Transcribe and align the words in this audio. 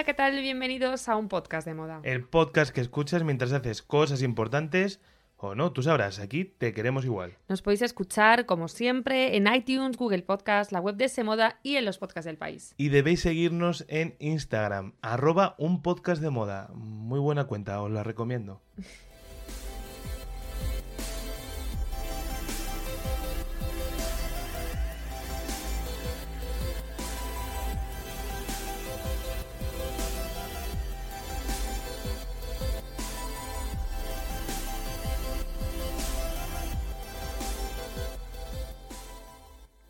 Hola, 0.00 0.06
¿qué 0.06 0.14
tal? 0.14 0.40
Bienvenidos 0.40 1.10
a 1.10 1.16
un 1.16 1.28
podcast 1.28 1.66
de 1.66 1.74
moda. 1.74 2.00
El 2.04 2.24
podcast 2.24 2.72
que 2.72 2.80
escuchas 2.80 3.22
mientras 3.22 3.52
haces 3.52 3.82
cosas 3.82 4.22
importantes 4.22 4.98
o 5.36 5.54
no, 5.54 5.72
tú 5.72 5.82
sabrás, 5.82 6.20
aquí 6.20 6.46
te 6.46 6.72
queremos 6.72 7.04
igual. 7.04 7.36
Nos 7.48 7.60
podéis 7.60 7.82
escuchar, 7.82 8.46
como 8.46 8.68
siempre, 8.68 9.36
en 9.36 9.46
iTunes, 9.54 9.98
Google 9.98 10.22
Podcast, 10.22 10.72
la 10.72 10.80
web 10.80 10.96
de 10.96 11.10
Semoda 11.10 11.60
y 11.62 11.76
en 11.76 11.84
los 11.84 11.98
podcasts 11.98 12.24
del 12.24 12.38
país. 12.38 12.72
Y 12.78 12.88
debéis 12.88 13.20
seguirnos 13.20 13.84
en 13.88 14.16
Instagram, 14.20 14.94
arroba 15.02 15.54
un 15.58 15.82
podcast 15.82 16.22
de 16.22 16.30
moda. 16.30 16.70
Muy 16.72 17.20
buena 17.20 17.44
cuenta, 17.44 17.82
os 17.82 17.90
la 17.90 18.02
recomiendo. 18.02 18.62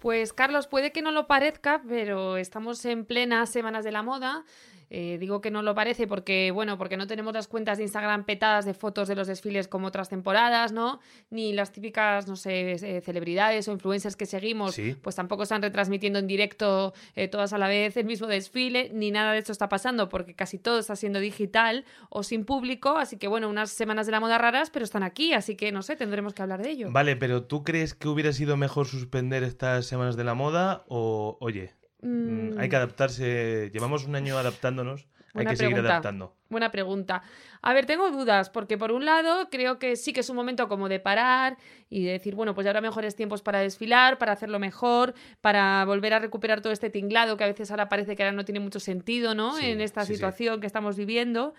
Pues 0.00 0.32
Carlos, 0.32 0.66
puede 0.66 0.92
que 0.92 1.02
no 1.02 1.12
lo 1.12 1.26
parezca, 1.26 1.82
pero 1.86 2.38
estamos 2.38 2.82
en 2.86 3.04
plenas 3.04 3.50
semanas 3.50 3.84
de 3.84 3.92
la 3.92 4.02
moda. 4.02 4.44
Eh, 4.90 5.18
digo 5.20 5.40
que 5.40 5.52
no 5.52 5.62
lo 5.62 5.74
parece 5.74 6.08
porque, 6.08 6.50
bueno, 6.50 6.76
porque 6.76 6.96
no 6.96 7.06
tenemos 7.06 7.32
las 7.32 7.46
cuentas 7.46 7.78
de 7.78 7.84
Instagram 7.84 8.24
petadas 8.24 8.64
de 8.64 8.74
fotos 8.74 9.06
de 9.06 9.14
los 9.14 9.28
desfiles 9.28 9.68
como 9.68 9.86
otras 9.86 10.08
temporadas, 10.08 10.72
¿no? 10.72 10.98
Ni 11.30 11.52
las 11.52 11.70
típicas, 11.70 12.26
no 12.26 12.34
sé, 12.34 12.72
eh, 12.72 13.00
celebridades 13.00 13.68
o 13.68 13.72
influencers 13.72 14.16
que 14.16 14.26
seguimos, 14.26 14.76
pues 15.00 15.14
tampoco 15.14 15.44
están 15.44 15.62
retransmitiendo 15.62 16.18
en 16.18 16.26
directo 16.26 16.92
eh, 17.14 17.28
todas 17.28 17.52
a 17.52 17.58
la 17.58 17.68
vez 17.68 17.96
el 17.96 18.04
mismo 18.04 18.26
desfile, 18.26 18.90
ni 18.92 19.12
nada 19.12 19.32
de 19.32 19.38
esto 19.38 19.52
está 19.52 19.68
pasando 19.68 20.08
porque 20.08 20.34
casi 20.34 20.58
todo 20.58 20.80
está 20.80 20.96
siendo 20.96 21.20
digital 21.20 21.84
o 22.08 22.24
sin 22.24 22.44
público, 22.44 22.96
así 22.96 23.16
que 23.16 23.28
bueno, 23.28 23.48
unas 23.48 23.70
semanas 23.70 24.06
de 24.06 24.12
la 24.12 24.20
moda 24.20 24.38
raras, 24.38 24.70
pero 24.70 24.84
están 24.84 25.04
aquí, 25.04 25.32
así 25.32 25.54
que 25.54 25.70
no 25.70 25.82
sé, 25.82 25.94
tendremos 25.94 26.34
que 26.34 26.42
hablar 26.42 26.62
de 26.62 26.70
ello. 26.70 26.88
Vale, 26.90 27.14
pero 27.14 27.44
¿tú 27.44 27.62
crees 27.62 27.94
que 27.94 28.08
hubiera 28.08 28.32
sido 28.32 28.56
mejor 28.56 28.86
suspender 28.86 29.44
estas 29.44 29.86
semanas 29.86 30.16
de 30.16 30.24
la 30.24 30.34
moda 30.34 30.84
o, 30.88 31.36
oye, 31.40 31.74
Mm, 32.02 32.58
hay 32.58 32.68
que 32.68 32.76
adaptarse. 32.76 33.70
Llevamos 33.72 34.04
un 34.06 34.14
año 34.14 34.38
adaptándonos. 34.38 35.06
hay 35.34 35.46
que 35.46 35.56
seguir 35.56 35.78
adaptando. 35.78 36.34
Buena 36.48 36.72
pregunta. 36.72 37.22
A 37.62 37.72
ver, 37.72 37.86
tengo 37.86 38.10
dudas, 38.10 38.50
porque 38.50 38.76
por 38.76 38.90
un 38.90 39.04
lado 39.04 39.48
creo 39.50 39.78
que 39.78 39.94
sí 39.96 40.12
que 40.12 40.20
es 40.20 40.30
un 40.30 40.36
momento 40.36 40.68
como 40.68 40.88
de 40.88 40.98
parar 40.98 41.56
y 41.88 42.04
de 42.04 42.12
decir, 42.12 42.34
bueno, 42.34 42.54
pues 42.54 42.64
ya 42.64 42.70
habrá 42.70 42.80
mejores 42.80 43.14
tiempos 43.14 43.42
para 43.42 43.60
desfilar, 43.60 44.18
para 44.18 44.32
hacerlo 44.32 44.58
mejor, 44.58 45.14
para 45.40 45.84
volver 45.84 46.14
a 46.14 46.18
recuperar 46.18 46.60
todo 46.60 46.72
este 46.72 46.90
tinglado 46.90 47.36
que 47.36 47.44
a 47.44 47.48
veces 47.48 47.70
ahora 47.70 47.88
parece 47.88 48.16
que 48.16 48.24
ahora 48.24 48.34
no 48.34 48.44
tiene 48.44 48.60
mucho 48.60 48.80
sentido, 48.80 49.34
¿no? 49.34 49.58
en 49.58 49.80
esta 49.80 50.04
situación 50.04 50.60
que 50.60 50.66
estamos 50.66 50.96
viviendo. 50.96 51.54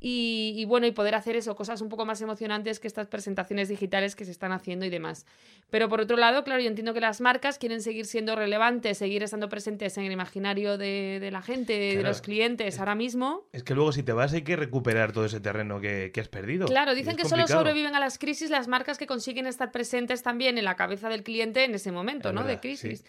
Y, 0.00 0.64
bueno, 0.66 0.86
y 0.86 0.92
poder 0.92 1.14
hacer 1.14 1.34
eso, 1.34 1.56
cosas 1.56 1.80
un 1.80 1.88
poco 1.88 2.06
más 2.06 2.20
emocionantes 2.20 2.78
que 2.78 2.86
estas 2.86 3.08
presentaciones 3.08 3.68
digitales 3.68 4.14
que 4.14 4.24
se 4.24 4.30
están 4.30 4.52
haciendo 4.52 4.84
y 4.84 4.90
demás. 4.90 5.26
Pero 5.70 5.88
por 5.88 6.00
otro 6.00 6.16
lado, 6.16 6.44
claro, 6.44 6.62
yo 6.62 6.68
entiendo 6.68 6.94
que 6.94 7.00
las 7.00 7.20
marcas 7.20 7.58
quieren 7.58 7.82
seguir 7.82 8.06
siendo 8.06 8.36
relevantes, 8.36 8.98
seguir 8.98 9.22
estando 9.22 9.48
presentes 9.48 9.98
en 9.98 10.04
el 10.04 10.12
imaginario 10.12 10.78
de, 10.78 11.28
la 11.32 11.42
gente, 11.42 11.72
de 11.72 12.02
los 12.02 12.20
clientes 12.20 12.78
ahora 12.78 12.94
mismo. 12.94 13.44
Es 13.52 13.64
que 13.64 13.74
luego 13.74 13.92
si 13.92 14.02
te 14.02 14.12
vas 14.12 14.32
hay 14.32 14.42
que 14.42 14.56
recuperar 14.56 15.12
todo 15.12 15.24
ese 15.24 15.40
terreno 15.40 15.80
que, 15.80 16.12
has 16.18 16.28
perdido. 16.28 16.66
Claro, 16.66 16.94
dicen 16.94 17.16
que 17.16 17.24
solo 17.24 17.46
sobreviven 17.46 17.94
a 17.94 18.00
las 18.00 18.18
crisis 18.18 18.50
las 18.50 18.68
marcas 18.68 18.98
que 18.98 19.06
consiguen 19.06 19.46
estar 19.46 19.72
presentes 19.72 20.22
también 20.22 20.58
en 20.58 20.64
la 20.64 20.76
cabeza 20.76 21.08
del 21.08 21.22
cliente 21.22 21.64
en 21.64 21.74
ese 21.74 21.92
momento, 21.92 22.32
¿no? 22.32 22.44
de 22.44 22.58
crisis. 22.58 23.04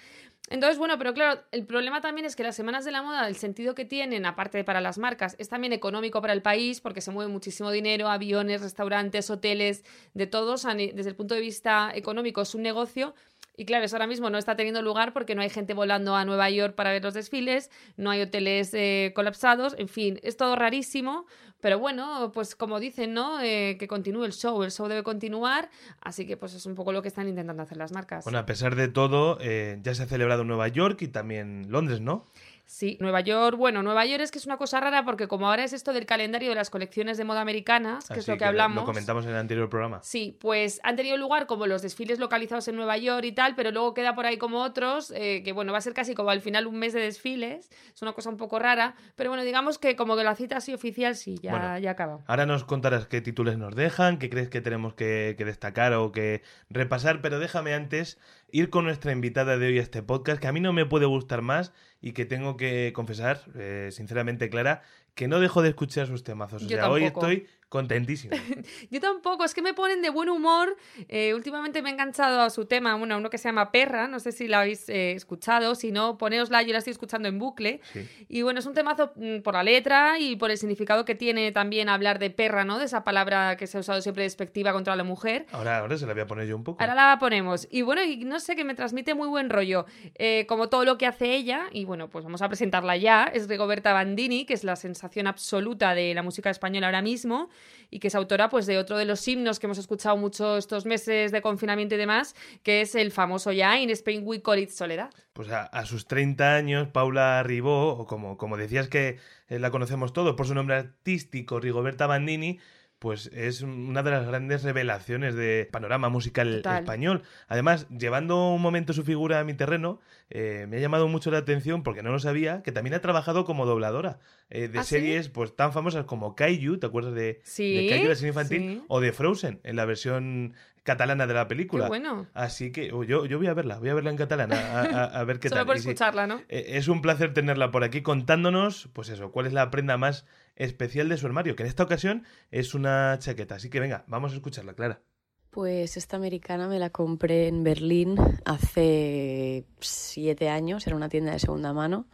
Entonces, 0.50 0.80
bueno, 0.80 0.98
pero 0.98 1.14
claro, 1.14 1.42
el 1.52 1.66
problema 1.66 2.02
también 2.02 2.26
es 2.26 2.36
que 2.36 2.42
las 2.42 2.56
semanas 2.56 2.84
de 2.84 2.92
la 2.92 3.04
moda, 3.04 3.28
el 3.28 3.36
sentido 3.36 3.76
que 3.76 3.86
tienen, 3.86 4.26
aparte 4.26 4.58
de 4.58 4.64
para 4.64 4.82
las 4.82 4.98
marcas, 4.98 5.36
es 5.38 5.48
también 5.48 5.74
económico 5.74 6.22
para 6.22 6.34
el 6.34 6.42
país 6.42 6.82
porque 6.82 7.02
se 7.02 7.12
mueve 7.12 7.32
muchísimo 7.32 7.70
dinero, 7.70 8.10
aviones, 8.10 8.62
restaurantes, 8.62 9.30
hoteles, 9.30 9.84
de 10.16 10.26
todos, 10.26 10.64
desde 10.64 11.10
el 11.10 11.16
punto 11.16 11.36
de 11.36 11.42
vista 11.42 11.92
económico 11.94 12.42
es 12.42 12.56
un 12.56 12.64
negocio. 12.64 13.14
Y 13.56 13.66
claro, 13.66 13.86
eso 13.86 13.96
ahora 13.96 14.08
mismo 14.08 14.30
no 14.30 14.38
está 14.38 14.56
teniendo 14.56 14.82
lugar 14.82 15.14
porque 15.14 15.36
no 15.36 15.42
hay 15.42 15.50
gente 15.50 15.74
volando 15.74 16.16
a 16.16 16.26
Nueva 16.26 16.50
York 16.50 16.76
para 16.76 16.92
ver 16.92 17.04
los 17.04 17.14
desfiles, 17.14 17.70
no 17.98 18.10
hay 18.10 18.22
hoteles 18.22 18.74
eh, 18.74 19.12
colapsados, 19.16 19.76
en 19.78 19.88
fin, 19.88 20.20
es 20.24 20.38
todo 20.38 20.56
rarísimo, 20.56 21.26
pero 21.62 21.78
bueno, 21.78 22.32
pues 22.34 22.56
como 22.56 22.80
dicen, 22.80 23.14
¿no? 23.14 23.42
Eh, 23.42 23.76
que 23.78 23.88
continúe 23.88 24.24
el 24.24 24.34
show, 24.34 24.64
el 24.64 24.72
show 24.72 24.88
debe 24.88 25.04
continuar, 25.04 25.70
así 26.00 26.26
que 26.26 26.38
pues 26.38 26.54
es 26.54 26.66
un 26.66 26.76
poco 26.76 26.94
lo 26.94 27.02
que 27.02 27.10
están 27.10 27.28
intentando 27.28 27.64
hacer 27.64 27.78
las 27.78 27.92
marcas. 27.92 28.24
Bueno, 28.24 28.40
a 28.40 28.46
pesar 28.46 28.76
de 28.76 28.88
todo, 28.88 29.38
eh, 29.42 29.78
ya 29.84 29.94
se 29.94 30.04
ha 30.04 30.06
celebrado 30.06 30.44
en 30.44 30.48
Nueva 30.48 30.70
York 30.70 31.02
y 31.02 31.10
también 31.10 31.66
Londres, 31.70 32.00
¿no? 32.00 32.26
Sí, 32.70 32.98
Nueva 33.02 33.22
York, 33.22 33.58
bueno, 33.58 33.82
Nueva 33.82 34.06
York 34.06 34.22
es 34.22 34.30
que 34.30 34.38
es 34.38 34.46
una 34.46 34.58
cosa 34.58 34.80
rara 34.80 35.04
porque 35.04 35.28
como 35.28 35.50
ahora 35.50 35.64
es 35.64 35.74
esto 35.74 35.92
del 35.92 36.06
calendario 36.06 36.50
de 36.50 36.56
las 36.56 36.70
colecciones 36.70 37.18
de 37.18 37.24
moda 37.24 37.42
americanas, 37.42 38.08
que 38.08 38.20
es 38.20 38.28
lo 38.28 38.38
que, 38.38 38.46
hablamos. 38.46 38.84
Lo 38.84 38.86
comentamos 38.86 39.26
en 39.26 39.32
el 39.32 39.38
anterior 39.38 39.68
programa. 39.72 40.02
Sí, 40.04 40.38
pues 40.40 40.80
han 40.84 40.96
tenido 40.96 41.18
lugar 41.18 41.48
como 41.48 41.66
los 41.66 41.82
desfiles 41.82 42.20
localizados 42.20 42.68
en 42.68 42.76
Nueva 42.76 42.96
York 43.00 43.26
y 43.26 43.32
tal, 43.32 43.56
pero 43.56 43.72
luego 43.72 43.96
queda 43.96 44.14
por 44.14 44.28
ahí 44.28 44.38
como 44.38 44.62
otros, 44.62 45.12
eh, 45.16 45.42
que 45.44 45.52
bueno, 45.52 45.72
va 45.72 45.80
a 45.80 45.82
ser 45.82 45.96
casi 45.96 46.14
como 46.14 46.30
al 46.30 46.42
final 46.42 46.68
un 46.68 46.78
mes 46.78 46.94
de 46.94 47.00
desfiles, 47.00 47.72
es 47.92 48.02
una 48.04 48.14
cosa 48.14 48.30
un 48.30 48.38
poco 48.38 48.60
rara, 48.60 48.94
pero 49.16 49.32
bueno, 49.32 49.44
digamos 49.44 49.80
que 49.80 49.96
como 49.96 50.16
que 50.16 50.24
la 50.24 50.36
cita 50.36 50.58
así 50.58 50.72
oficial 50.72 51.16
sí, 51.16 51.40
ya, 51.42 51.80
ya 51.80 51.90
acaba. 51.90 52.20
Ahora 52.28 52.46
nos 52.46 52.66
contarás 52.66 53.08
qué 53.08 53.20
títulos 53.20 53.58
nos 53.58 53.76
dejan, 53.76 54.20
qué 54.20 54.30
crees 54.30 54.50
que 54.50 54.62
tenemos 54.62 54.94
que, 54.94 55.34
que 55.40 55.44
destacar 55.44 55.94
o 55.94 56.12
que 56.12 56.44
repasar, 56.70 57.24
pero 57.24 57.40
déjame 57.40 57.74
antes 57.74 58.20
ir 58.52 58.70
con 58.70 58.86
nuestra 58.86 59.12
invitada 59.12 59.58
de 59.58 59.68
hoy 59.68 59.80
a 59.80 59.82
este 59.82 60.04
podcast, 60.04 60.42
que 60.42 60.48
a 60.48 60.52
mí 60.52 60.60
no 60.60 60.74
me 60.74 60.86
puede 60.86 61.06
gustar 61.06 61.42
más 61.42 61.74
y 62.02 62.14
que 62.14 62.26
tengo 62.26 62.58
que 62.58 62.92
confesar, 62.94 63.42
eh, 63.56 63.90
sinceramente, 63.92 64.50
Clara, 64.50 64.82
que 65.20 65.28
no 65.28 65.42
dejo 65.42 65.62
de 65.62 65.68
escuchar 65.68 66.08
sus 66.08 66.24
temazos. 66.24 66.64
O 66.64 66.70
sea, 66.70 66.90
hoy 66.90 67.04
estoy 67.04 67.46
contentísimo. 67.68 68.34
Yo 68.90 69.02
tampoco, 69.02 69.44
es 69.44 69.54
que 69.54 69.62
me 69.62 69.74
ponen 69.74 70.02
de 70.02 70.10
buen 70.10 70.30
humor. 70.30 70.78
Eh, 71.10 71.34
últimamente 71.34 71.82
me 71.82 71.90
he 71.90 71.92
enganchado 71.92 72.40
a 72.40 72.50
su 72.50 72.66
tema, 72.66 72.96
bueno, 72.96 73.18
uno 73.18 73.30
que 73.30 73.38
se 73.38 73.50
llama 73.50 73.70
Perra, 73.70 74.08
no 74.08 74.22
sé 74.22 74.32
si 74.32 74.48
la 74.48 74.62
habéis 74.62 74.88
eh, 74.88 75.12
escuchado, 75.12 75.76
si 75.76 75.92
no, 75.92 76.18
poneosla, 76.18 76.64
yo 76.64 76.72
la 76.72 76.78
estoy 76.78 76.92
escuchando 76.92 77.28
en 77.28 77.38
bucle. 77.38 77.82
Y 78.30 78.44
bueno, 78.44 78.62
es 78.62 78.66
un 78.66 78.74
temazo 78.74 79.12
mm, 79.18 79.42
por 79.42 79.56
la 79.56 79.64
letra 79.64 80.20
y 80.20 80.38
por 80.38 80.52
el 80.52 80.58
significado 80.58 81.04
que 81.04 81.16
tiene 81.16 81.52
también 81.52 81.90
hablar 81.90 82.18
de 82.18 82.30
perra, 82.30 82.64
¿no? 82.64 82.80
De 82.80 82.86
esa 82.86 83.04
palabra 83.04 83.58
que 83.58 83.68
se 83.68 83.76
ha 83.76 83.82
usado 83.82 84.02
siempre 84.02 84.24
despectiva 84.24 84.72
contra 84.72 84.96
la 84.96 85.04
mujer. 85.04 85.48
Ahora, 85.52 85.80
ahora 85.80 85.98
se 85.98 86.08
la 86.08 86.14
voy 86.14 86.22
a 86.22 86.28
poner 86.28 86.48
yo 86.48 86.56
un 86.56 86.64
poco. 86.64 86.82
Ahora 86.82 86.96
la 86.96 87.18
ponemos. 87.20 87.68
Y 87.70 87.82
bueno, 87.82 88.02
y 88.06 88.24
no 88.24 88.40
sé, 88.40 88.56
que 88.56 88.64
me 88.64 88.74
transmite 88.74 89.16
muy 89.16 89.28
buen 89.28 89.50
rollo, 89.50 89.86
eh, 90.16 90.46
como 90.48 90.70
todo 90.70 90.86
lo 90.86 90.98
que 90.98 91.06
hace 91.06 91.36
ella. 91.36 91.68
Y 91.74 91.84
bueno, 91.84 92.10
pues 92.10 92.24
vamos 92.24 92.42
a 92.42 92.48
presentarla 92.48 92.96
ya. 92.96 93.26
Es 93.26 93.50
Rigoberta 93.50 93.92
Bandini, 93.92 94.46
que 94.46 94.54
es 94.54 94.64
la 94.64 94.78
sensación 94.78 95.09
absoluta 95.28 95.94
de 95.96 96.14
la 96.14 96.24
música 96.24 96.50
española 96.50 96.88
ahora 96.88 97.02
mismo 97.02 97.50
y 97.90 98.00
que 98.00 98.08
es 98.10 98.16
autora 98.16 98.50
pues 98.50 98.66
de 98.66 98.78
otro 98.78 98.98
de 98.98 99.06
los 99.06 99.28
himnos 99.28 99.60
que 99.60 99.68
hemos 99.68 99.78
escuchado 99.78 100.18
mucho 100.18 100.58
estos 100.58 100.86
meses 100.86 101.32
de 101.32 101.42
confinamiento 101.42 101.96
y 101.96 101.98
demás, 101.98 102.36
que 102.64 102.82
es 102.82 102.96
el 102.96 103.12
famoso 103.12 103.52
ya 103.52 103.80
In 103.80 103.90
Spain 103.90 104.22
We 104.24 104.42
Call 104.42 104.60
It 104.60 104.70
Soledad. 104.70 105.10
Pues 105.34 105.50
a, 105.50 105.86
sus 105.86 106.06
30 106.06 106.56
años, 106.56 106.88
Paula 106.90 107.42
Ribó, 107.44 107.98
o 107.98 108.06
como, 108.06 108.38
como 108.38 108.58
decías 108.58 108.90
que 108.90 109.18
eh, 109.48 109.60
la 109.60 109.72
conocemos 109.72 110.14
todos 110.14 110.36
por 110.36 110.48
su 110.48 110.54
nombre 110.54 110.76
artístico, 110.76 111.60
Rigoberta 111.60 112.08
Bandini, 112.08 112.60
pues 113.00 113.28
es 113.34 113.62
una 113.62 114.04
de 114.04 114.12
las 114.12 114.28
grandes 114.28 114.64
revelaciones 114.64 115.34
de 115.34 115.68
panorama 115.72 116.10
musical 116.10 116.62
español. 116.66 117.24
Además, 117.48 117.88
llevando 117.90 118.52
un 118.52 118.62
momento 118.62 118.92
su 118.92 119.04
figura 119.04 119.40
a 119.40 119.46
mi 119.46 119.54
terreno, 119.54 120.02
eh, 120.30 120.66
me 120.70 120.78
ha 120.78 120.80
llamado 120.82 121.08
mucho 121.08 121.32
la 121.32 121.38
atención, 121.38 121.82
porque 121.82 122.04
no 122.04 122.12
lo 122.12 122.20
sabía, 122.20 122.62
que 122.62 122.74
también 122.74 122.94
ha 122.94 123.00
trabajado 123.00 123.46
como 123.46 123.66
dobladora 123.66 124.20
eh, 124.50 124.68
de 124.68 124.80
¿Ah, 124.80 124.84
series 124.84 125.30
pues 125.30 125.56
tan 125.56 125.72
famosas 125.72 126.06
como 126.06 126.36
Kaiju, 126.36 126.78
¿te 126.78 126.88
acuerdas 126.88 127.14
de, 127.14 127.40
¿Sí? 127.44 127.88
Kaiju, 127.90 128.10
la 128.10 128.16
serie 128.16 128.30
infantil? 128.30 128.84
O 128.90 129.00
de 129.00 129.14
Frozen, 129.14 129.62
en 129.64 129.78
la 129.78 129.86
versión 129.86 130.54
catalana 130.84 131.28
de 131.28 131.34
la 131.34 131.48
película. 131.48 131.86
Qué 131.86 131.90
bueno. 131.90 132.28
Así 132.34 132.72
que 132.72 132.92
oh, 132.92 133.04
yo, 133.04 133.26
yo 133.26 133.38
voy 133.38 133.48
a 133.48 133.54
verla, 133.54 133.80
voy 133.80 133.90
a 133.90 133.94
verla 133.94 134.10
en 134.10 134.18
catalana, 134.18 134.82
a, 135.06 135.24
ver 135.24 135.40
qué 135.40 135.50
tal. 135.50 135.60
Solo 135.60 135.66
por 135.68 135.78
escucharla, 135.78 136.28
¿no? 136.28 136.42
Eh, 136.50 136.66
es 136.70 136.88
un 136.88 137.02
placer 137.02 137.34
tenerla 137.34 137.72
por 137.72 137.84
aquí 137.84 138.02
contándonos, 138.02 138.90
pues 138.94 139.10
eso, 139.10 139.32
cuál 139.32 139.46
es 139.46 139.54
la 139.54 139.70
prenda 139.72 139.98
más 139.98 140.26
especial 140.60 141.10
de 141.10 141.18
su 141.18 141.26
armario, 141.26 141.56
que 141.56 141.64
en 141.64 141.70
esta 141.70 141.84
ocasión 141.84 142.24
es 142.52 142.76
una 142.76 143.18
chaqueta. 143.18 143.56
Así 143.56 143.70
que 143.70 143.80
venga, 143.80 144.04
vamos 144.08 144.34
a 144.34 144.36
escucharla, 144.36 144.74
Clara. 144.74 145.02
Pues 145.50 145.98
esta 145.98 146.18
americana 146.18 146.68
me 146.68 146.78
la 146.78 146.92
compré 146.92 147.48
en 147.48 147.64
Berlín 147.64 148.18
hace 148.46 149.66
siete 149.80 150.50
años, 150.50 150.86
era 150.86 150.96
una 150.96 151.10
tienda 151.10 151.32
de 151.32 151.40
segunda 151.40 151.74
mano, 151.74 152.06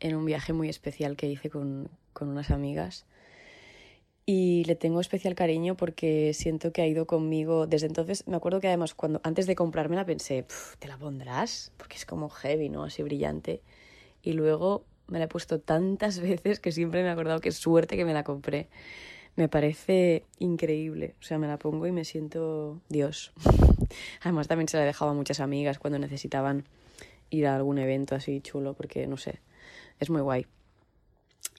en 0.00 0.16
un 0.16 0.24
viaje 0.24 0.52
muy 0.52 0.68
especial 0.68 1.16
que 1.16 1.28
hice 1.28 1.50
con, 1.50 1.88
con 2.12 2.28
unas 2.28 2.50
amigas. 2.50 3.06
Y 4.26 4.64
le 4.64 4.74
tengo 4.74 5.00
especial 5.00 5.34
cariño 5.34 5.76
porque 5.76 6.32
siento 6.32 6.72
que 6.72 6.80
ha 6.80 6.86
ido 6.86 7.06
conmigo 7.06 7.66
desde 7.66 7.86
entonces. 7.86 8.26
Me 8.26 8.36
acuerdo 8.36 8.60
que 8.60 8.68
además 8.68 8.94
cuando 8.94 9.20
antes 9.22 9.46
de 9.46 9.54
comprármela 9.54 10.06
pensé, 10.06 10.46
¿te 10.78 10.88
la 10.88 10.96
pondrás? 10.96 11.72
Porque 11.76 11.96
es 11.96 12.06
como 12.06 12.30
heavy, 12.30 12.70
¿no? 12.70 12.84
Así 12.84 13.02
brillante. 13.02 13.62
Y 14.22 14.32
luego 14.32 14.86
me 15.08 15.18
la 15.18 15.24
he 15.24 15.28
puesto 15.28 15.60
tantas 15.60 16.20
veces 16.20 16.60
que 16.60 16.72
siempre 16.72 17.02
me 17.02 17.08
he 17.08 17.12
acordado 17.12 17.40
qué 17.40 17.52
suerte 17.52 17.96
que 17.96 18.04
me 18.04 18.14
la 18.14 18.24
compré. 18.24 18.68
Me 19.36 19.48
parece 19.48 20.24
increíble. 20.38 21.16
O 21.20 21.22
sea, 21.24 21.38
me 21.38 21.48
la 21.48 21.58
pongo 21.58 21.86
y 21.86 21.92
me 21.92 22.04
siento 22.04 22.80
Dios. 22.88 23.32
Además 24.22 24.46
también 24.46 24.68
se 24.68 24.76
la 24.76 24.84
he 24.84 24.86
dejado 24.86 25.10
a 25.10 25.14
muchas 25.14 25.40
amigas 25.40 25.78
cuando 25.78 25.98
necesitaban 25.98 26.64
ir 27.30 27.46
a 27.46 27.56
algún 27.56 27.78
evento 27.78 28.14
así 28.14 28.40
chulo 28.40 28.74
porque, 28.74 29.06
no 29.06 29.16
sé, 29.16 29.40
es 29.98 30.10
muy 30.10 30.20
guay. 30.20 30.46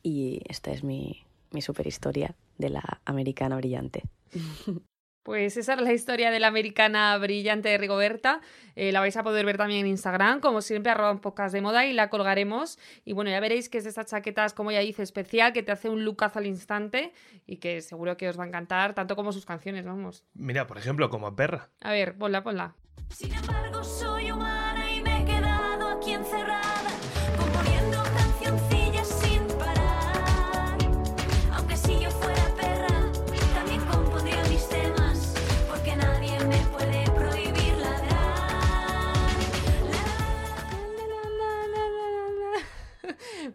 Y 0.03 0.41
esta 0.47 0.71
es 0.71 0.83
mi, 0.83 1.25
mi 1.51 1.61
super 1.61 1.85
historia 1.85 2.35
de 2.57 2.69
la 2.69 3.01
americana 3.05 3.57
brillante. 3.57 4.03
Pues 5.25 5.57
esa 5.57 5.73
es 5.73 5.81
la 5.81 5.91
historia 5.91 6.29
de 6.29 6.39
la 6.39 6.45
americana 6.45 7.17
brillante 7.17 7.69
de 7.69 7.79
Rigoberta. 7.79 8.41
Eh, 8.75 8.91
la 8.91 8.99
vais 8.99 9.17
a 9.17 9.23
poder 9.23 9.43
ver 9.43 9.57
también 9.57 9.79
en 9.79 9.87
Instagram, 9.87 10.39
como 10.39 10.61
siempre, 10.61 10.91
arroba 10.91 11.09
un 11.09 11.17
podcast 11.17 11.51
de 11.51 11.61
moda 11.61 11.83
y 11.87 11.93
la 11.93 12.11
colgaremos. 12.11 12.77
Y 13.05 13.13
bueno, 13.13 13.31
ya 13.31 13.39
veréis 13.39 13.67
que 13.67 13.79
es 13.79 13.85
de 13.85 13.89
estas 13.89 14.05
chaquetas, 14.05 14.53
como 14.53 14.71
ya 14.71 14.81
dice, 14.81 15.01
especial, 15.01 15.51
que 15.51 15.63
te 15.63 15.71
hace 15.71 15.89
un 15.89 16.05
lookazo 16.05 16.37
al 16.37 16.45
instante 16.45 17.11
y 17.47 17.57
que 17.57 17.81
seguro 17.81 18.17
que 18.17 18.29
os 18.29 18.37
va 18.37 18.43
a 18.43 18.47
encantar, 18.47 18.93
tanto 18.93 19.15
como 19.15 19.31
sus 19.31 19.47
canciones, 19.47 19.83
vamos. 19.83 20.23
Mira, 20.35 20.67
por 20.67 20.77
ejemplo, 20.77 21.09
como 21.09 21.35
perra. 21.35 21.69
A 21.81 21.91
ver, 21.91 22.15
ponla, 22.15 22.43
ponla. 22.43 22.75
Sin 23.09 23.33
embargo, 23.33 23.83
soy 23.83 24.14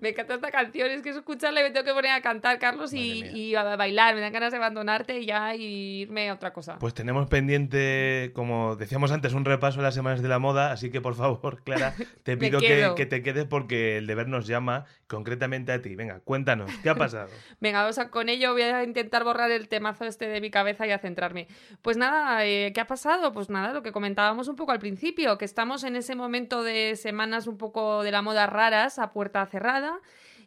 me 0.00 0.10
encanta 0.10 0.34
esta 0.34 0.50
canción, 0.50 0.90
es 0.90 1.02
que 1.02 1.10
escucharla 1.10 1.60
y 1.60 1.64
me 1.64 1.70
tengo 1.70 1.84
que 1.84 1.92
poner 1.92 2.12
a 2.12 2.20
cantar, 2.22 2.58
Carlos, 2.58 2.92
y, 2.92 3.54
a 3.54 3.76
bailar. 3.76 4.14
Me 4.14 4.20
dan 4.20 4.32
ganas 4.32 4.50
de 4.50 4.56
abandonarte 4.56 5.18
y 5.18 5.26
ya 5.26 5.54
irme 5.54 6.30
a 6.30 6.34
otra 6.34 6.52
cosa. 6.52 6.78
Pues 6.78 6.94
tenemos 6.94 7.28
pendiente, 7.28 8.32
como 8.34 8.76
decíamos 8.76 9.12
antes, 9.12 9.34
un 9.34 9.44
repaso 9.44 9.78
de 9.78 9.84
las 9.84 9.94
semanas 9.94 10.22
de 10.22 10.28
la 10.28 10.38
moda, 10.38 10.72
así 10.72 10.90
que 10.90 11.00
por 11.00 11.14
favor, 11.14 11.62
Clara, 11.64 11.94
te 12.22 12.36
pido 12.36 12.60
que, 12.60 13.06
te 13.06 13.22
quedes 13.22 13.44
porque 13.44 13.98
el 13.98 14.06
deber 14.06 14.28
nos 14.28 14.46
llama 14.46 14.86
concretamente 15.06 15.72
a 15.72 15.82
ti. 15.82 15.94
Venga, 15.94 16.20
cuéntanos, 16.20 16.70
¿qué 16.82 16.90
ha 16.90 16.94
pasado? 16.94 17.28
Venga, 17.60 17.86
o 17.86 17.92
sea, 17.92 18.10
con 18.10 18.28
ello 18.28 18.52
voy 18.52 18.62
a 18.62 18.82
intentar 18.82 19.24
borrar 19.24 19.50
el 19.50 19.68
temazo 19.68 20.04
este 20.04 20.28
de 20.28 20.40
mi 20.40 20.50
cabeza 20.50 20.86
y 20.86 20.92
a 20.92 20.98
centrarme. 20.98 21.48
Pues 21.82 21.96
nada, 21.96 22.44
eh, 22.46 22.72
¿qué 22.74 22.80
ha 22.80 22.86
pasado? 22.86 23.32
Pues 23.32 23.50
nada, 23.50 23.72
lo 23.74 23.82
que 23.82 23.92
comentábamos 23.92 24.48
un 24.48 24.56
poco 24.56 24.72
al 24.72 24.78
principio, 24.78 25.36
que 25.36 25.44
estamos 25.44 25.84
en 25.84 25.96
ese 25.96 26.14
momento 26.14 26.62
de 26.62 26.96
semanas 26.96 27.46
un 27.46 27.58
poco 27.58 28.02
de 28.02 28.10
la 28.12 28.22
moda 28.22 28.46
raras 28.46 28.98
a 28.98 29.12
puerta 29.12 29.44
cerrada 29.46 29.89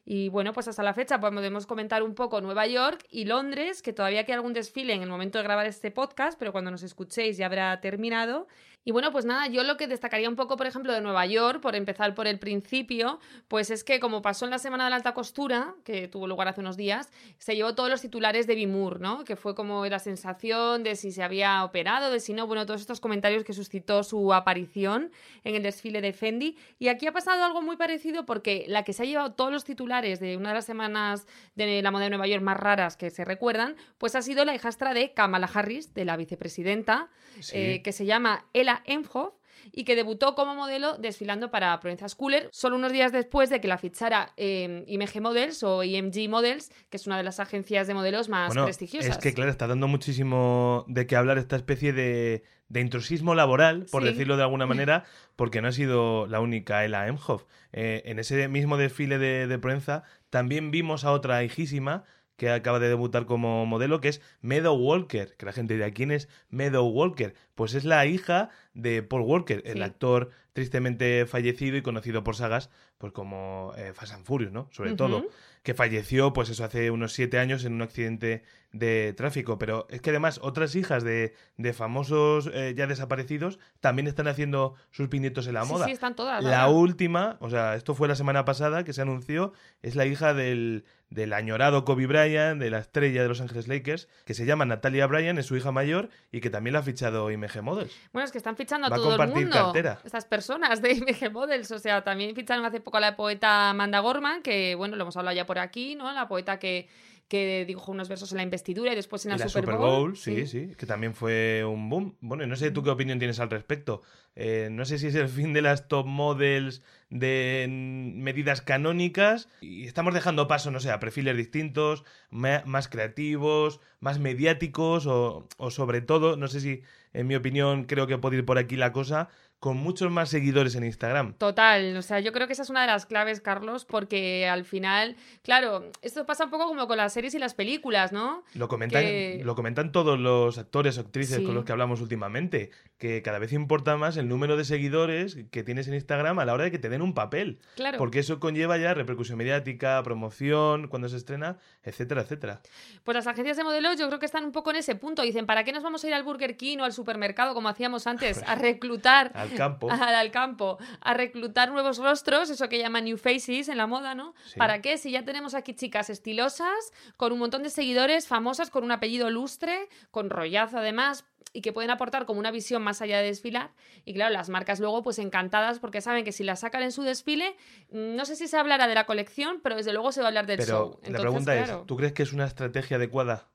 y 0.05 0.27
bueno, 0.29 0.51
pues 0.51 0.67
hasta 0.67 0.83
la 0.83 0.93
fecha 0.93 1.19
podemos 1.19 1.65
comentar 1.65 2.03
un 2.03 2.13
poco 2.13 2.41
Nueva 2.41 2.67
York 2.67 3.05
y 3.09 3.23
Londres, 3.25 3.81
que 3.81 3.93
todavía 3.93 4.25
queda 4.25 4.35
algún 4.35 4.53
desfile 4.53 4.93
en 4.93 5.01
el 5.01 5.09
momento 5.09 5.37
de 5.37 5.45
grabar 5.45 5.65
este 5.65 5.91
podcast, 5.91 6.37
pero 6.37 6.51
cuando 6.51 6.71
nos 6.71 6.83
escuchéis 6.83 7.37
ya 7.37 7.45
habrá 7.45 7.79
terminado. 7.79 8.47
Y 8.85 8.91
bueno, 8.91 9.11
pues 9.11 9.23
nada, 9.23 9.47
yo 9.47 9.63
lo 9.63 9.77
que 9.77 9.87
destacaría 9.87 10.27
un 10.27 10.35
poco, 10.35 10.57
por 10.57 10.67
ejemplo, 10.67 10.91
de 10.91 10.99
Nueva 10.99 11.25
York, 11.25 11.61
por 11.61 11.75
empezar 11.75 12.13
por 12.15 12.27
el 12.27 12.37
principio, 12.37 13.19
pues 13.47 13.69
es 13.69 13.83
que 13.83 13.99
como 13.99 14.21
pasó 14.21 14.43
en 14.43 14.51
la 14.51 14.59
Semana 14.59 14.83
de 14.85 14.89
la 14.89 14.97
Alta 14.97 15.13
Costura, 15.13 15.75
que 15.85 16.09
tuvo 16.09 16.27
lugar 16.27 16.49
hace 16.49 16.59
unos 16.59 16.75
días, 16.75 17.09
se 17.37 17.55
llevó 17.55 17.75
todos 17.75 17.89
los 17.89 18.01
titulares 18.01 18.45
de 18.45 18.55
Bimur, 18.55 18.99
¿no? 18.99 19.23
Que 19.23 19.37
fue 19.37 19.55
como 19.55 19.85
la 19.85 19.99
sensación 19.99 20.83
de 20.83 20.95
si 20.95 21.11
se 21.11 21.23
había 21.23 21.63
operado, 21.63 22.11
de 22.11 22.19
si 22.19 22.33
no, 22.33 22.45
bueno, 22.45 22.65
todos 22.65 22.81
estos 22.81 22.99
comentarios 22.99 23.43
que 23.43 23.53
suscitó 23.53 24.03
su 24.03 24.33
aparición 24.33 25.11
en 25.45 25.55
el 25.55 25.63
desfile 25.63 26.01
de 26.01 26.11
Fendi. 26.11 26.57
Y 26.77 26.89
aquí 26.89 27.07
ha 27.07 27.13
pasado 27.13 27.43
algo 27.43 27.61
muy 27.61 27.77
parecido 27.77 28.25
porque 28.25 28.65
la 28.67 28.83
que 28.83 28.91
se 28.91 29.03
ha 29.03 29.05
llevado 29.05 29.31
todos 29.31 29.51
los 29.51 29.63
titulares 29.63 30.19
de 30.19 30.35
una 30.35 30.49
de 30.49 30.55
las 30.55 30.65
semanas 30.65 31.25
de 31.55 31.81
la 31.81 31.91
moda 31.91 32.05
de 32.05 32.09
Nueva 32.09 32.27
York 32.27 32.43
más 32.43 32.57
raras 32.57 32.97
que 32.97 33.09
se 33.11 33.23
recuerdan, 33.23 33.77
pues 33.97 34.15
ha 34.15 34.21
sido 34.21 34.43
la 34.43 34.53
hijastra 34.53 34.93
de 34.93 35.13
Kamala 35.13 35.49
Harris, 35.51 35.93
de 35.93 36.03
la 36.03 36.17
vicepresidenta, 36.17 37.09
eh, 37.53 37.81
que 37.81 37.91
se 37.91 38.05
llama 38.05 38.45
Ella 38.53 38.72
Emhoff 38.85 39.33
y 39.71 39.83
que 39.83 39.95
debutó 39.95 40.35
como 40.35 40.55
modelo 40.55 40.97
desfilando 40.97 41.51
para 41.51 41.79
Provenza 41.79 42.07
Schooler 42.07 42.49
solo 42.51 42.75
unos 42.75 42.91
días 42.91 43.11
después 43.11 43.49
de 43.49 43.61
que 43.61 43.67
la 43.67 43.77
fichara 43.77 44.33
eh, 44.37 44.83
IMG 44.87 45.21
Models 45.21 45.63
o 45.63 45.83
IMG 45.83 46.29
Models, 46.29 46.71
que 46.89 46.97
es 46.97 47.07
una 47.07 47.17
de 47.17 47.23
las 47.23 47.39
agencias 47.39 47.87
de 47.87 47.93
modelos 47.93 48.29
más 48.29 48.53
prestigiosas. 48.53 49.11
Es 49.11 49.17
que, 49.17 49.33
claro, 49.33 49.51
está 49.51 49.67
dando 49.67 49.87
muchísimo 49.87 50.85
de 50.87 51.07
qué 51.07 51.15
hablar 51.15 51.37
esta 51.37 51.55
especie 51.55 51.93
de, 51.93 52.43
intrusismo 52.73 53.35
laboral, 53.35 53.85
por 53.91 54.03
decirlo 54.03 54.35
de 54.35 54.43
alguna 54.43 54.65
manera, 54.67 55.05
porque 55.35 55.61
no 55.61 55.67
ha 55.67 55.71
sido 55.71 56.27
la 56.27 56.39
única 56.39 56.83
Ella 56.83 57.07
Emhoff. 57.07 57.43
Eh, 57.71 58.03
en 58.05 58.19
ese 58.19 58.47
mismo 58.47 58.77
desfile 58.77 59.17
de, 59.17 59.47
de 59.47 59.59
Provenza 59.59 60.03
también 60.29 60.71
vimos 60.71 61.05
a 61.05 61.11
otra 61.11 61.43
hijísima 61.43 62.03
que 62.35 62.49
acaba 62.49 62.79
de 62.79 62.89
debutar 62.89 63.25
como 63.25 63.65
modelo, 63.65 64.01
que 64.01 64.09
es 64.09 64.21
Meadow 64.41 64.75
Walker. 64.75 65.35
Que 65.37 65.45
la 65.45 65.53
gente 65.53 65.73
dirá, 65.75 65.91
¿quién 65.91 66.11
es 66.11 66.29
Meadow 66.49 66.87
Walker? 66.87 67.33
Pues 67.55 67.73
es 67.73 67.85
la 67.85 68.05
hija 68.05 68.49
de 68.73 69.03
Paul 69.03 69.21
Walker, 69.23 69.61
el 69.65 69.83
actor 69.83 70.31
tristemente 70.53 71.25
fallecido 71.25 71.77
y 71.77 71.81
conocido 71.81 72.23
por 72.23 72.35
sagas 72.35 72.69
pues 73.03 73.11
como 73.11 73.73
eh, 73.75 73.91
Fast 73.91 74.13
and 74.13 74.23
Furious, 74.23 74.53
¿no? 74.53 74.69
Sobre 74.71 74.95
todo, 74.95 75.25
que 75.61 75.73
falleció 75.73 76.31
pues 76.31 76.47
eso 76.47 76.63
hace 76.63 76.89
unos 76.89 77.11
siete 77.11 77.37
años 77.37 77.65
en 77.65 77.73
un 77.73 77.81
accidente 77.81 78.43
de 78.71 79.13
tráfico, 79.13 79.59
pero 79.59 79.87
es 79.89 80.01
que 80.01 80.11
además 80.11 80.39
otras 80.41 80.73
hijas 80.75 81.03
de, 81.03 81.35
de 81.57 81.73
famosos 81.73 82.49
eh, 82.53 82.73
ya 82.75 82.87
desaparecidos 82.87 83.59
también 83.81 84.07
están 84.07 84.27
haciendo 84.27 84.75
sus 84.89 85.09
pinitos 85.09 85.47
en 85.47 85.55
la 85.55 85.65
moda. 85.65 85.85
Sí, 85.85 85.91
están 85.91 86.15
todas. 86.15 86.43
La 86.43 86.69
última, 86.69 87.35
o 87.41 87.49
sea, 87.49 87.75
esto 87.75 87.93
fue 87.93 88.07
la 88.07 88.15
semana 88.15 88.45
pasada 88.45 88.85
que 88.85 88.93
se 88.93 89.01
anunció, 89.01 89.51
es 89.81 89.95
la 89.95 90.05
hija 90.05 90.33
del, 90.33 90.85
del 91.11 91.33
añorado 91.33 91.85
Kobe 91.85 92.07
Bryant, 92.07 92.59
de 92.59 92.71
la 92.71 92.79
estrella 92.79 93.21
de 93.21 93.27
Los 93.27 93.41
Ángeles 93.41 93.67
Lakers, 93.67 94.07
que 94.25 94.33
se 94.33 94.45
llama 94.45 94.65
Natalia 94.65 95.05
Bryan, 95.05 95.37
es 95.37 95.45
su 95.45 95.55
hija 95.55 95.71
mayor 95.71 96.09
y 96.31 96.41
que 96.41 96.49
también 96.49 96.73
la 96.73 96.79
ha 96.79 96.83
fichado 96.83 97.29
IMG 97.29 97.61
Models. 97.61 97.93
Bueno, 98.11 98.25
es 98.25 98.31
que 98.31 98.39
están 98.39 98.57
fichando 98.57 98.87
a 98.87 98.89
todo 98.89 99.21
el 99.21 99.29
mundo. 99.29 99.73
Estas 100.03 100.25
personas 100.25 100.81
de 100.81 100.93
IMG 100.93 101.31
Models, 101.31 101.71
o 101.71 101.79
sea, 101.79 102.03
también 102.03 102.35
ficharon 102.35 102.65
hace 102.65 102.79
poco 102.79 102.92
a 102.97 103.01
la 103.01 103.15
poeta 103.15 103.69
Amanda 103.69 103.99
Gorman, 103.99 104.41
que 104.41 104.75
bueno, 104.75 104.95
lo 104.95 105.03
hemos 105.03 105.17
hablado 105.17 105.35
ya 105.35 105.45
por 105.45 105.59
aquí, 105.59 105.95
¿no? 105.95 106.11
La 106.11 106.27
poeta 106.27 106.59
que 106.59 106.87
que 107.33 107.65
dijo 107.65 107.91
unos 107.91 108.09
versos 108.09 108.31
en 108.31 108.37
la 108.37 108.43
investidura 108.43 108.91
y 108.91 108.95
después 108.95 109.25
en 109.25 109.31
la, 109.31 109.47
Super, 109.47 109.75
Bowl. 109.75 110.15
sí, 110.15 110.45
sí, 110.45 110.75
que 110.77 110.85
también 110.85 111.15
fue 111.15 111.63
un 111.65 111.89
boom. 111.89 112.15
Bueno, 112.21 112.45
no 112.45 112.55
sé 112.55 112.69
tú 112.69 112.83
qué 112.83 112.91
opinión 112.91 113.17
tienes 113.17 113.39
al 113.39 113.49
respecto. 113.49 114.03
Eh, 114.35 114.69
no 114.71 114.85
sé 114.85 114.99
si 114.99 115.07
es 115.07 115.15
el 115.15 115.27
fin 115.29 115.51
de 115.51 115.63
las 115.63 115.87
top 115.87 116.05
models 116.05 116.83
de 117.09 117.65
medidas 117.69 118.61
canónicas 118.61 119.49
y 119.61 119.85
estamos 119.85 120.13
dejando 120.13 120.47
paso, 120.47 120.69
no 120.69 120.79
sé, 120.79 120.91
a 120.91 120.99
perfiles 120.99 121.35
distintos, 121.35 122.03
más 122.29 122.87
creativos, 122.87 123.79
más 123.99 124.19
mediáticos 124.19 125.07
o, 125.07 125.47
o 125.57 125.71
sobre 125.71 126.01
todo, 126.01 126.37
no 126.37 126.47
sé 126.47 126.59
si 126.59 126.83
en 127.13 127.25
mi 127.25 127.35
opinión 127.35 127.85
creo 127.85 128.05
que 128.05 128.17
puede 128.17 128.37
ir 128.37 128.45
por 128.45 128.57
aquí 128.57 128.75
la 128.75 128.91
cosa, 128.91 129.29
con 129.63 129.77
muchos 129.77 130.11
más 130.11 130.27
seguidores 130.27 130.75
en 130.75 130.83
Instagram. 130.83 131.35
Total, 131.35 131.95
o 131.95 132.01
sea, 132.01 132.19
yo 132.19 132.33
creo 132.33 132.47
que 132.47 132.53
esa 132.53 132.63
es 132.63 132.69
una 132.69 132.81
de 132.81 132.87
las 132.87 133.05
claves, 133.05 133.39
Carlos, 133.39 133.85
porque 133.85 134.45
al 134.45 134.65
final, 134.65 135.15
claro, 135.41 135.89
esto 136.01 136.25
pasa 136.25 136.43
un 136.43 136.49
poco 136.49 136.67
como 136.67 136.85
con 136.85 136.97
las 136.97 137.13
series 137.13 137.33
y 137.33 137.39
las 137.39 137.53
películas, 137.53 138.11
¿no? 138.11 138.43
Lo 138.55 138.67
comentan, 138.67 139.05
lo 139.41 139.55
comentan 139.55 139.93
todos 139.93 140.19
los 140.19 140.57
actores 140.57 140.97
o 140.97 141.01
actrices 141.01 141.39
con 141.39 141.55
los 141.55 141.63
que 141.63 141.71
hablamos 141.71 142.01
últimamente, 142.01 142.71
que 142.97 143.21
cada 143.21 143.39
vez 143.39 143.53
importa 143.53 143.95
más 143.95 144.17
el 144.17 144.27
número 144.27 144.57
de 144.57 144.65
seguidores 144.65 145.37
que 145.49 145.63
tienes 145.63 145.87
en 145.87 145.93
Instagram 145.93 146.39
a 146.39 146.45
la 146.45 146.53
hora 146.53 146.65
de 146.65 146.71
que 146.71 146.79
te 146.79 146.89
den 146.89 147.01
un 147.01 147.13
papel. 147.13 147.61
Claro. 147.77 147.97
Porque 147.97 148.19
eso 148.19 148.41
conlleva 148.41 148.77
ya 148.77 148.93
repercusión 148.93 149.37
mediática, 149.37 150.03
promoción, 150.03 150.89
cuando 150.89 151.07
se 151.07 151.15
estrena, 151.15 151.57
etcétera, 151.83 152.23
etcétera. 152.23 152.59
Pues 153.05 153.15
las 153.15 153.27
agencias 153.27 153.55
de 153.55 153.63
modelos 153.63 153.97
yo 153.97 154.07
creo 154.07 154.19
que 154.19 154.25
están 154.25 154.43
un 154.43 154.51
poco 154.51 154.71
en 154.71 154.75
ese 154.75 154.95
punto. 154.95 155.21
Dicen, 155.21 155.45
¿para 155.45 155.63
qué 155.63 155.71
nos 155.71 155.83
vamos 155.83 156.03
a 156.03 156.07
ir 156.09 156.13
al 156.13 156.23
Burger 156.23 156.57
King 156.57 156.79
o 156.79 156.83
al 156.83 156.91
supermercado 156.91 157.53
como 157.53 157.69
hacíamos 157.69 158.07
antes? 158.07 158.43
A 158.45 158.55
reclutar 158.73 159.31
campo. 159.55 159.89
al 159.91 160.31
campo, 160.31 160.77
a 161.01 161.13
reclutar 161.13 161.71
nuevos 161.71 161.97
rostros, 161.97 162.49
eso 162.49 162.69
que 162.69 162.79
llaman 162.79 163.05
new 163.05 163.17
faces 163.17 163.69
en 163.69 163.77
la 163.77 163.87
moda, 163.87 164.15
¿no? 164.15 164.33
¿Para 164.57 164.81
qué? 164.81 164.97
Si 164.97 165.11
ya 165.11 165.23
tenemos 165.23 165.53
aquí 165.53 165.73
chicas 165.73 166.09
estilosas, 166.09 166.91
con 167.17 167.31
un 167.31 167.39
montón 167.39 167.63
de 167.63 167.69
seguidores, 167.69 168.27
famosas, 168.27 168.69
con 168.69 168.83
un 168.83 168.91
apellido 168.91 169.29
lustre, 169.29 169.89
con 170.11 170.29
rollazo 170.29 170.77
además, 170.77 171.25
y 171.53 171.61
que 171.61 171.71
pueden 171.71 171.91
aportar 171.91 172.25
como 172.25 172.39
una 172.39 172.51
visión 172.51 172.81
más 172.81 173.01
allá 173.01 173.19
de 173.19 173.25
desfilar. 173.25 173.71
Y 174.05 174.13
claro, 174.13 174.33
las 174.33 174.49
marcas 174.49 174.79
luego 174.79 175.03
pues 175.03 175.19
encantadas 175.19 175.79
porque 175.79 176.01
saben 176.01 176.25
que 176.25 176.31
si 176.31 176.43
la 176.43 176.55
sacan 176.55 176.81
en 176.81 176.91
su 176.91 177.03
desfile, 177.03 177.55
mm, 177.91 178.15
no 178.15 178.25
sé 178.25 178.35
si 178.35 178.47
se 178.47 178.57
hablará 178.57 178.87
de 178.87 178.95
la 178.95 179.05
colección, 179.05 179.59
pero 179.61 179.75
desde 179.75 179.93
luego 179.93 180.11
se 180.11 180.21
va 180.21 180.27
a 180.27 180.29
hablar 180.29 180.47
del 180.47 180.57
pero 180.57 180.99
show. 180.99 180.99
la 181.11 181.19
pregunta 181.19 181.55
es, 181.55 181.71
¿tú 181.85 181.95
crees 181.95 182.13
que 182.13 182.23
es 182.23 182.33
una 182.33 182.45
estrategia 182.45 182.97
adecuada? 182.97 183.47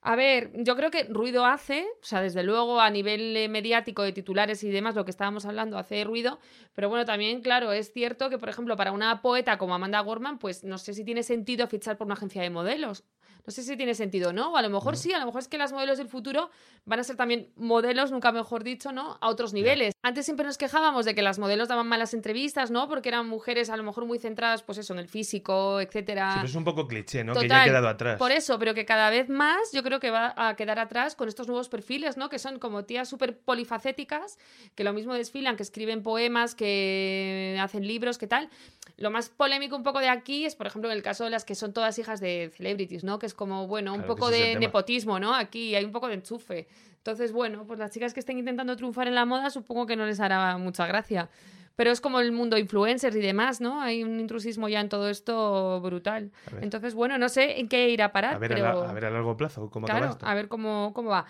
A 0.00 0.14
ver, 0.16 0.52
yo 0.54 0.76
creo 0.76 0.90
que 0.90 1.04
ruido 1.04 1.44
hace, 1.44 1.84
o 2.00 2.04
sea, 2.04 2.22
desde 2.22 2.44
luego 2.44 2.80
a 2.80 2.88
nivel 2.88 3.36
eh, 3.36 3.48
mediático 3.48 4.02
de 4.02 4.12
titulares 4.12 4.62
y 4.62 4.70
demás, 4.70 4.94
lo 4.94 5.04
que 5.04 5.10
estábamos 5.10 5.44
hablando 5.44 5.76
hace 5.76 6.04
ruido, 6.04 6.38
pero 6.72 6.88
bueno, 6.88 7.04
también, 7.04 7.40
claro, 7.42 7.72
es 7.72 7.92
cierto 7.92 8.30
que, 8.30 8.38
por 8.38 8.48
ejemplo, 8.48 8.76
para 8.76 8.92
una 8.92 9.20
poeta 9.22 9.58
como 9.58 9.74
Amanda 9.74 10.00
Gorman, 10.00 10.38
pues 10.38 10.62
no 10.62 10.78
sé 10.78 10.94
si 10.94 11.04
tiene 11.04 11.24
sentido 11.24 11.66
fichar 11.66 11.96
por 11.98 12.06
una 12.06 12.14
agencia 12.14 12.42
de 12.42 12.50
modelos. 12.50 13.04
No 13.46 13.52
sé 13.52 13.62
si 13.62 13.76
tiene 13.76 13.94
sentido, 13.94 14.32
¿no? 14.32 14.52
O 14.52 14.56
a 14.56 14.62
lo 14.62 14.68
mejor 14.68 14.96
sí, 14.96 15.12
a 15.12 15.18
lo 15.18 15.24
mejor 15.24 15.40
es 15.40 15.48
que 15.48 15.56
las 15.56 15.72
modelos 15.72 15.96
del 15.96 16.08
futuro 16.08 16.50
van 16.84 17.00
a 17.00 17.04
ser 17.04 17.16
también 17.16 17.48
modelos, 17.56 18.10
nunca 18.10 18.30
mejor 18.30 18.62
dicho, 18.62 18.92
¿no? 18.92 19.16
A 19.20 19.28
otros 19.28 19.54
niveles. 19.54 19.94
Antes 20.02 20.26
siempre 20.26 20.44
nos 20.44 20.58
quejábamos 20.58 21.06
de 21.06 21.14
que 21.14 21.22
las 21.22 21.38
modelos 21.38 21.68
daban 21.68 21.86
malas 21.86 22.12
entrevistas, 22.12 22.70
¿no? 22.70 22.88
Porque 22.88 23.08
eran 23.08 23.26
mujeres 23.26 23.70
a 23.70 23.76
lo 23.76 23.82
mejor 23.82 24.04
muy 24.04 24.18
centradas, 24.18 24.62
pues 24.62 24.78
eso, 24.78 24.92
en 24.92 24.98
el 24.98 25.08
físico, 25.08 25.80
etcétera. 25.80 26.40
Sí, 26.40 26.46
es 26.46 26.54
un 26.54 26.64
poco 26.64 26.86
cliché, 26.86 27.24
¿no? 27.24 27.34
que 27.34 27.48
ya 27.48 27.62
ha 27.62 27.64
quedado 27.64 27.88
atrás. 27.88 28.18
Por 28.18 28.32
eso, 28.32 28.58
pero 28.58 28.74
que 28.74 28.84
cada 28.84 29.10
vez 29.10 29.28
más 29.28 29.72
yo 29.72 29.82
creo 29.82 29.98
que 29.98 30.10
va 30.10 30.34
a 30.36 30.54
quedar 30.56 30.78
atrás 30.78 31.14
con 31.14 31.28
estos 31.28 31.46
nuevos 31.46 31.68
perfiles, 31.68 32.16
¿no? 32.16 32.28
Que 32.28 32.38
son 32.38 32.58
como 32.58 32.84
tías 32.84 33.08
súper 33.08 33.38
polifacéticas, 33.38 34.38
que 34.74 34.84
lo 34.84 34.92
mismo 34.92 35.14
desfilan, 35.14 35.56
que 35.56 35.62
escriben 35.62 36.02
poemas, 36.02 36.54
que 36.54 37.58
hacen 37.60 37.86
libros, 37.86 38.18
que 38.18 38.26
tal. 38.26 38.50
Lo 38.96 39.10
más 39.10 39.28
polémico 39.28 39.76
un 39.76 39.82
poco 39.82 40.00
de 40.00 40.08
aquí 40.08 40.44
es, 40.44 40.54
por 40.54 40.66
ejemplo, 40.66 40.90
en 40.90 40.96
el 40.96 41.02
caso 41.02 41.24
de 41.24 41.30
las 41.30 41.44
que 41.44 41.54
son 41.54 41.72
todas 41.72 41.98
hijas 41.98 42.20
de 42.20 42.50
celebrities, 42.56 43.04
¿no? 43.04 43.17
Que 43.18 43.26
es 43.26 43.34
como, 43.34 43.66
bueno, 43.66 43.94
un 43.94 44.04
poco 44.04 44.30
de 44.30 44.56
nepotismo, 44.56 45.18
¿no? 45.18 45.34
Aquí 45.34 45.74
hay 45.74 45.84
un 45.84 45.92
poco 45.92 46.08
de 46.08 46.14
enchufe. 46.14 46.68
Entonces, 46.96 47.32
bueno, 47.32 47.66
pues 47.66 47.78
las 47.78 47.90
chicas 47.90 48.12
que 48.12 48.20
estén 48.20 48.38
intentando 48.38 48.76
triunfar 48.76 49.08
en 49.08 49.14
la 49.14 49.24
moda 49.24 49.50
supongo 49.50 49.86
que 49.86 49.96
no 49.96 50.04
les 50.06 50.20
hará 50.20 50.58
mucha 50.58 50.86
gracia. 50.86 51.28
Pero 51.76 51.92
es 51.92 52.00
como 52.00 52.18
el 52.18 52.32
mundo 52.32 52.58
influencers 52.58 53.14
y 53.14 53.20
demás, 53.20 53.60
¿no? 53.60 53.80
Hay 53.80 54.02
un 54.02 54.18
intrusismo 54.18 54.68
ya 54.68 54.80
en 54.80 54.88
todo 54.88 55.08
esto 55.08 55.80
brutal. 55.80 56.32
Entonces, 56.60 56.92
bueno, 56.94 57.18
no 57.18 57.28
sé 57.28 57.60
en 57.60 57.68
qué 57.68 57.88
irá 57.90 58.06
a 58.06 58.12
parar. 58.12 58.34
A 58.34 58.38
ver, 58.38 58.52
a, 58.64 58.70
a, 58.70 58.92
ver 58.92 59.04
a 59.04 59.10
largo 59.10 59.36
plazo 59.36 59.70
cómo 59.70 59.86
claro, 59.86 60.18
a 60.20 60.34
ver 60.34 60.48
cómo, 60.48 60.92
cómo 60.92 61.10
va. 61.10 61.26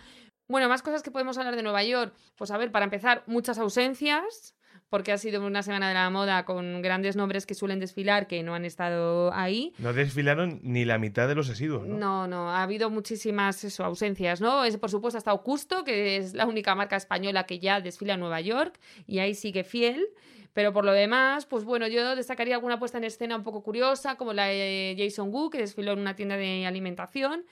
Bueno, 0.48 0.68
más 0.70 0.82
cosas 0.82 1.02
que 1.02 1.10
podemos 1.10 1.36
hablar 1.36 1.54
de 1.54 1.62
Nueva 1.62 1.84
York. 1.84 2.14
Pues 2.36 2.50
a 2.50 2.56
ver, 2.56 2.72
para 2.72 2.84
empezar, 2.84 3.22
muchas 3.26 3.58
ausencias 3.58 4.54
porque 4.90 5.12
ha 5.12 5.18
sido 5.18 5.44
una 5.44 5.62
semana 5.62 5.88
de 5.88 5.94
la 5.94 6.08
moda 6.10 6.44
con 6.44 6.82
grandes 6.82 7.16
nombres 7.16 7.46
que 7.46 7.54
suelen 7.54 7.78
desfilar 7.78 8.26
que 8.26 8.42
no 8.42 8.54
han 8.54 8.64
estado 8.64 9.32
ahí. 9.34 9.72
No 9.78 9.92
desfilaron 9.92 10.60
ni 10.62 10.84
la 10.84 10.98
mitad 10.98 11.28
de 11.28 11.34
los 11.34 11.50
asiduos, 11.50 11.86
¿no? 11.86 11.96
No, 11.98 12.26
no, 12.26 12.50
ha 12.50 12.62
habido 12.62 12.90
muchísimas 12.90 13.62
eso, 13.64 13.84
ausencias, 13.84 14.40
¿no? 14.40 14.64
Es, 14.64 14.76
por 14.78 14.90
supuesto 14.90 15.18
ha 15.18 15.20
estado 15.20 15.42
Custo, 15.42 15.84
que 15.84 16.16
es 16.16 16.34
la 16.34 16.46
única 16.46 16.74
marca 16.74 16.96
española 16.96 17.44
que 17.44 17.58
ya 17.58 17.80
desfila 17.80 18.14
en 18.14 18.20
Nueva 18.20 18.40
York 18.40 18.78
y 19.06 19.18
ahí 19.18 19.34
sigue 19.34 19.64
fiel. 19.64 20.06
Pero 20.54 20.72
por 20.72 20.84
lo 20.84 20.92
demás, 20.92 21.46
pues 21.46 21.62
bueno, 21.62 21.86
yo 21.86 22.16
destacaría 22.16 22.56
alguna 22.56 22.80
puesta 22.80 22.98
en 22.98 23.04
escena 23.04 23.36
un 23.36 23.44
poco 23.44 23.62
curiosa, 23.62 24.16
como 24.16 24.32
la 24.32 24.46
de 24.46 24.96
Jason 24.98 25.32
Wu, 25.32 25.50
que 25.50 25.58
desfiló 25.58 25.92
en 25.92 26.00
una 26.00 26.16
tienda 26.16 26.36
de 26.36 26.66
alimentación. 26.66 27.44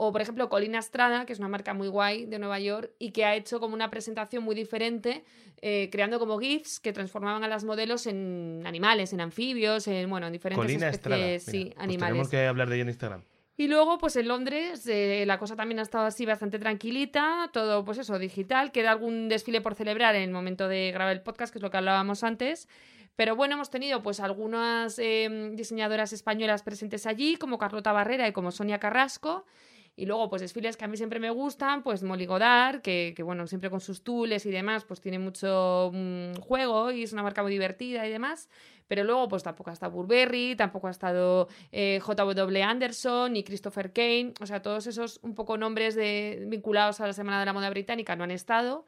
O, 0.00 0.12
por 0.12 0.22
ejemplo, 0.22 0.48
Colina 0.48 0.78
Estrada, 0.78 1.26
que 1.26 1.32
es 1.32 1.40
una 1.40 1.48
marca 1.48 1.74
muy 1.74 1.88
guay 1.88 2.24
de 2.24 2.38
Nueva 2.38 2.60
York 2.60 2.92
y 3.00 3.10
que 3.10 3.24
ha 3.24 3.34
hecho 3.34 3.58
como 3.58 3.74
una 3.74 3.90
presentación 3.90 4.44
muy 4.44 4.54
diferente, 4.54 5.24
eh, 5.60 5.88
creando 5.90 6.20
como 6.20 6.38
GIFs 6.38 6.78
que 6.78 6.92
transformaban 6.92 7.42
a 7.42 7.48
las 7.48 7.64
modelos 7.64 8.06
en 8.06 8.62
animales, 8.64 9.12
en 9.12 9.20
anfibios, 9.20 9.88
en, 9.88 10.08
bueno, 10.08 10.28
en 10.28 10.32
diferentes 10.32 10.64
Colina 10.64 10.88
especies 10.88 11.42
sí, 11.42 11.72
pues 11.74 11.82
animales. 11.84 12.10
tenemos 12.10 12.28
que 12.28 12.46
hablar 12.46 12.68
de 12.68 12.76
ella 12.76 12.82
en 12.82 12.88
Instagram. 12.90 13.22
Y 13.56 13.66
luego, 13.66 13.98
pues 13.98 14.14
en 14.14 14.28
Londres, 14.28 14.86
eh, 14.86 15.24
la 15.26 15.36
cosa 15.40 15.56
también 15.56 15.80
ha 15.80 15.82
estado 15.82 16.06
así 16.06 16.24
bastante 16.24 16.60
tranquilita, 16.60 17.50
todo, 17.52 17.84
pues 17.84 17.98
eso, 17.98 18.20
digital. 18.20 18.70
Queda 18.70 18.92
algún 18.92 19.28
desfile 19.28 19.60
por 19.60 19.74
celebrar 19.74 20.14
en 20.14 20.22
el 20.22 20.30
momento 20.30 20.68
de 20.68 20.92
grabar 20.92 21.12
el 21.12 21.22
podcast, 21.22 21.52
que 21.52 21.58
es 21.58 21.62
lo 21.64 21.72
que 21.72 21.76
hablábamos 21.76 22.22
antes. 22.22 22.68
Pero 23.16 23.34
bueno, 23.34 23.54
hemos 23.54 23.68
tenido 23.68 24.00
pues 24.00 24.20
algunas 24.20 24.96
em, 25.00 25.56
diseñadoras 25.56 26.12
españolas 26.12 26.62
presentes 26.62 27.04
allí, 27.04 27.34
como 27.34 27.58
Carlota 27.58 27.90
Barrera 27.90 28.28
y 28.28 28.32
como 28.32 28.52
Sonia 28.52 28.78
Carrasco. 28.78 29.44
Y 29.98 30.06
luego, 30.06 30.30
pues 30.30 30.40
desfiles 30.40 30.76
que 30.76 30.84
a 30.84 30.88
mí 30.88 30.96
siempre 30.96 31.18
me 31.18 31.28
gustan, 31.30 31.82
pues 31.82 32.04
Molly 32.04 32.24
Godard, 32.24 32.82
que, 32.82 33.12
bueno, 33.24 33.48
siempre 33.48 33.68
con 33.68 33.80
sus 33.80 34.04
tules 34.04 34.46
y 34.46 34.50
demás, 34.52 34.84
pues 34.84 35.00
tiene 35.00 35.18
mucho 35.18 35.90
mm, 35.92 36.34
juego 36.34 36.92
y 36.92 37.02
es 37.02 37.12
una 37.12 37.24
marca 37.24 37.42
muy 37.42 37.50
divertida 37.50 38.06
y 38.06 38.10
demás. 38.10 38.48
Pero 38.86 39.02
luego, 39.02 39.26
pues 39.28 39.42
tampoco 39.42 39.70
ha 39.70 39.72
estado 39.72 39.90
Burberry, 39.90 40.54
tampoco 40.54 40.86
ha 40.86 40.92
estado 40.92 41.48
eh, 41.72 41.98
JW 42.00 42.62
Anderson 42.62 43.32
ni 43.32 43.42
Christopher 43.42 43.92
Kane. 43.92 44.34
O 44.40 44.46
sea, 44.46 44.62
todos 44.62 44.86
esos 44.86 45.18
un 45.24 45.34
poco 45.34 45.58
nombres 45.58 45.96
de, 45.96 46.44
vinculados 46.46 47.00
a 47.00 47.08
la 47.08 47.12
Semana 47.12 47.40
de 47.40 47.46
la 47.46 47.52
Moda 47.52 47.68
Británica 47.68 48.14
no 48.14 48.22
han 48.22 48.30
estado. 48.30 48.86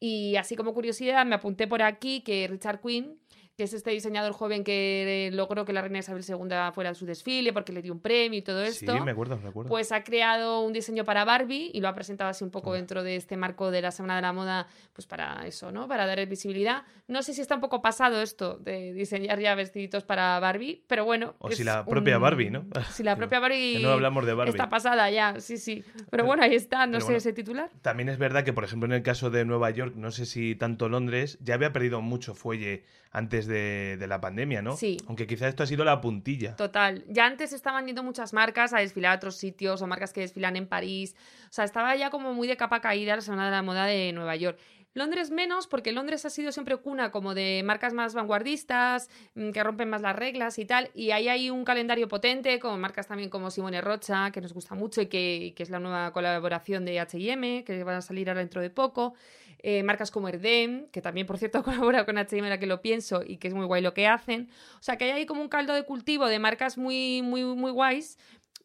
Y 0.00 0.34
así 0.34 0.56
como 0.56 0.74
curiosidad, 0.74 1.24
me 1.26 1.36
apunté 1.36 1.68
por 1.68 1.80
aquí 1.80 2.22
que 2.22 2.48
Richard 2.48 2.80
Quinn 2.80 3.20
que 3.60 3.64
es 3.64 3.74
este 3.74 3.90
diseñador 3.90 4.32
joven 4.32 4.64
que 4.64 5.28
logró 5.34 5.66
que 5.66 5.74
la 5.74 5.82
reina 5.82 5.98
Isabel 5.98 6.24
II 6.26 6.48
fuera 6.72 6.88
a 6.88 6.94
su 6.94 7.04
desfile 7.04 7.52
porque 7.52 7.74
le 7.74 7.82
dio 7.82 7.92
un 7.92 8.00
premio 8.00 8.38
y 8.38 8.40
todo 8.40 8.62
esto. 8.62 8.90
Sí, 8.90 9.00
me 9.02 9.10
acuerdo, 9.10 9.36
me 9.36 9.50
acuerdo. 9.50 9.68
Pues 9.68 9.92
ha 9.92 10.02
creado 10.02 10.62
un 10.62 10.72
diseño 10.72 11.04
para 11.04 11.26
Barbie 11.26 11.70
y 11.74 11.82
lo 11.82 11.88
ha 11.88 11.94
presentado 11.94 12.30
así 12.30 12.42
un 12.42 12.50
poco 12.50 12.72
dentro 12.72 13.02
de 13.02 13.16
este 13.16 13.36
marco 13.36 13.70
de 13.70 13.82
la 13.82 13.90
Semana 13.90 14.16
de 14.16 14.22
la 14.22 14.32
Moda, 14.32 14.66
pues 14.94 15.06
para 15.06 15.46
eso, 15.46 15.72
¿no? 15.72 15.88
Para 15.88 16.06
dar 16.06 16.26
visibilidad. 16.26 16.84
No 17.06 17.22
sé 17.22 17.34
si 17.34 17.42
está 17.42 17.54
un 17.54 17.60
poco 17.60 17.82
pasado 17.82 18.22
esto 18.22 18.56
de 18.56 18.94
diseñar 18.94 19.38
ya 19.38 19.54
vestiditos 19.54 20.04
para 20.04 20.40
Barbie, 20.40 20.82
pero 20.86 21.04
bueno. 21.04 21.34
O 21.38 21.50
si 21.50 21.62
la 21.62 21.84
propia 21.84 22.16
Barbie, 22.16 22.48
¿no? 22.48 22.64
Si 22.92 23.02
la 23.02 23.14
propia 23.18 23.40
Barbie. 23.40 23.82
no 23.82 23.90
hablamos 23.90 24.24
de 24.24 24.32
Barbie. 24.32 24.52
Está 24.52 24.70
pasada 24.70 25.10
ya, 25.10 25.38
sí, 25.38 25.58
sí. 25.58 25.84
Pero 26.10 26.24
bueno, 26.24 26.44
ahí 26.44 26.54
está, 26.54 26.86
no 26.86 26.98
sé 27.02 27.14
ese 27.14 27.34
titular. 27.34 27.68
También 27.82 28.08
es 28.08 28.16
verdad 28.16 28.42
que, 28.42 28.54
por 28.54 28.64
ejemplo, 28.64 28.86
en 28.86 28.92
el 28.92 29.02
caso 29.02 29.28
de 29.28 29.44
Nueva 29.44 29.68
York, 29.68 29.96
no 29.96 30.12
sé 30.12 30.24
si 30.24 30.54
tanto 30.54 30.88
Londres, 30.88 31.36
ya 31.42 31.52
había 31.52 31.74
perdido 31.74 32.00
mucho 32.00 32.34
fuelle 32.34 32.84
antes 33.12 33.46
de, 33.46 33.49
la 33.50 34.20
pandemia, 34.20 34.62
¿no? 34.62 34.76
Sí. 34.76 34.96
Aunque 35.06 35.26
quizás 35.26 35.48
esto 35.48 35.62
ha 35.62 35.66
sido 35.66 35.84
la 35.84 36.00
puntilla. 36.00 36.56
Total. 36.56 37.04
Ya 37.08 37.26
antes 37.26 37.52
estaban 37.52 37.86
yendo 37.86 38.02
muchas 38.02 38.32
marcas 38.32 38.72
a 38.72 38.78
desfilar 38.78 39.12
a 39.12 39.16
otros 39.16 39.36
sitios 39.36 39.82
o 39.82 39.86
marcas 39.86 40.12
que 40.12 40.20
desfilan 40.20 40.56
en 40.56 40.66
París. 40.66 41.14
O 41.44 41.52
sea, 41.52 41.64
estaba 41.64 41.94
ya 41.96 42.10
como 42.10 42.32
muy 42.34 42.48
de 42.48 42.56
capa 42.56 42.80
caída 42.80 43.16
la 43.16 43.22
Semana 43.22 43.46
de 43.46 43.50
la 43.50 43.62
Moda 43.62 43.84
de 43.86 44.12
Nueva 44.12 44.36
York. 44.36 44.58
Londres 44.92 45.30
menos, 45.30 45.68
porque 45.68 45.92
Londres 45.92 46.24
ha 46.24 46.30
sido 46.30 46.50
siempre 46.50 46.76
cuna 46.76 47.12
como 47.12 47.32
de 47.32 47.62
marcas 47.64 47.92
más 47.92 48.12
vanguardistas, 48.12 49.08
mm, 49.34 49.50
que 49.50 49.62
rompen 49.62 49.88
más 49.88 50.02
las 50.02 50.16
reglas 50.16 50.58
y 50.58 50.64
tal. 50.64 50.90
Y 50.94 51.12
ahí 51.12 51.28
hay 51.28 51.48
un 51.48 51.64
calendario 51.64 52.08
potente, 52.08 52.58
con 52.58 52.80
marcas 52.80 53.06
también 53.06 53.30
como 53.30 53.52
Simone 53.52 53.80
Rocha, 53.80 54.32
que 54.32 54.40
nos 54.40 54.52
gusta 54.52 54.74
mucho 54.74 55.00
y 55.00 55.06
que, 55.06 55.52
que 55.54 55.62
es 55.62 55.70
la 55.70 55.78
nueva 55.78 56.12
colaboración 56.12 56.84
de 56.84 56.98
HM, 56.98 57.64
que 57.64 57.84
va 57.84 57.98
a 57.98 58.02
salir 58.02 58.28
ahora 58.28 58.40
dentro 58.40 58.60
de 58.60 58.70
poco. 58.70 59.14
Eh, 59.62 59.82
marcas 59.82 60.10
como 60.10 60.28
Erdem, 60.28 60.88
que 60.90 61.02
también, 61.02 61.26
por 61.26 61.38
cierto, 61.38 61.62
colabora 61.64 62.04
con 62.04 62.18
H&M, 62.18 62.48
la 62.48 62.58
que 62.58 62.66
lo 62.66 62.80
pienso, 62.80 63.22
y 63.24 63.36
que 63.38 63.48
es 63.48 63.54
muy 63.54 63.66
guay 63.66 63.82
lo 63.82 63.94
que 63.94 64.06
hacen. 64.06 64.50
O 64.78 64.82
sea, 64.82 64.96
que 64.96 65.04
hay 65.04 65.10
ahí 65.10 65.26
como 65.26 65.42
un 65.42 65.48
caldo 65.48 65.74
de 65.74 65.84
cultivo 65.84 66.26
de 66.26 66.38
marcas 66.38 66.78
muy, 66.78 67.22
muy, 67.22 67.44
muy 67.44 67.70
guays, 67.70 68.18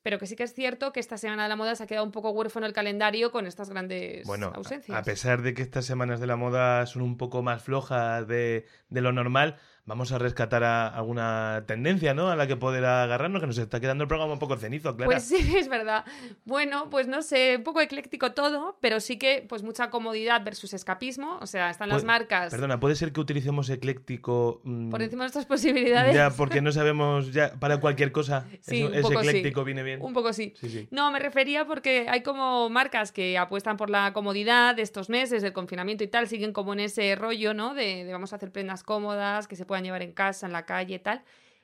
pero 0.05 0.19
que 0.19 0.27
sí 0.27 0.35
que 0.35 0.43
es 0.43 0.53
cierto 0.53 0.93
que 0.93 0.99
esta 0.99 1.17
semana 1.17 1.43
de 1.43 1.49
la 1.49 1.55
moda 1.55 1.75
se 1.75 1.83
ha 1.83 1.87
quedado 1.87 2.05
un 2.05 2.11
poco 2.11 2.29
huérfano 2.29 2.67
el 2.67 2.73
calendario 2.73 3.31
con 3.31 3.47
estas 3.47 3.71
grandes 3.71 4.25
bueno, 4.27 4.51
ausencias. 4.53 4.95
A 4.95 5.01
pesar 5.01 5.41
de 5.41 5.55
que 5.55 5.63
estas 5.63 5.85
semanas 5.85 6.19
de 6.19 6.27
la 6.27 6.35
moda 6.35 6.85
son 6.85 7.01
un 7.01 7.17
poco 7.17 7.41
más 7.41 7.63
flojas 7.63 8.27
de, 8.27 8.67
de 8.89 9.01
lo 9.01 9.11
normal, 9.11 9.57
vamos 9.86 10.12
a 10.12 10.18
rescatar 10.18 10.63
a 10.63 10.88
alguna 10.88 11.63
tendencia, 11.68 12.13
¿no? 12.13 12.30
A 12.30 12.36
la 12.36 12.48
que 12.48 12.56
poder 12.56 12.86
agarrarnos, 12.86 13.39
que 13.39 13.48
nos 13.48 13.58
está 13.58 13.80
quedando 13.80 14.04
el 14.04 14.08
programa 14.08 14.34
un 14.34 14.39
poco 14.39 14.58
cenizo, 14.58 14.96
claro. 14.96 15.12
Pues 15.12 15.24
sí, 15.24 15.38
es 15.58 15.68
verdad. 15.68 16.06
Bueno, 16.44 16.89
pues 16.89 17.08
no 17.08 17.22
sé, 17.22 17.58
un 17.58 17.63
poco 17.63 17.82
ecléctico 17.82 18.32
todo, 18.32 18.77
pero 18.82 19.00
sí 19.00 19.18
que 19.18 19.46
pues 19.48 19.63
mucha 19.63 19.89
comodidad 19.89 20.44
versus 20.44 20.74
escapismo, 20.74 21.38
o 21.39 21.46
sea, 21.48 21.70
están 21.70 21.89
las 21.89 22.04
marcas... 22.04 22.51
Perdona, 22.51 22.80
¿puede 22.80 22.96
ser 22.96 23.12
que 23.12 23.20
utilicemos 23.20 23.70
ecléctico... 23.70 24.62
Mm, 24.63 24.89
por 24.89 25.01
encima 25.01 25.24
de 25.24 25.25
nuestras 25.25 25.46
posibilidades? 25.46 26.15
Ya, 26.15 26.30
porque 26.38 26.62
no 26.62 26.72
sabemos, 26.72 27.32
ya, 27.32 27.54
para 27.60 27.80
cualquier 27.80 28.12
cosa, 28.12 28.48
sí, 28.62 28.88
es, 28.92 29.06
ecléctico, 29.10 29.63
viene 29.63 29.84
bien. 29.84 30.01
Un 30.01 30.13
poco 30.13 30.34
sí. 30.34 30.54
sí, 30.60 30.70
sí. 30.70 30.88
No, 30.89 31.12
me 31.12 31.20
refería 31.20 31.65
porque 31.65 32.08
hay 32.10 32.24
como 32.24 32.70
marcas 32.70 33.12
que 33.12 33.38
apuestan 33.38 33.77
por 33.77 33.92
la 33.92 34.13
comodidad 34.13 34.75
de 34.75 34.82
estos 34.82 35.10
meses, 35.10 35.44
del 35.44 35.54
confinamiento 35.54 36.04
y 36.04 36.08
tal, 36.08 36.27
siguen 36.27 36.54
como 36.54 36.74
en 36.74 36.80
ese 36.80 37.15
rollo, 37.15 37.54
¿no? 37.54 37.75
De, 37.75 38.04
de 38.04 38.12
vamos 38.12 38.34
a 38.34 38.38
hacer 38.38 38.51
prendas 38.51 38.84
cómodas, 38.84 39.48
que 39.48 39.56
se 39.56 39.65
puedan 39.75 39.84
llevar 39.84 40.03
en 40.03 40.13
casa, 40.13 40.46
en 40.46 40.53
la 40.53 40.65
calle, 40.65 41.00
tal. 41.00 41.22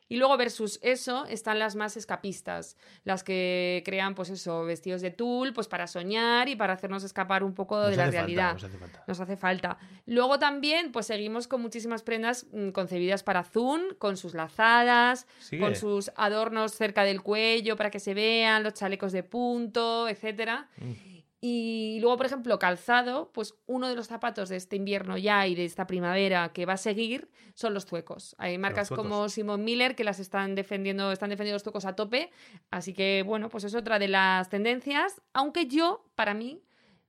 Y 0.09 0.17
luego 0.17 0.35
versus 0.35 0.77
eso 0.81 1.25
están 1.27 1.57
las 1.57 1.77
más 1.77 1.95
escapistas, 1.95 2.75
las 3.05 3.23
que 3.23 3.81
crean 3.85 4.13
pues 4.13 4.29
eso, 4.29 4.65
vestidos 4.65 5.01
de 5.01 5.09
tul, 5.09 5.53
pues 5.53 5.69
para 5.69 5.87
soñar 5.87 6.49
y 6.49 6.57
para 6.57 6.73
hacernos 6.73 7.05
escapar 7.05 7.45
un 7.45 7.53
poco 7.53 7.79
de 7.79 7.95
la 7.95 8.11
realidad. 8.11 8.55
nos, 8.55 8.65
hace 8.65 8.77
falta. 8.77 9.03
nos 9.07 9.19
hace 9.21 9.37
falta. 9.37 9.77
Luego 10.05 10.37
también 10.37 10.91
pues 10.91 11.05
seguimos 11.05 11.47
con 11.47 11.61
muchísimas 11.61 12.03
prendas 12.03 12.45
mm, 12.51 12.71
concebidas 12.71 13.23
para 13.23 13.45
Zoom, 13.45 13.95
con 13.97 14.17
sus 14.17 14.33
lazadas, 14.33 15.27
con 15.57 15.77
sus 15.77 16.11
adornos 16.17 16.73
cerca 16.73 17.05
del 17.05 17.21
cuello 17.21 17.77
para 17.77 17.89
que 17.89 18.01
se 18.01 18.13
vean, 18.13 18.63
los 18.63 18.73
chalecos 18.73 19.13
de 19.13 19.23
punto, 19.23 20.09
etcétera. 20.09 20.67
Mm. 20.75 21.10
Y 21.43 21.97
luego, 22.01 22.17
por 22.17 22.27
ejemplo, 22.27 22.59
calzado, 22.59 23.31
pues 23.33 23.55
uno 23.65 23.89
de 23.89 23.95
los 23.95 24.07
zapatos 24.07 24.47
de 24.49 24.57
este 24.57 24.75
invierno 24.75 25.17
ya 25.17 25.47
y 25.47 25.55
de 25.55 25.65
esta 25.65 25.87
primavera 25.87 26.53
que 26.53 26.67
va 26.67 26.73
a 26.73 26.77
seguir 26.77 27.31
son 27.55 27.73
los 27.73 27.87
zuecos. 27.87 28.35
Hay 28.37 28.59
marcas 28.59 28.89
como 28.89 29.27
Simon 29.27 29.63
Miller 29.63 29.95
que 29.95 30.03
las 30.03 30.19
están 30.19 30.53
defendiendo, 30.53 31.11
están 31.11 31.31
defendiendo 31.31 31.55
los 31.55 31.63
zuecos 31.63 31.85
a 31.85 31.95
tope. 31.95 32.29
Así 32.69 32.93
que, 32.93 33.23
bueno, 33.25 33.49
pues 33.49 33.63
es 33.63 33.73
otra 33.73 33.97
de 33.97 34.07
las 34.07 34.49
tendencias. 34.49 35.19
Aunque 35.33 35.65
yo, 35.65 36.05
para 36.13 36.35
mí, 36.35 36.61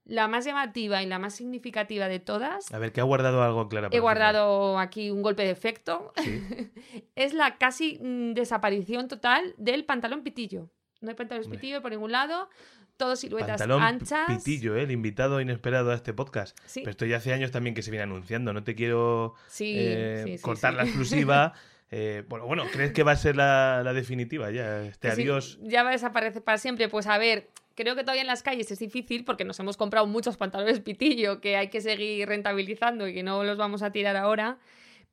la 0.07 0.29
más 0.29 0.47
llamativa 0.47 1.03
y 1.03 1.07
la 1.07 1.19
más 1.19 1.35
significativa 1.35 2.09
de 2.09 2.19
todas. 2.19 2.73
A 2.73 2.79
ver, 2.79 2.93
que 2.93 3.03
ha 3.03 3.05
guardado 3.05 3.43
algo 3.43 3.69
claro. 3.69 3.89
He 3.93 4.01
guardado 4.01 4.79
aquí 4.79 5.11
un 5.11 5.21
golpe 5.21 5.45
de 5.45 5.51
efecto. 5.51 6.15
es 7.17 7.35
la 7.35 7.59
casi 7.59 7.99
mm, 8.01 8.33
desaparición 8.33 9.09
total 9.09 9.55
del 9.59 9.85
pantalón 9.85 10.23
pitillo. 10.23 10.71
No 11.03 11.11
hay 11.11 11.17
pantalón 11.17 11.51
pitillo 11.51 11.83
por 11.83 11.91
ningún 11.91 12.13
lado 12.13 12.49
todo 12.97 13.17
siluetas 13.17 13.59
Pantalón 13.59 13.83
anchas. 13.83 14.27
Pitillo, 14.29 14.77
¿eh? 14.77 14.83
el 14.83 14.91
invitado 14.93 15.41
inesperado 15.41 15.91
a 15.91 15.95
este 15.95 16.13
podcast. 16.13 16.57
Pero 16.73 16.91
esto 16.91 17.05
ya 17.05 17.17
hace 17.17 17.33
años 17.33 17.51
también 17.51 17.75
que 17.75 17.83
se 17.83 17.91
viene 17.91 18.05
anunciando. 18.05 18.53
No 18.53 18.63
te 18.63 18.75
quiero 18.75 19.35
sí, 19.49 19.75
eh, 19.77 20.39
cortar 20.41 20.75
la 20.75 20.85
exclusiva. 20.85 21.53
Eh, 21.95 22.25
bueno, 22.27 22.47
bueno, 22.47 22.65
¿crees 22.73 22.93
que 22.93 23.03
va 23.03 23.13
a 23.13 23.17
ser 23.17 23.37
la, 23.37 23.83
definitiva 23.93 24.51
ya? 24.51 24.83
Este 24.83 25.11
adiós. 25.11 25.59
ya 25.61 25.83
va 25.83 25.91
a 25.91 25.93
desaparecer 25.93 26.43
para 26.43 26.57
siempre. 26.57 26.89
Pues 26.89 27.07
a 27.07 27.19
ver, 27.19 27.51
creo 27.75 27.95
que 27.95 28.01
todavía 28.01 28.23
en 28.23 28.29
las 28.29 28.43
calles 28.43 28.71
es 28.71 28.79
difícil 28.79 29.27
porque 29.27 29.45
nos 29.45 29.61
hemos 29.61 29.77
comprado 29.77 30.07
muchos 30.07 30.39
pantalones 30.39 30.81
pitillo 30.81 31.43
que 31.43 31.59
hay 31.59 31.69
que 31.69 31.83
seguir 31.83 32.27
rentabilizando 32.27 33.07
y 33.07 33.13
que 33.13 33.23
no 33.23 33.45
los 33.45 33.59
vamos 33.59 33.83
a 33.83 33.93
tirar 33.93 34.17
ahora. 34.17 34.57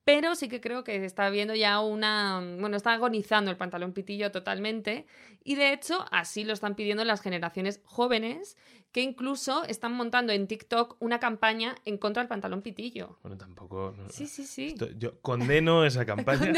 Pero 0.10 0.34
sí 0.34 0.50
que 0.50 0.60
creo 0.60 0.84
que 0.84 1.06
está 1.06 1.30
viendo 1.30 1.54
ya 1.54 1.80
una. 1.82 2.42
Bueno, 2.60 2.76
está 2.76 2.94
agonizando 2.94 3.52
el 3.52 3.58
pantalón 3.58 3.94
pitillo 3.94 4.32
totalmente. 4.32 5.06
Y 5.44 5.54
de 5.54 5.72
hecho, 5.72 6.04
así 6.10 6.44
lo 6.44 6.54
están 6.54 6.74
pidiendo 6.74 7.06
las 7.06 7.22
generaciones 7.22 7.80
jóvenes, 7.84 8.58
que 8.92 9.02
incluso 9.02 9.64
están 9.66 9.94
montando 9.94 10.34
en 10.34 10.48
TikTok 10.48 10.98
una 11.00 11.20
campaña 11.20 11.76
en 11.86 12.00
contra 12.00 12.24
del 12.24 12.28
pantalón 12.28 12.64
pitillo. 12.64 13.20
Bueno, 13.22 13.38
tampoco. 13.38 13.94
sí, 14.10 14.26
sí, 14.26 14.46
sí. 14.46 14.76
yo 14.98 15.22
condeno 15.22 15.86
esa 15.86 16.06
campaña. 16.08 16.54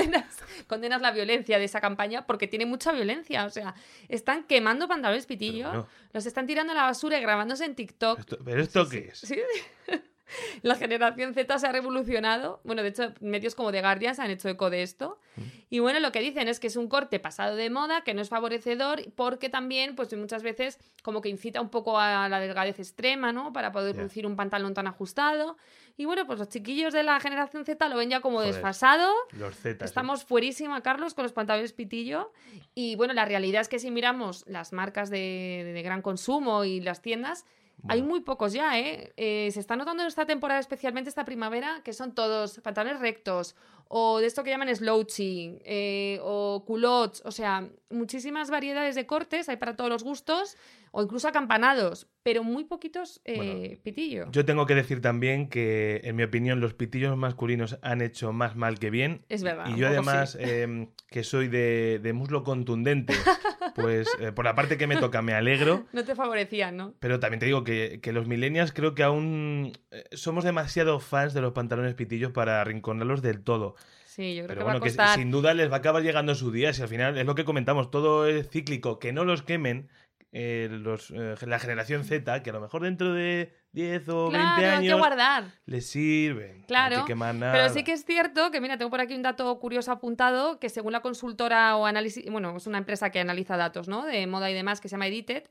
condenas, 0.67 1.01
la 1.01 1.11
violencia 1.11 1.59
de 1.59 1.65
esa 1.65 1.81
campaña 1.81 2.25
porque 2.25 2.47
tiene 2.47 2.65
mucha 2.65 2.93
violencia. 2.93 3.45
O 3.45 3.49
sea, 3.49 3.75
están 4.07 4.45
quemando 4.45 4.87
pantalones 4.87 5.25
pitillo, 5.25 5.87
los 6.13 6.25
están 6.25 6.47
tirando 6.47 6.71
a 6.71 6.75
la 6.77 6.83
basura 6.83 7.17
y 7.17 7.21
grabándose 7.21 7.65
en 7.65 7.75
TikTok. 7.75 8.21
¿Pero 8.45 8.61
esto 8.61 8.87
qué 8.87 9.09
es? 9.11 9.19
Sí. 9.19 9.41
la 10.61 10.75
generación 10.75 11.33
Z 11.33 11.59
se 11.59 11.67
ha 11.67 11.71
revolucionado. 11.71 12.61
Bueno, 12.63 12.83
de 12.83 12.89
hecho, 12.89 13.13
medios 13.19 13.55
como 13.55 13.71
The 13.71 13.81
Guardian 13.81 14.15
se 14.15 14.21
han 14.21 14.31
hecho 14.31 14.49
eco 14.49 14.69
de 14.69 14.83
esto. 14.83 15.19
Mm. 15.35 15.41
Y 15.69 15.79
bueno, 15.79 15.99
lo 15.99 16.11
que 16.11 16.19
dicen 16.19 16.47
es 16.47 16.59
que 16.59 16.67
es 16.67 16.75
un 16.75 16.87
corte 16.87 17.19
pasado 17.19 17.55
de 17.55 17.69
moda, 17.69 18.03
que 18.03 18.13
no 18.13 18.21
es 18.21 18.29
favorecedor, 18.29 19.11
porque 19.15 19.49
también, 19.49 19.95
pues 19.95 20.15
muchas 20.15 20.43
veces, 20.43 20.79
como 21.03 21.21
que 21.21 21.29
incita 21.29 21.61
un 21.61 21.69
poco 21.69 21.99
a 21.99 22.27
la 22.29 22.39
delgadez 22.39 22.79
extrema, 22.79 23.31
¿no? 23.31 23.53
Para 23.53 23.71
poder 23.71 23.95
lucir 23.95 24.25
un 24.25 24.35
pantalón 24.35 24.73
tan 24.73 24.87
ajustado. 24.87 25.57
Y 25.97 26.05
bueno, 26.05 26.25
pues 26.25 26.39
los 26.39 26.49
chiquillos 26.49 26.93
de 26.93 27.03
la 27.03 27.19
generación 27.19 27.65
Z 27.65 27.87
lo 27.89 27.95
ven 27.95 28.09
ya 28.09 28.21
como 28.21 28.41
desfasado. 28.41 29.11
Los 29.31 29.55
Z. 29.55 29.85
Estamos 29.85 30.23
fuerísima, 30.23 30.81
Carlos, 30.81 31.13
con 31.13 31.23
los 31.23 31.33
pantalones 31.33 31.73
pitillo. 31.73 32.31
Y 32.73 32.95
bueno, 32.95 33.13
la 33.13 33.25
realidad 33.25 33.61
es 33.61 33.69
que 33.69 33.79
si 33.79 33.91
miramos 33.91 34.43
las 34.47 34.73
marcas 34.73 35.09
de 35.09 35.81
gran 35.83 36.01
consumo 36.01 36.63
y 36.63 36.79
las 36.81 37.01
tiendas, 37.01 37.45
hay 37.87 38.01
muy 38.01 38.21
pocos 38.21 38.53
ya, 38.53 38.79
¿eh? 38.79 39.13
¿eh? 39.17 39.49
Se 39.51 39.59
está 39.59 39.75
notando 39.75 40.03
en 40.03 40.07
esta 40.07 40.25
temporada, 40.25 40.59
especialmente 40.59 41.09
esta 41.09 41.25
primavera, 41.25 41.81
que 41.83 41.93
son 41.93 42.13
todos 42.13 42.59
pantalones 42.59 42.99
rectos, 42.99 43.55
o 43.87 44.19
de 44.19 44.27
esto 44.27 44.43
que 44.43 44.51
llaman 44.51 44.73
slouchy, 44.73 45.59
eh, 45.65 46.19
o 46.21 46.63
culottes, 46.65 47.21
o 47.25 47.31
sea, 47.31 47.67
muchísimas 47.89 48.49
variedades 48.49 48.95
de 48.95 49.05
cortes, 49.05 49.49
hay 49.49 49.57
para 49.57 49.75
todos 49.75 49.89
los 49.89 50.03
gustos, 50.03 50.57
o 50.91 51.01
incluso 51.01 51.27
acampanados, 51.27 52.07
pero 52.21 52.43
muy 52.43 52.65
poquitos 52.65 53.21
eh, 53.23 53.79
pitillos. 53.83 54.29
Yo 54.31 54.45
tengo 54.45 54.65
que 54.65 54.75
decir 54.75 55.01
también 55.01 55.47
que, 55.47 56.01
en 56.03 56.17
mi 56.17 56.23
opinión, 56.23 56.59
los 56.59 56.73
pitillos 56.73 57.15
masculinos 57.17 57.79
han 57.81 58.01
hecho 58.01 58.33
más 58.33 58.55
mal 58.57 58.77
que 58.77 58.89
bien. 58.89 59.25
Es 59.29 59.41
verdad. 59.41 59.67
Y 59.69 59.77
yo 59.77 59.87
además, 59.87 60.37
em, 60.39 60.89
que 61.07 61.23
soy 61.23 61.47
de, 61.47 62.11
muslo 62.13 62.43
contundente, 62.43 63.13
pues 63.75 64.09
eh, 64.19 64.33
por 64.33 64.43
la 64.43 64.53
parte 64.53 64.77
que 64.77 64.85
me 64.85 64.97
toca 64.97 65.21
me 65.21 65.33
alegro. 65.33 65.85
No 65.93 66.03
te 66.03 66.15
favorecían, 66.15 66.77
¿no? 66.77 66.93
Pero 66.99 67.19
también 67.19 67.39
te 67.39 67.45
digo 67.45 67.63
que, 67.63 67.99
los 68.11 68.27
millennials 68.27 68.73
creo 68.73 68.93
que 68.93 69.03
aún 69.03 69.71
eh, 69.91 70.03
somos 70.11 70.43
demasiado 70.43 70.99
fans 70.99 71.33
de 71.33 71.41
los 71.41 71.53
pantalones 71.53 71.93
pitillos 71.93 72.31
para 72.31 72.59
arrinconarlos 72.59 73.21
del 73.21 73.41
todo. 73.41 73.75
Sí, 74.05 74.35
yo 74.35 74.45
creo 74.45 74.47
Pero 74.47 74.59
que 74.59 74.63
bueno, 74.65 74.79
va 74.79 74.85
a 74.85 74.89
costar... 74.89 75.15
que 75.15 75.21
sin 75.21 75.31
duda 75.31 75.53
les 75.53 75.71
va 75.71 75.75
a 75.75 75.79
acabar 75.79 76.03
llegando 76.03 76.35
su 76.35 76.51
día. 76.51 76.73
Si 76.73 76.81
al 76.81 76.89
final 76.89 77.17
es 77.17 77.25
lo 77.25 77.35
que 77.35 77.45
comentamos, 77.45 77.91
todo 77.91 78.27
es 78.27 78.49
cíclico, 78.49 78.99
que 78.99 79.13
no 79.13 79.23
los 79.23 79.41
quemen 79.41 79.89
eh, 80.33 80.69
los, 80.71 81.11
eh, 81.11 81.35
la 81.45 81.59
generación 81.59 82.05
Z, 82.05 82.41
que 82.41 82.49
a 82.49 82.53
lo 82.53 82.61
mejor 82.61 82.83
dentro 82.83 83.13
de 83.13 83.53
10 83.73 84.09
o 84.09 84.31
20 84.31 84.65
años 84.65 84.97
guardar. 84.97 85.45
les 85.65 85.85
sirven. 85.85 86.63
Claro, 86.67 87.05
pero 87.05 87.69
sí 87.69 87.83
que 87.83 87.91
es 87.91 88.05
cierto 88.05 88.49
que, 88.49 88.61
mira, 88.61 88.77
tengo 88.77 88.89
por 88.89 89.01
aquí 89.01 89.13
un 89.13 89.23
dato 89.23 89.59
curioso 89.59 89.91
apuntado, 89.91 90.57
que 90.59 90.69
según 90.69 90.93
la 90.93 91.01
consultora 91.01 91.75
o 91.75 91.85
análisis, 91.85 92.29
bueno, 92.31 92.55
es 92.55 92.65
una 92.65 92.77
empresa 92.77 93.09
que 93.09 93.19
analiza 93.19 93.57
datos, 93.57 93.89
¿no? 93.89 94.05
De 94.05 94.25
moda 94.25 94.49
y 94.49 94.53
demás, 94.53 94.79
que 94.79 94.87
se 94.87 94.93
llama 94.93 95.07
Edited, 95.07 95.43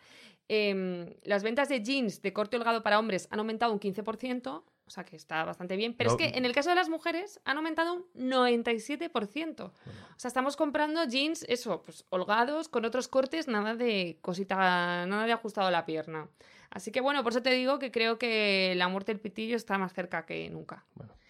em, 0.48 1.06
las 1.24 1.42
ventas 1.42 1.68
de 1.68 1.82
jeans 1.82 2.22
de 2.22 2.32
corte 2.32 2.56
holgado 2.56 2.82
para 2.82 2.98
hombres 2.98 3.28
han 3.30 3.38
aumentado 3.38 3.72
un 3.72 3.80
15%, 3.80 4.64
o 4.90 4.92
sea 4.92 5.04
que 5.04 5.14
está 5.14 5.44
bastante 5.44 5.76
bien. 5.76 5.94
Pero 5.94 6.10
es 6.10 6.16
que 6.16 6.36
en 6.36 6.44
el 6.44 6.52
caso 6.52 6.68
de 6.68 6.74
las 6.74 6.88
mujeres 6.88 7.40
han 7.44 7.56
aumentado 7.56 7.94
un 7.94 8.04
97%. 8.12 9.60
O 9.62 9.72
sea, 10.16 10.26
estamos 10.26 10.56
comprando 10.56 11.04
jeans, 11.04 11.44
eso, 11.48 11.80
pues 11.82 12.04
holgados, 12.08 12.68
con 12.68 12.84
otros 12.84 13.06
cortes, 13.06 13.46
nada 13.46 13.76
de 13.76 14.18
cosita, 14.20 15.06
nada 15.06 15.26
de 15.26 15.32
ajustado 15.32 15.68
a 15.68 15.70
la 15.70 15.86
pierna. 15.86 16.28
Así 16.70 16.90
que 16.90 17.00
bueno, 17.00 17.22
por 17.22 17.30
eso 17.30 17.40
te 17.40 17.52
digo 17.52 17.78
que 17.78 17.92
creo 17.92 18.18
que 18.18 18.74
la 18.76 18.88
muerte 18.88 19.12
del 19.12 19.20
pitillo 19.20 19.54
está 19.54 19.78
más 19.78 19.92
cerca 19.92 20.26
que 20.26 20.50
nunca. 20.50 20.84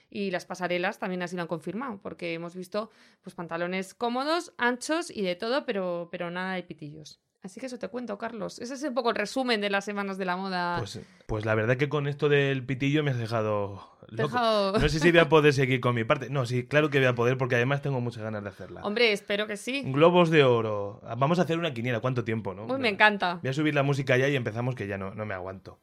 Y 0.09 0.31
las 0.31 0.47
pasarelas 0.47 0.99
también 0.99 1.21
así 1.21 1.37
lo 1.37 1.43
han 1.43 1.49
confirmado, 1.49 2.01
porque 2.01 2.33
hemos 2.33 2.57
visto 2.57 2.91
pues 3.21 3.35
pantalones 3.35 3.93
cómodos, 3.93 4.55
anchos 4.57 5.11
y 5.11 5.21
de 5.21 5.37
todo, 5.37 5.67
pero, 5.67 6.09
pero 6.11 6.31
nada 6.31 6.55
de 6.55 6.63
pitillos. 6.63 7.21
Así 7.43 7.59
que 7.59 7.67
eso 7.67 7.79
te 7.79 7.89
cuento, 7.89 8.19
Carlos. 8.19 8.59
Ese 8.59 8.75
es 8.75 8.83
un 8.83 8.93
poco 8.93 9.11
el 9.11 9.17
resumen 9.17 9.63
de 9.63 9.71
las 9.71 9.87
semanas 9.87 10.19
de 10.19 10.27
la 10.27 10.37
moda. 10.37 10.77
Pues, 10.79 11.01
pues 11.27 11.47
la 11.47 11.55
verdad 11.55 11.79
que 11.79 11.89
con 11.89 12.07
esto 12.07 12.29
del 12.29 12.67
pitillo 12.67 13.03
me 13.03 13.13
has 13.13 13.19
dejado 13.19 13.97
loco. 14.09 14.39
No 14.79 14.89
sé 14.89 15.01
si 15.01 15.11
voy 15.11 15.21
a 15.21 15.31
poder 15.31 15.55
seguir 15.55 15.81
con 15.81 15.95
mi 15.95 16.05
parte. 16.05 16.29
No, 16.29 16.45
sí, 16.45 16.67
claro 16.67 16.91
que 16.91 16.99
voy 16.99 17.07
a 17.07 17.15
poder 17.15 17.39
porque 17.39 17.55
además 17.55 17.81
tengo 17.81 17.99
muchas 18.03 18.23
ganas 18.23 18.43
de 18.43 18.51
hacerla. 18.51 18.83
Hombre, 18.83 19.13
espero 19.13 19.47
que 19.47 19.57
sí. 19.57 19.83
Globos 19.87 20.29
de 20.29 20.45
oro. 20.45 21.01
Vamos 21.17 21.39
a 21.39 21.43
hacer 21.43 21.59
una 21.59 21.73
quiniela. 21.73 22.01
¿Cuánto 22.01 22.25
tiempo, 22.25 22.53
no? 22.53 22.67
Uy, 22.67 22.79
me 22.79 22.91
encanta. 22.91 23.39
Voy 23.43 23.49
a 23.49 23.55
subir 23.55 23.75
la 23.75 23.83
música 23.83 24.19
ya 24.19 24.29
y 24.29 24.37
empezamos 24.37 24.75
que 24.75 24.87
ya 24.87 24.99
no, 24.99 25.15
no 25.15 25.25
me 25.25 25.33
aguanto. 25.33 25.79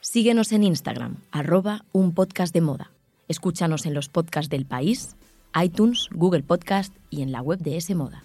Síguenos 0.00 0.52
en 0.52 0.64
Instagram, 0.64 1.16
arroba 1.32 1.86
un 1.92 2.14
podcast 2.14 2.52
de 2.52 2.60
moda. 2.60 2.93
Escúchanos 3.26 3.86
en 3.86 3.94
los 3.94 4.08
podcasts 4.08 4.50
del 4.50 4.66
país, 4.66 5.16
iTunes, 5.60 6.08
Google 6.12 6.42
Podcast 6.42 6.94
y 7.08 7.22
en 7.22 7.32
la 7.32 7.40
web 7.40 7.58
de 7.58 7.76
S 7.78 7.94
Moda. 7.94 8.22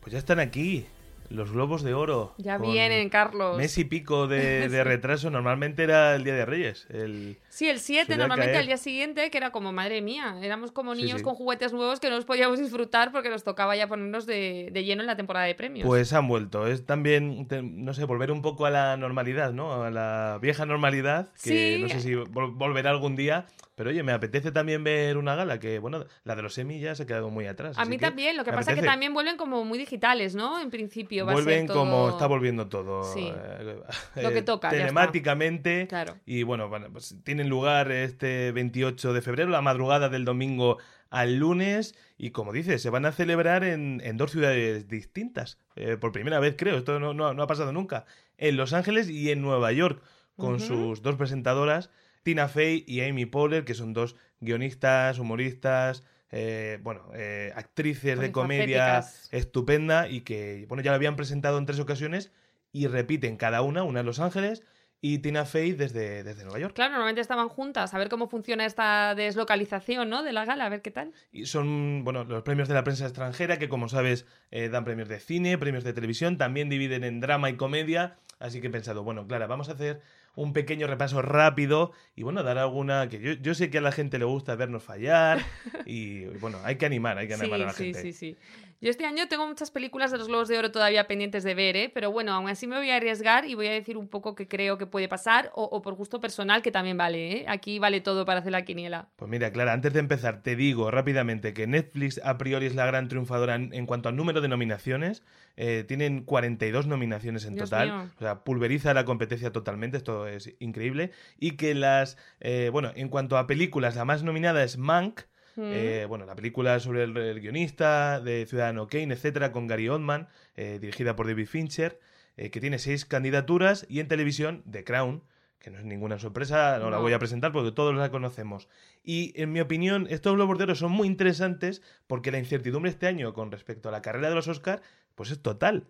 Pues 0.00 0.12
ya 0.12 0.18
están 0.18 0.38
aquí. 0.40 0.86
Los 1.30 1.52
globos 1.52 1.82
de 1.82 1.94
oro. 1.94 2.34
Ya 2.38 2.58
vienen, 2.58 3.08
Carlos. 3.08 3.56
Mes 3.56 3.76
y 3.78 3.84
pico 3.84 4.26
de, 4.26 4.68
retraso. 4.84 5.30
Normalmente 5.30 5.82
era 5.82 6.14
el 6.14 6.24
Día 6.24 6.34
de 6.34 6.44
Reyes. 6.44 6.86
El, 6.90 7.38
sí, 7.48 7.68
el 7.68 7.80
7, 7.80 8.16
normalmente 8.16 8.56
al 8.56 8.66
día 8.66 8.76
siguiente, 8.76 9.30
que 9.30 9.38
era 9.38 9.50
como, 9.50 9.72
madre 9.72 10.02
mía, 10.02 10.36
éramos 10.42 10.70
como 10.72 10.94
niños 10.94 11.22
con 11.22 11.34
juguetes 11.34 11.72
nuevos 11.72 12.00
que 12.00 12.10
no 12.10 12.16
los 12.16 12.24
podíamos 12.24 12.58
disfrutar 12.58 13.12
porque 13.12 13.30
nos 13.30 13.44
tocaba 13.44 13.76
ya 13.76 13.88
ponernos 13.88 14.26
de, 14.26 14.70
lleno 14.74 15.02
en 15.02 15.06
la 15.06 15.16
temporada 15.16 15.46
de 15.46 15.54
premios. 15.54 15.86
Pues 15.86 16.12
han 16.12 16.28
vuelto. 16.28 16.66
Es 16.66 16.84
también, 16.86 17.48
no 17.62 17.94
sé, 17.94 18.04
volver 18.04 18.30
un 18.30 18.42
poco 18.42 18.66
a 18.66 18.70
la 18.70 18.96
normalidad, 18.96 19.52
¿no? 19.52 19.82
A 19.82 19.90
la 19.90 20.38
vieja 20.40 20.66
normalidad, 20.66 21.28
que 21.42 21.78
no 21.80 21.88
sé 21.88 22.00
si 22.00 22.14
volverá 22.14 22.90
algún 22.90 23.16
día. 23.16 23.46
Pero 23.76 23.90
oye, 23.90 24.04
me 24.04 24.12
apetece 24.12 24.52
también 24.52 24.84
ver 24.84 25.16
una 25.16 25.34
gala 25.34 25.58
que, 25.58 25.80
bueno, 25.80 26.04
la 26.22 26.36
de 26.36 26.42
los 26.42 26.54
semillas 26.54 26.96
se 26.96 27.02
ha 27.02 27.06
quedado 27.06 27.28
muy 27.30 27.46
atrás. 27.46 27.76
A 27.76 27.84
mí 27.84 27.98
también, 27.98 28.36
lo 28.36 28.44
que 28.44 28.52
pasa 28.52 28.72
es 28.72 28.78
que 28.78 28.86
también 28.86 29.12
vuelven 29.12 29.36
como 29.36 29.64
muy 29.64 29.78
digitales, 29.78 30.36
¿no? 30.36 30.60
En 30.60 30.70
principio. 30.70 31.13
Va 31.20 31.32
vuelven 31.32 31.64
a 31.64 31.66
ser 31.66 31.76
como 31.76 32.08
está 32.10 32.26
volviendo 32.26 32.68
todo. 32.68 33.04
Sí. 33.04 33.32
Eh, 33.34 33.80
lo 34.22 34.30
que 34.32 34.42
toca. 34.42 34.70
Telemáticamente. 34.70 35.86
Claro. 35.88 36.16
Y 36.26 36.42
bueno, 36.42 36.68
bueno 36.68 36.88
pues 36.92 37.16
tienen 37.24 37.48
lugar 37.48 37.90
este 37.92 38.52
28 38.52 39.12
de 39.12 39.22
febrero, 39.22 39.50
la 39.50 39.62
madrugada 39.62 40.08
del 40.08 40.24
domingo 40.24 40.78
al 41.10 41.36
lunes. 41.36 41.94
Y 42.18 42.30
como 42.30 42.52
dices, 42.52 42.82
se 42.82 42.90
van 42.90 43.06
a 43.06 43.12
celebrar 43.12 43.64
en, 43.64 44.00
dos 44.16 44.32
ciudades 44.32 44.88
distintas. 44.88 45.58
Eh, 45.76 45.96
por 45.98 46.12
primera 46.12 46.40
vez, 46.40 46.54
creo. 46.56 46.76
Esto 46.76 47.00
no, 47.00 47.14
no, 47.14 47.42
ha 47.42 47.46
pasado 47.46 47.72
nunca. 47.72 48.06
En 48.38 48.56
Los 48.56 48.72
Ángeles 48.72 49.08
y 49.08 49.30
en 49.30 49.42
Nueva 49.42 49.72
York. 49.72 50.02
Con 50.36 50.58
sus 50.58 51.00
dos 51.00 51.14
presentadoras 51.14 51.90
Tina 52.24 52.48
Fey 52.48 52.84
y 52.88 53.02
Amy 53.02 53.26
Poehler, 53.26 53.64
que 53.64 53.74
son 53.74 53.92
dos 53.92 54.16
guionistas, 54.40 55.18
humoristas, 55.18 56.02
eh, 56.36 56.80
bueno, 56.82 57.02
eh, 57.14 57.52
actrices 57.54 58.18
de 58.18 58.32
comedia 58.32 59.04
estupenda 59.30 60.08
y 60.08 60.22
que, 60.22 60.66
bueno, 60.68 60.82
ya 60.82 60.90
la 60.90 60.96
habían 60.96 61.14
presentado 61.14 61.58
en 61.58 61.64
tres 61.64 61.78
ocasiones 61.78 62.32
y 62.72 62.88
repiten 62.88 63.36
cada 63.36 63.62
una, 63.62 63.84
una 63.84 64.00
en 64.00 64.06
Los 64.06 64.18
Ángeles 64.18 64.64
y 65.00 65.18
Tina 65.18 65.44
Fey 65.44 65.74
desde, 65.74 66.24
desde 66.24 66.42
Nueva 66.42 66.58
York. 66.58 66.74
Claro, 66.74 66.90
normalmente 66.94 67.20
estaban 67.20 67.48
juntas, 67.48 67.94
a 67.94 67.98
ver 67.98 68.08
cómo 68.08 68.26
funciona 68.26 68.66
esta 68.66 69.14
deslocalización 69.14 70.10
¿no? 70.10 70.24
de 70.24 70.32
la 70.32 70.44
gala, 70.44 70.66
a 70.66 70.68
ver 70.70 70.82
qué 70.82 70.90
tal. 70.90 71.12
Y 71.30 71.46
son, 71.46 72.02
bueno, 72.02 72.24
los 72.24 72.42
premios 72.42 72.66
de 72.66 72.74
la 72.74 72.82
prensa 72.82 73.04
extranjera, 73.04 73.60
que 73.60 73.68
como 73.68 73.88
sabes, 73.88 74.26
eh, 74.50 74.68
dan 74.68 74.84
premios 74.84 75.08
de 75.08 75.20
cine, 75.20 75.56
premios 75.56 75.84
de 75.84 75.92
televisión, 75.92 76.36
también 76.36 76.68
dividen 76.68 77.04
en 77.04 77.20
drama 77.20 77.48
y 77.48 77.56
comedia, 77.56 78.16
así 78.40 78.60
que 78.60 78.66
he 78.66 78.70
pensado, 78.70 79.04
bueno, 79.04 79.24
Clara, 79.28 79.46
vamos 79.46 79.68
a 79.68 79.72
hacer 79.72 80.02
un 80.36 80.52
pequeño 80.52 80.86
repaso 80.86 81.22
rápido 81.22 81.92
y 82.16 82.22
bueno, 82.22 82.42
dar 82.42 82.58
alguna 82.58 83.08
que 83.08 83.20
yo, 83.20 83.32
yo 83.32 83.54
sé 83.54 83.70
que 83.70 83.78
a 83.78 83.80
la 83.80 83.92
gente 83.92 84.18
le 84.18 84.24
gusta 84.24 84.56
vernos 84.56 84.82
fallar 84.82 85.38
y 85.86 86.24
bueno, 86.24 86.58
hay 86.64 86.76
que 86.76 86.86
animar, 86.86 87.18
hay 87.18 87.28
que 87.28 87.34
animar 87.34 87.62
a 87.62 87.66
la 87.66 87.72
sí, 87.72 87.84
gente. 87.84 88.02
Sí, 88.02 88.12
sí, 88.12 88.32
sí. 88.32 88.36
Yo 88.80 88.90
este 88.90 89.06
año 89.06 89.28
tengo 89.28 89.46
muchas 89.46 89.70
películas 89.70 90.10
de 90.10 90.18
los 90.18 90.28
Globos 90.28 90.48
de 90.48 90.58
Oro 90.58 90.70
todavía 90.70 91.06
pendientes 91.06 91.42
de 91.42 91.54
ver, 91.54 91.76
¿eh? 91.76 91.90
pero 91.92 92.10
bueno, 92.10 92.32
aún 92.32 92.48
así 92.48 92.66
me 92.66 92.76
voy 92.76 92.90
a 92.90 92.96
arriesgar 92.96 93.46
y 93.46 93.54
voy 93.54 93.66
a 93.68 93.72
decir 93.72 93.96
un 93.96 94.08
poco 94.08 94.34
qué 94.34 94.46
creo 94.46 94.76
que 94.78 94.86
puede 94.86 95.08
pasar 95.08 95.50
o, 95.54 95.64
o 95.64 95.80
por 95.82 95.94
gusto 95.94 96.20
personal 96.20 96.62
que 96.62 96.70
también 96.70 96.96
vale. 96.96 97.32
¿eh? 97.32 97.44
Aquí 97.48 97.78
vale 97.78 98.00
todo 98.00 98.24
para 98.24 98.40
hacer 98.40 98.52
la 98.52 98.64
quiniela. 98.64 99.08
Pues 99.16 99.30
mira, 99.30 99.52
Clara, 99.52 99.72
antes 99.72 99.92
de 99.92 100.00
empezar, 100.00 100.42
te 100.42 100.56
digo 100.56 100.90
rápidamente 100.90 101.54
que 101.54 101.66
Netflix 101.66 102.20
a 102.24 102.36
priori 102.36 102.66
es 102.66 102.74
la 102.74 102.86
gran 102.86 103.08
triunfadora 103.08 103.54
en, 103.54 103.72
en 103.72 103.86
cuanto 103.86 104.08
al 104.08 104.16
número 104.16 104.40
de 104.40 104.48
nominaciones. 104.48 105.22
Eh, 105.56 105.84
tienen 105.86 106.24
42 106.24 106.86
nominaciones 106.86 107.44
en 107.44 107.54
Dios 107.54 107.70
total. 107.70 107.88
mío. 107.92 108.10
O 108.16 108.20
sea, 108.20 108.44
pulveriza 108.44 108.92
la 108.92 109.04
competencia 109.04 109.52
totalmente. 109.52 109.96
Esto 109.96 110.26
es 110.26 110.54
increíble. 110.58 111.12
Y 111.38 111.52
que 111.52 111.74
las. 111.74 112.16
eh, 112.40 112.70
bueno, 112.72 112.92
en 112.96 113.08
cuanto 113.08 113.38
a 113.38 113.46
películas, 113.46 113.96
la 113.96 114.04
más 114.04 114.22
nominada 114.22 114.62
es 114.64 114.76
Mank. 114.76 115.20
Mm. 115.56 115.70
Eh, 115.72 116.06
bueno, 116.08 116.26
la 116.26 116.34
película 116.34 116.80
sobre 116.80 117.04
el, 117.04 117.16
el 117.16 117.40
guionista 117.40 118.20
de 118.20 118.46
Ciudadano 118.46 118.86
Kane, 118.86 119.14
etcétera, 119.14 119.52
con 119.52 119.66
Gary 119.66 119.88
Oldman, 119.88 120.28
eh, 120.56 120.78
dirigida 120.80 121.16
por 121.16 121.26
David 121.26 121.46
Fincher, 121.46 122.00
eh, 122.36 122.50
que 122.50 122.60
tiene 122.60 122.78
seis 122.78 123.04
candidaturas, 123.04 123.86
y 123.88 124.00
en 124.00 124.08
televisión, 124.08 124.64
The 124.70 124.84
Crown, 124.84 125.22
que 125.64 125.70
no 125.70 125.78
es 125.78 125.84
ninguna 125.84 126.18
sorpresa, 126.18 126.78
no, 126.78 126.90
la 126.90 126.98
voy 126.98 127.14
a 127.14 127.18
presentar 127.18 127.50
porque 127.52 127.72
todos 127.72 127.94
la 127.94 128.10
conocemos. 128.10 128.68
Y 129.02 129.32
en 129.40 129.50
mi 129.50 129.60
opinión, 129.60 130.06
estos 130.10 130.34
globos 130.34 130.58
de 130.58 130.64
oro 130.64 130.74
son 130.74 130.92
muy 130.92 131.08
interesantes 131.08 131.80
porque 132.06 132.30
la 132.30 132.38
incertidumbre 132.38 132.90
este 132.90 133.06
año 133.06 133.32
con 133.32 133.50
respecto 133.50 133.88
a 133.88 133.92
la 133.92 134.02
carrera 134.02 134.28
de 134.28 134.34
los 134.34 134.46
Oscars, 134.46 134.82
pues 135.14 135.30
es 135.30 135.40
total. 135.40 135.86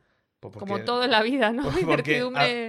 Pues 0.50 0.60
porque- 0.60 0.72
Como 0.72 0.84
todo 0.84 1.04
en 1.04 1.10
la 1.10 1.22
vida, 1.22 1.52
¿no? 1.52 1.62
pues 1.62 1.84
porque 1.86 2.20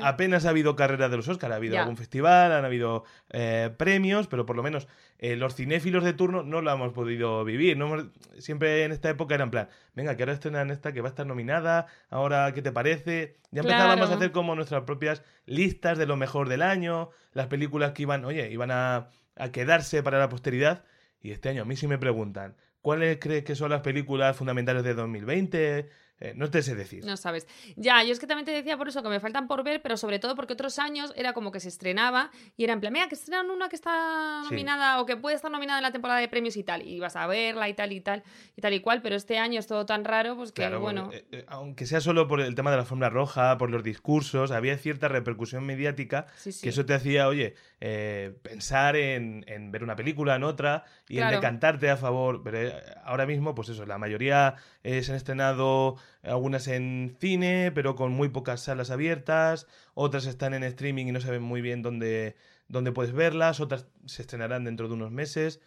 a- 0.02 0.08
apenas 0.08 0.46
ha 0.46 0.50
habido 0.50 0.76
carrera 0.76 1.10
de 1.10 1.18
los 1.18 1.28
Oscar, 1.28 1.52
ha 1.52 1.56
habido 1.56 1.74
Ya. 1.74 1.82
algún 1.82 1.98
festival, 1.98 2.52
han 2.54 2.64
habido 2.64 3.04
eh, 3.32 3.70
premios, 3.78 4.28
pero 4.28 4.46
por 4.46 4.56
lo 4.56 4.64
menos 4.64 4.88
eh, 5.20 5.36
los 5.36 5.56
cinéfilos 5.56 6.04
de 6.04 6.14
turno 6.14 6.44
no 6.44 6.62
lo 6.62 6.72
hemos 6.72 6.94
podido 6.94 7.44
vivir. 7.44 7.78
No 7.78 7.86
hemos- 7.88 8.06
siempre 8.40 8.84
en 8.84 8.92
esta 8.92 9.10
época 9.10 9.36
era 9.36 9.44
en 9.44 9.52
plan, 9.52 9.70
venga, 9.94 10.16
que 10.16 10.24
ahora 10.24 10.34
estrenan 10.34 10.72
esta 10.72 10.94
que 10.94 11.02
va 11.02 11.08
a 11.08 11.10
estar 11.10 11.26
nominada, 11.28 11.88
ahora 12.10 12.52
qué 12.54 12.62
te 12.62 12.72
parece. 12.72 13.36
Ya 13.52 13.62
empezábamos 13.62 13.96
Claro. 13.98 14.12
a 14.14 14.16
hacer 14.16 14.32
como 14.32 14.56
nuestras 14.56 14.84
propias 14.84 15.24
listas 15.46 15.98
de 15.98 16.06
lo 16.06 16.16
mejor 16.18 16.48
del 16.50 16.62
año, 16.62 17.10
las 17.34 17.48
películas 17.48 17.92
que 17.92 18.04
iban, 18.04 18.24
oye, 18.26 18.50
iban 18.52 18.72
a, 18.72 19.10
a 19.36 19.52
quedarse 19.52 20.02
para 20.04 20.18
la 20.20 20.30
posteridad. 20.30 20.84
Y 21.22 21.32
este 21.32 21.50
año 21.50 21.64
a 21.64 21.66
mí 21.66 21.76
sí 21.76 21.88
me 21.88 21.98
preguntan, 21.98 22.56
¿cuáles 22.82 23.18
crees 23.20 23.44
que 23.44 23.56
son 23.56 23.70
las 23.72 23.82
películas 23.82 24.36
fundamentales 24.38 24.84
de 24.84 24.94
2020? 24.94 25.90
Eh, 26.22 26.34
no 26.36 26.50
te 26.50 26.64
sé 26.64 26.76
decir. 26.76 27.04
No 27.06 27.18
sabes. 27.18 27.46
Ya, 27.76 28.02
yo 28.04 28.14
es 28.14 28.20
que 28.20 28.28
también 28.28 28.46
te 28.46 28.52
decía 28.52 28.78
por 28.78 28.88
eso 28.88 29.04
que 29.04 29.10
me 29.10 29.20
faltan 29.20 29.48
por 29.48 29.64
ver, 29.64 29.82
pero 29.82 29.98
sobre 29.98 30.18
todo 30.18 30.34
porque 30.36 30.54
otros 30.54 30.80
años 30.80 31.12
era 31.18 31.34
como 31.34 31.52
que 31.52 31.60
se 31.60 31.68
estrenaba 31.68 32.32
y 32.56 32.64
era 32.64 32.72
en 32.74 32.80
plan, 32.80 32.94
mira, 32.94 33.10
que 33.10 33.16
estrenan 33.16 33.50
una 33.50 33.68
que 33.68 33.76
está 33.76 34.42
Sí. 34.48 34.52
nominada 34.52 35.02
o 35.02 35.06
que 35.06 35.18
puede 35.18 35.36
estar 35.36 35.52
nominada 35.52 35.80
en 35.80 35.84
la 35.84 35.92
temporada 35.92 36.20
de 36.22 36.28
premios 36.30 36.56
y 36.56 36.64
tal, 36.64 36.84
y 36.84 37.00
vas 37.00 37.16
a 37.18 37.28
verla 37.28 37.68
y 37.68 37.74
tal 37.74 37.92
y 37.92 38.00
tal 38.00 38.24
y 38.56 38.62
tal 38.62 38.74
y 38.74 38.80
cual, 38.80 39.02
pero 39.02 39.16
este 39.16 39.38
año 39.40 39.60
es 39.60 39.68
todo 39.68 39.86
tan 39.86 40.06
raro, 40.06 40.36
pues 40.38 40.52
que 40.54 40.62
Claro, 40.62 40.80
bueno. 40.80 41.10
eh, 41.12 41.26
eh, 41.32 41.46
aunque 41.48 41.86
sea 41.86 42.00
solo 42.00 42.28
por 42.30 42.40
el 42.40 42.56
tema 42.56 42.72
de 42.72 42.78
la 42.78 42.84
alfombra 42.84 43.10
roja, 43.10 43.58
por 43.58 43.70
los 43.70 43.84
discursos, 43.84 44.52
había 44.52 44.78
cierta 44.78 45.10
repercusión 45.10 45.66
mediática 45.66 46.28
Sí, 46.38 46.52
sí. 46.54 46.62
que 46.64 46.70
eso 46.70 46.86
te 46.86 46.94
hacía, 46.94 47.28
oye, 47.28 47.56
eh, 47.82 48.34
pensar 48.42 48.96
en, 48.96 49.44
en 49.48 49.72
ver 49.72 49.84
una 49.84 49.96
película, 49.98 50.36
en 50.36 50.44
otra, 50.44 50.86
y 51.10 51.16
Claro. 51.18 51.36
en 51.36 51.42
decantarte 51.42 51.90
a 51.90 51.98
favor. 51.98 52.42
Pero 52.44 52.72
ahora 53.04 53.26
mismo, 53.26 53.54
pues 53.54 53.70
eso, 53.70 53.86
la 53.86 53.98
mayoría 53.98 54.56
se 54.84 55.06
han 55.12 55.16
estrenado 55.18 55.98
algunas 56.24 56.68
en 56.68 57.16
cine, 57.20 57.72
pero 57.74 57.96
con 57.96 58.12
muy 58.12 58.30
pocas 58.30 58.62
salas 58.62 58.92
abiertas, 58.92 59.68
otras 59.94 60.26
están 60.26 60.54
en 60.54 60.64
streaming 60.64 61.06
y 61.08 61.12
no 61.12 61.22
saben 61.22 61.42
muy 61.44 61.62
bien 61.62 61.82
dónde, 61.82 62.36
dónde 62.68 62.92
puedes 62.92 63.14
verlas, 63.14 63.60
otras 63.60 63.88
se 64.06 64.22
estrenarán 64.22 64.64
dentro 64.64 64.88
de 64.88 64.94
unos 64.96 65.12
meses. 65.12 65.62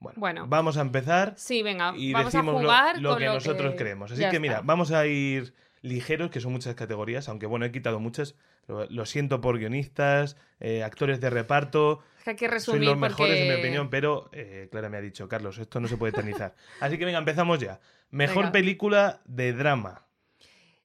Bueno, 0.00 0.18
Bueno. 0.18 0.46
vamos 0.48 0.76
a 0.76 0.80
empezar 0.80 1.34
Sí, 1.36 1.62
venga, 1.62 1.94
y 1.96 2.12
vamos 2.12 2.34
a 2.34 2.38
decimos 2.38 2.60
jugar 2.60 3.00
lo, 3.00 3.10
con 3.10 3.18
que 3.18 3.26
nosotros 3.26 3.74
creemos. 3.76 4.10
Así 4.10 4.20
Ya 4.20 4.30
que 4.30 4.36
está. 4.36 4.40
mira, 4.42 4.60
vamos 4.64 4.90
a 4.90 5.06
ir 5.06 5.54
ligeros, 5.80 6.30
que 6.30 6.40
son 6.40 6.52
muchas 6.52 6.74
categorías, 6.74 7.28
aunque 7.28 7.46
bueno, 7.46 7.64
he 7.66 7.72
quitado 7.72 8.00
muchas. 8.00 8.34
Lo, 8.68 8.86
lo 8.90 9.06
siento 9.06 9.40
por 9.40 9.58
guionistas, 9.58 10.36
eh, 10.60 10.82
actores 10.84 11.20
de 11.20 11.30
reparto. 11.30 12.00
Que 12.22 12.30
hay 12.30 12.36
que 12.36 12.46
Soy 12.46 12.54
resumir 12.54 12.88
los 12.88 12.98
mejores 12.98 13.36
en 13.40 13.48
mi 13.48 13.54
opinión, 13.54 13.90
pero 13.90 14.30
eh, 14.32 14.68
Clara 14.70 14.88
me 14.88 14.96
ha 14.98 15.00
dicho, 15.00 15.28
Carlos, 15.28 15.58
esto 15.58 15.80
no 15.80 15.88
se 15.88 15.96
puede 15.96 16.10
eternizar. 16.10 16.54
Así 16.80 16.96
que 16.98 17.04
venga, 17.04 17.18
empezamos 17.18 17.58
ya. 17.58 17.80
Mejor 18.10 18.44
Venga. 18.44 18.52
película 18.52 19.20
de 19.24 19.52
drama. 19.52 20.06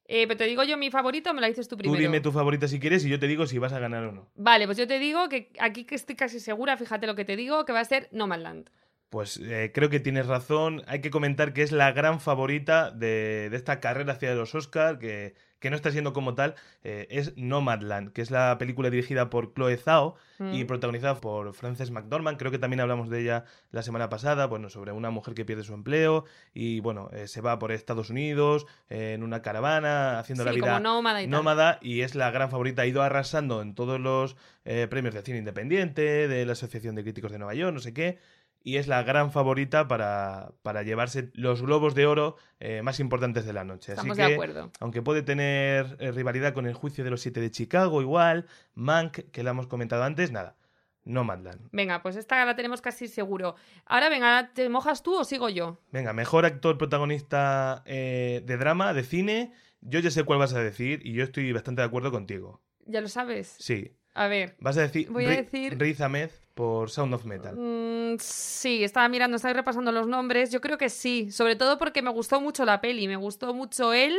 Eh, 0.10 0.26
pero 0.26 0.38
te 0.38 0.46
digo 0.46 0.64
yo 0.64 0.78
mi 0.78 0.90
favorito 0.90 1.32
o 1.32 1.34
me 1.34 1.42
la 1.42 1.48
dices 1.48 1.68
tú 1.68 1.76
Tú 1.76 1.80
primero. 1.80 2.00
dime 2.00 2.22
tu 2.22 2.32
favorita 2.32 2.68
si 2.70 2.80
quieres 2.80 3.04
y 3.06 3.10
yo 3.10 3.20
te 3.20 3.28
digo 3.28 3.46
si 3.46 3.58
vas 3.60 3.74
a 3.74 3.80
ganar 3.80 4.06
o 4.06 4.12
no. 4.14 4.30
Vale, 4.36 4.66
pues 4.66 4.78
yo 4.78 4.88
te 4.88 5.00
digo 5.00 5.28
que 5.28 5.52
aquí 5.60 5.84
que 5.84 5.96
estoy 5.96 6.16
casi 6.16 6.40
segura, 6.40 6.78
fíjate 6.78 7.06
lo 7.08 7.16
que 7.16 7.26
te 7.26 7.36
digo, 7.36 7.66
que 7.66 7.74
va 7.74 7.82
a 7.82 7.86
ser 7.86 8.08
Nomadland. 8.14 8.70
Pues 9.10 9.38
eh, 9.38 9.72
creo 9.74 9.90
que 9.90 10.00
tienes 10.02 10.26
razón. 10.28 10.84
Hay 10.88 11.00
que 11.02 11.10
comentar 11.10 11.54
que 11.54 11.62
es 11.64 11.72
la 11.72 11.92
gran 11.94 12.20
favorita 12.20 12.92
de, 12.92 13.48
de 13.50 13.56
esta 13.58 13.80
carrera 13.80 14.14
hacia 14.14 14.36
los 14.36 14.54
Oscars, 14.54 15.00
que, 15.00 15.34
que 15.60 15.70
no 15.70 15.76
está 15.78 15.92
siendo 15.92 16.12
como 16.14 16.36
tal. 16.36 16.56
eh, 16.84 17.08
es 17.10 17.34
Nomadland, 17.38 18.12
que 18.14 18.22
es 18.22 18.32
la 18.32 18.58
película 18.58 18.90
dirigida 18.90 19.30
por 19.30 19.54
Chloe 19.54 19.78
Zhao 19.78 20.16
y 20.40 20.64
Mm. 20.64 20.68
protagonizada 20.68 21.16
por 21.16 21.54
Frances 21.54 21.90
McDormand. 21.90 22.38
Creo 22.38 22.52
que 22.52 22.60
también 22.60 22.80
hablamos 22.82 23.10
de 23.10 23.22
ella 23.22 23.46
la 23.72 23.82
semana 23.82 24.08
pasada, 24.10 24.46
bueno, 24.46 24.70
sobre 24.70 24.92
una 24.92 25.10
mujer 25.10 25.34
que 25.34 25.46
pierde 25.46 25.64
su 25.64 25.74
empleo 25.74 26.26
y, 26.54 26.80
bueno, 26.82 27.10
eh, 27.12 27.28
se 27.28 27.42
va 27.42 27.58
por 27.58 27.72
Estados 27.72 28.10
Unidos 28.12 28.68
en 28.90 29.24
una 29.24 29.42
caravana, 29.42 30.20
haciendo 30.20 30.44
la 30.46 30.52
vida 30.52 30.68
como 30.68 30.80
nómada 30.82 31.22
y 31.24 31.26
tal. 31.26 31.32
nómada 31.32 31.80
y 31.82 32.02
es 32.02 32.14
la 32.14 32.30
gran 32.30 32.52
favorita. 32.52 32.84
Ha 32.84 32.86
ido 32.86 33.02
arrasando 33.02 33.62
en 33.64 33.74
todos 33.74 34.00
los 34.00 34.36
eh, 34.66 34.86
premios 34.90 35.16
de 35.16 35.22
cine 35.24 35.40
independiente, 35.40 36.28
de 36.28 36.46
la 36.46 36.52
Asociación 36.52 36.94
de 36.96 37.04
Críticos 37.04 37.32
de 37.32 37.40
Nueva 37.40 37.56
York, 37.56 37.74
no 37.74 37.80
sé 37.80 37.94
qué. 37.94 38.20
Y 38.68 38.76
es 38.76 38.90
la 38.90 39.02
gran 39.02 39.32
favorita 39.32 39.88
para, 39.88 40.52
para 40.62 40.84
llevarse 40.84 41.30
los 41.36 41.62
globos 41.62 41.96
de 41.96 42.06
oro 42.06 42.36
eh, 42.60 42.82
más 42.82 43.00
importantes 43.00 43.46
de 43.46 43.54
la 43.54 43.64
noche. 43.64 43.94
Estamos 43.94 44.12
Así 44.12 44.22
que, 44.22 44.28
de 44.28 44.34
acuerdo. 44.34 44.72
aunque 44.82 45.02
puede 45.02 45.22
tener 45.22 45.96
eh, 46.02 46.12
rivalidad 46.12 46.54
con 46.54 46.66
el 46.68 46.74
juicio 46.74 47.06
de 47.06 47.10
los 47.10 47.22
siete 47.22 47.40
de 47.40 47.50
Chicago, 47.50 48.02
igual, 48.02 48.46
Mank, 48.74 49.20
que 49.32 49.42
la 49.44 49.52
hemos 49.52 49.68
comentado 49.68 50.04
antes, 50.04 50.34
nada. 50.34 50.58
Nomadland. 51.06 51.70
Venga, 51.72 52.02
pues 52.02 52.18
esta 52.18 52.44
la 52.44 52.58
tenemos 52.58 52.82
casi 52.82 53.08
seguro. 53.08 53.56
Ahora, 53.86 54.10
venga, 54.10 54.52
¿te 54.54 54.68
mojas 54.68 55.02
tú 55.02 55.16
o 55.16 55.24
sigo 55.24 55.48
yo? 55.48 55.80
Venga, 55.94 56.12
mejor 56.12 56.46
actor 56.46 56.78
protagonista 56.78 57.84
eh, 57.86 58.42
de 58.46 58.58
drama, 58.58 58.94
de 58.94 59.04
cine. 59.06 59.54
Yo 59.80 60.02
ya 60.02 60.12
sé 60.12 60.26
cuál 60.26 60.40
vas 60.40 60.54
a 60.54 60.60
decir 60.60 61.00
y 61.06 61.14
yo 61.14 61.24
estoy 61.24 61.54
bastante 61.54 61.84
de 61.84 61.88
acuerdo 61.88 62.12
contigo. 62.12 62.62
¿Ya 62.86 63.00
lo 63.00 63.08
sabes? 63.08 63.56
Sí. 63.60 63.94
A 64.14 64.28
ver. 64.28 64.58
Vas 64.60 64.78
a 64.78 64.82
decir, 64.82 65.10
Voy 65.10 65.24
a 65.24 65.30
decir- 65.30 65.78
Riz 65.80 66.02
Ahmed 66.02 66.32
por 66.58 66.90
Sound 66.90 67.14
of 67.14 67.24
Metal. 67.24 67.56
Mm, 67.56 68.18
sí, 68.20 68.84
estaba 68.84 69.08
mirando, 69.08 69.38
estaba 69.38 69.54
repasando 69.54 69.92
los 69.92 70.08
nombres. 70.08 70.52
Yo 70.52 70.60
creo 70.60 70.78
que 70.78 70.90
sí, 70.90 71.32
sobre 71.32 71.56
todo 71.56 71.78
porque 71.78 72.02
me 72.02 72.10
gustó 72.10 72.42
mucho 72.42 72.66
la 72.66 72.82
peli, 72.82 73.08
me 73.08 73.16
gustó 73.16 73.54
mucho 73.54 73.94
él, 73.94 74.18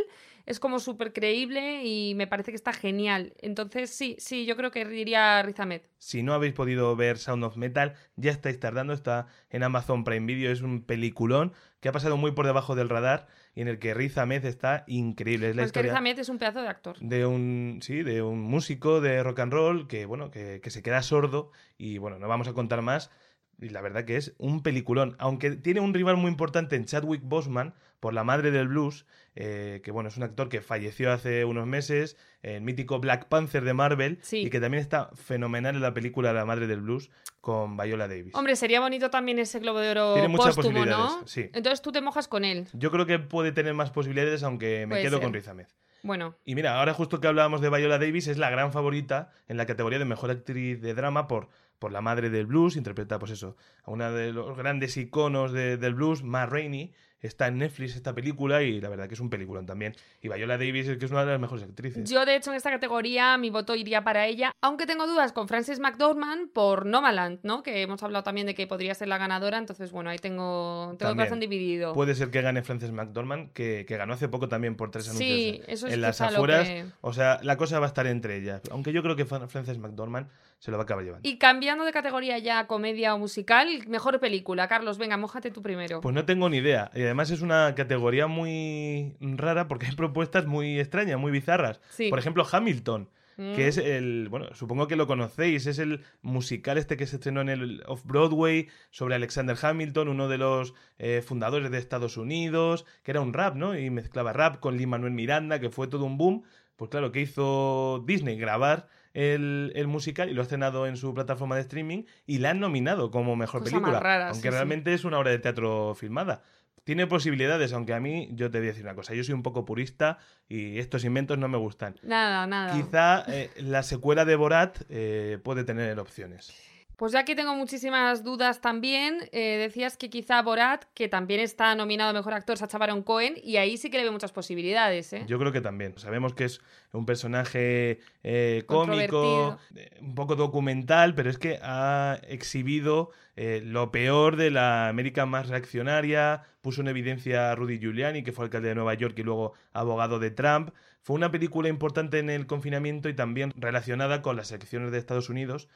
es 0.49 0.61
como 0.61 0.79
súper 0.79 1.13
creíble 1.13 1.85
y 1.85 2.15
me 2.15 2.27
parece 2.27 2.53
que 2.53 2.57
está 2.57 2.73
genial. 2.73 3.35
Entonces 3.39 3.91
sí, 3.91 4.17
sí, 4.19 4.47
yo 4.47 4.57
creo 4.57 4.71
que 4.71 4.87
diría 4.87 5.43
Riz 5.43 5.61
Ahmed. 5.61 5.83
Si 5.99 6.23
no 6.23 6.33
habéis 6.33 6.55
podido 6.55 6.97
ver 6.97 7.19
Sound 7.19 7.45
of 7.45 7.59
Metal, 7.59 7.93
ya 8.17 8.31
estáis 8.31 8.59
tardando. 8.59 8.95
Está 8.95 9.27
en 9.51 9.63
Amazon 9.63 10.05
Prime 10.05 10.25
Video. 10.25 10.51
Es 10.51 10.63
un 10.63 10.83
peliculón 10.83 11.53
que 11.81 11.91
ha 11.91 11.93
pasado 11.93 12.17
muy 12.17 12.33
por 12.33 12.47
debajo 12.47 12.75
del 12.75 12.89
radar 12.89 13.27
y 13.55 13.61
en 13.61 13.69
el 13.69 13.79
que 13.79 13.93
Riz 13.93 14.17
Ahmed 14.17 14.47
está 14.47 14.85
increíble. 14.87 15.51
Es 15.51 15.57
la 15.57 15.65
Pues 15.65 15.73
que 15.73 15.81
Riz 15.83 15.89
historia 15.89 15.99
Ahmed 15.99 16.19
es 16.19 16.31
un 16.31 16.39
pedazo 16.39 16.63
de 16.63 16.69
actor. 16.69 16.97
de 16.99 17.27
un 17.27 17.81
sí 17.83 18.03
de 18.03 18.23
un 18.23 18.41
músico 18.41 19.03
de 19.03 19.23
rock 19.23 19.41
and 19.41 19.53
roll 19.53 19.87
que 19.87 20.07
bueno 20.07 20.31
que, 20.31 20.61
que 20.63 20.71
se 20.71 20.83
queda 20.83 21.03
sordo 21.03 21.51
y 21.77 21.99
bueno 21.99 22.19
no 22.19 22.27
vamos 22.27 22.49
a 22.49 22.55
contar 22.55 22.81
más 22.81 23.11
y 23.61 23.71
la 23.71 23.81
verdad 23.81 24.05
que 24.05 24.17
es 24.17 24.35
un 24.39 24.63
peliculón 24.63 25.17
aunque 25.19 25.51
tiene 25.53 25.81
un 25.81 25.93
rival 25.95 26.17
muy 26.17 26.31
importante 26.31 26.77
en 26.77 26.85
Chadwick 26.85 27.23
Boseman 27.25 27.75
por 28.01 28.15
la 28.15 28.23
madre 28.25 28.51
del 28.53 28.69
blues 28.69 29.05
eh, 29.35 29.81
que 29.85 29.91
bueno 29.91 30.09
es 30.09 30.17
un 30.17 30.23
actor 30.23 30.49
que 30.49 30.61
falleció 30.61 31.13
hace 31.13 31.45
unos 31.45 31.67
meses 31.67 32.17
el 32.43 32.61
mítico 32.63 33.01
Black 33.01 33.27
Panther 33.29 33.65
de 33.65 33.75
Marvel 33.75 34.19
Sí. 34.23 34.39
y 34.39 34.51
que 34.51 34.61
también 34.61 34.81
está 34.81 35.11
fenomenal 35.15 35.75
en 35.75 35.83
la 35.83 35.93
película 35.95 36.33
La 36.33 36.45
madre 36.45 36.67
del 36.67 36.81
blues 36.81 37.11
con 37.41 37.77
Viola 37.77 38.07
Davis 38.09 38.35
Hombre, 38.35 38.55
sería 38.57 38.81
bonito 38.81 39.11
también 39.11 39.39
ese 39.39 39.59
Globo 39.59 39.81
de 39.81 39.91
Oro 39.91 40.15
Tiene 40.15 40.29
muchas 40.29 40.55
póstumo, 40.55 40.85
¿no? 40.87 41.27
sí. 41.27 41.51
Entonces 41.53 41.83
tú 41.83 41.91
te 41.93 42.01
mojas 42.01 42.29
con 42.29 42.45
él. 42.45 42.67
yo 42.73 42.91
creo 42.91 43.07
que 43.07 43.19
puede 43.19 43.53
tener 43.53 43.75
más 43.75 43.91
posibilidades 43.91 44.43
aunque 44.45 44.87
me 44.87 44.95
Puede 44.95 45.03
quedo 45.03 45.17
ser. 45.17 45.23
con 45.25 45.33
Riz 45.33 45.49
Ahmed 45.49 45.67
Bueno, 46.05 46.37
Y 46.45 46.55
mira, 46.55 46.79
ahora 46.79 46.95
justo 46.95 47.21
que 47.21 47.27
hablábamos 47.27 47.61
de 47.61 47.71
Viola 47.71 47.99
Davis, 47.99 48.29
es 48.29 48.39
la 48.39 48.51
gran 48.51 48.73
favorita 48.73 49.31
en 49.49 49.57
la 49.57 49.67
categoría 49.67 49.99
de 49.99 50.05
mejor 50.05 50.31
actriz 50.31 50.81
de 50.81 50.95
drama 50.95 51.27
por, 51.27 51.49
por 51.79 51.93
la 51.93 52.01
madre 52.01 52.31
del 52.31 52.47
blues, 52.47 52.77
interpreta, 52.77 53.19
pues 53.19 53.33
eso, 53.33 53.57
a 53.85 53.91
una 53.91 54.11
de 54.11 54.33
los 54.33 54.57
grandes 54.57 54.97
iconos 54.97 55.53
del 55.53 55.95
blues, 55.95 56.23
Ma 56.23 56.47
Rainey, 56.47 56.93
está 57.21 57.49
en 57.49 57.59
Netflix 57.59 57.97
esta 57.97 58.15
película 58.15 58.63
y 58.63 58.81
la 58.81 58.89
verdad 58.89 59.09
que 59.09 59.15
es 59.15 59.21
un 59.21 59.31
peliculón 59.31 59.67
también. 59.67 59.95
Y 60.21 60.29
Viola 60.29 60.57
Davis 60.57 60.89
es 60.89 60.99
que 60.99 61.05
es 61.05 61.11
una 61.11 61.25
de 61.25 61.33
las 61.33 61.41
mejores 61.41 61.65
actrices. 61.65 62.09
Yo, 62.09 62.25
de 62.25 62.37
hecho, 62.37 62.51
en 62.51 62.57
esta 62.57 62.71
categoría 62.71 63.37
mi 63.39 63.51
voto 63.51 63.75
iría 63.75 64.05
para 64.05 64.27
ella, 64.27 64.53
aunque 64.61 64.87
tengo 64.87 65.07
dudas 65.07 65.33
con 65.33 65.49
Frances 65.49 65.81
McDormand 65.81 66.53
por 66.53 66.87
Nomaland, 66.87 67.41
¿no? 67.43 67.63
Que 67.63 67.83
hemos 67.83 68.03
hablado 68.03 68.23
también 68.23 68.47
de 68.47 68.55
que 68.55 68.67
podría 68.67 68.95
ser 68.95 69.09
la 69.09 69.19
ganadora, 69.19 69.59
entonces, 69.59 69.91
bueno, 69.91 70.11
ahí 70.11 70.19
tengo, 70.19 70.95
tengo 70.99 71.11
el 71.11 71.17
corazón 71.17 71.41
dividido. 71.41 71.93
Puede 71.93 72.15
ser 72.15 72.31
que 72.31 72.41
gane 72.41 72.63
Frances 72.63 72.93
McDormand, 72.93 73.53
que, 73.53 73.85
que 73.87 73.97
ganó 73.97 74.15
hace 74.15 74.29
poco 74.29 74.49
también 74.49 74.77
por 74.77 74.91
tres 74.91 75.09
anuncios 75.09 75.29
sí, 75.29 75.63
eso 75.67 75.87
es 75.89 75.95
en 75.95 76.01
las 76.01 76.21
afueras. 76.21 76.69
O 77.01 77.13
sea, 77.13 77.41
la 77.43 77.57
cosa 77.57 77.81
va 77.81 77.87
a 77.87 77.89
estar 77.89 78.07
entre 78.07 78.37
ellas. 78.37 78.63
Aunque 78.71 78.93
yo 78.93 79.03
creo 79.03 79.17
que 79.17 79.25
Frances 79.25 79.79
McDormand 79.79 80.29
se 80.59 80.71
lo 80.71 80.77
va 80.77 80.83
a 80.83 80.85
acabar 80.85 81.05
llevando. 81.05 81.29
Y 81.29 81.39
cambiando 81.39 81.85
de 81.85 81.93
categoría 81.93 82.39
ya 82.39 82.67
comedia 82.67 83.15
o 83.15 83.19
musical, 83.19 83.69
mejor 83.87 84.19
película. 84.19 84.67
Carlos, 84.69 84.99
venga, 84.99 85.17
mójate 85.17 85.51
tú 85.51 85.63
primero. 85.63 86.01
Pues 86.01 86.15
no 86.15 86.25
tengo 86.25 86.49
ni 86.49 86.59
idea. 86.59 86.91
Y 86.95 87.03
además 87.03 87.31
es 87.31 87.43
una 87.43 87.75
categoría 87.75 88.27
muy 88.27 89.17
rara 89.21 89.69
porque 89.69 89.87
hay 89.87 89.95
propuestas 89.95 90.47
muy 90.47 90.81
extrañas, 90.81 91.19
muy 91.19 91.31
bizarras. 91.31 91.81
Por 92.11 92.19
ejemplo, 92.19 92.47
Hamilton. 92.51 93.09
Que 93.37 93.67
mm. 93.67 93.69
es 93.69 93.79
el, 93.79 94.29
bueno, 94.31 94.53
supongo 94.55 94.89
que 94.89 94.97
lo 94.97 95.07
conocéis, 95.07 95.67
es 95.67 95.79
el 95.79 96.01
musical 96.23 96.77
este 96.77 96.97
que 96.97 97.07
se 97.07 97.17
estrenó 97.17 97.41
en 97.41 97.49
el 97.49 97.85
Off-Broadway 97.87 98.67
sobre 98.91 99.15
Alexander 99.15 99.57
Hamilton, 99.63 100.09
uno 100.09 100.27
de 100.27 100.39
los 100.39 100.75
eh, 100.99 101.23
fundadores 101.25 101.71
de 101.71 101.79
Estados 101.79 102.17
Unidos, 102.17 102.85
que 103.05 103.13
era 103.13 103.21
un 103.21 103.33
rap, 103.33 103.55
¿no? 103.55 103.79
Y 103.79 103.91
mezclaba 103.91 104.33
rap 104.33 104.59
con 104.59 104.77
Lin 104.77 104.89
Manuel 104.89 105.13
Miranda, 105.13 105.61
que 105.61 105.71
fue 105.71 105.87
todo 105.87 106.05
un 106.05 106.19
boom. 106.19 106.43
Pues 106.75 106.91
claro, 106.91 107.13
¿qué 107.13 107.21
hizo 107.21 108.03
Disney? 108.05 108.37
Grabar 108.37 108.89
el, 109.19 109.87
musical 109.89 110.31
y 110.31 110.35
lo 110.35 110.43
ha 110.43 110.45
estrenado 110.45 110.87
en 110.87 110.97
su 110.97 111.13
plataforma 111.13 111.57
de 111.57 111.63
streaming 111.63 112.05
y 112.27 112.39
la 112.39 112.51
han 112.51 112.61
nominado 112.61 113.11
como 113.11 113.35
mejor 113.35 113.65
película. 113.65 114.29
aunque 114.29 114.51
realmente 114.51 114.95
es 114.95 115.05
una 115.05 115.19
obra 115.19 115.31
de 115.31 115.39
teatro 115.39 115.95
filmada. 115.95 116.43
Tiene 116.85 117.07
posibilidades, 117.07 117.75
aunque 117.75 117.93
a 117.93 118.01
mí, 118.01 118.31
yo 118.33 118.51
te 118.51 118.59
voy 118.59 118.69
a 118.69 118.71
decir 118.71 118.85
una 118.85 118.95
cosa, 118.95 119.13
yo 119.13 119.23
soy 119.23 119.35
un 119.35 119.43
poco 119.43 119.67
purista 119.67 120.19
y 120.49 120.79
estos 120.79 121.05
inventos 121.05 121.37
no 121.37 121.47
me 121.47 121.59
gustan. 121.59 121.97
Nada, 122.03 122.47
nada. 122.47 122.73
Quizá 122.73 123.25
eh, 123.29 123.51
la 123.59 123.83
secuela 123.83 124.25
de 124.25 124.37
Borat 124.37 124.79
eh, 124.89 125.39
puede 125.43 125.65
tener 125.65 125.99
opciones. 125.99 126.55
Pues 126.99 127.13
ya 127.13 127.25
que 127.25 127.37
tengo 127.37 127.55
muchísimas 127.55 128.25
dudas 128.25 128.61
también, 128.61 129.29
eh, 129.31 129.57
decías 129.57 129.97
que 129.97 130.11
quizá 130.11 130.43
Borat, 130.43 130.83
que 130.95 131.07
también 131.07 131.39
está 131.39 131.73
nominado 131.77 132.11
a 132.11 132.13
Mejor 132.13 132.35
Actor, 132.35 132.59
Sacha 132.59 132.77
Baron 132.77 133.05
Cohen, 133.05 133.37
y 133.41 133.57
ahí 133.57 133.77
sí 133.77 133.89
que 133.89 133.99
le 133.99 134.03
veo 134.03 134.11
muchas 134.11 134.33
posibilidades. 134.33 135.13
¿eh? 135.13 135.23
Yo 135.29 135.39
creo 135.39 135.53
que 135.53 135.61
también. 135.61 135.97
Sabemos 135.97 136.35
que 136.35 136.47
es 136.47 136.61
un 136.93 137.07
personaje 137.07 138.01
eh, 138.25 138.65
cómico, 138.67 139.61
un 140.01 140.17
poco 140.17 140.35
documental, 140.35 141.15
pero 141.15 141.31
es 141.31 141.39
que 141.39 141.61
ha 141.63 142.19
exhibido 142.27 143.13
lo 143.37 143.93
peor 143.93 144.35
de 144.35 144.51
la 144.51 144.89
América 144.89 145.25
más 145.25 145.49
reaccionaria, 145.49 146.43
puso 146.63 146.81
en 146.81 146.89
evidencia 146.89 147.53
a 147.53 147.55
Rudy 147.55 147.79
Giuliani, 147.79 148.25
que 148.25 148.33
fue 148.33 148.47
alcalde 148.47 148.71
de 148.71 148.75
Nueva 148.75 148.95
York 148.95 149.17
y 149.17 149.23
luego 149.23 149.53
abogado 149.73 150.19
de 150.19 150.33
Trump. 150.33 150.71
Fue 151.03 151.17
una 151.17 151.31
película 151.31 151.69
importante 151.69 152.19
en 152.19 152.31
el 152.31 152.47
confinamiento 152.47 153.09
y 153.09 153.15
también 153.15 153.53
relacionada 153.57 154.21
con 154.23 154.37
las 154.37 154.53
elecciones 154.53 154.93
de 154.93 154.99
Estados 154.99 155.29
Unidos, 155.29 155.69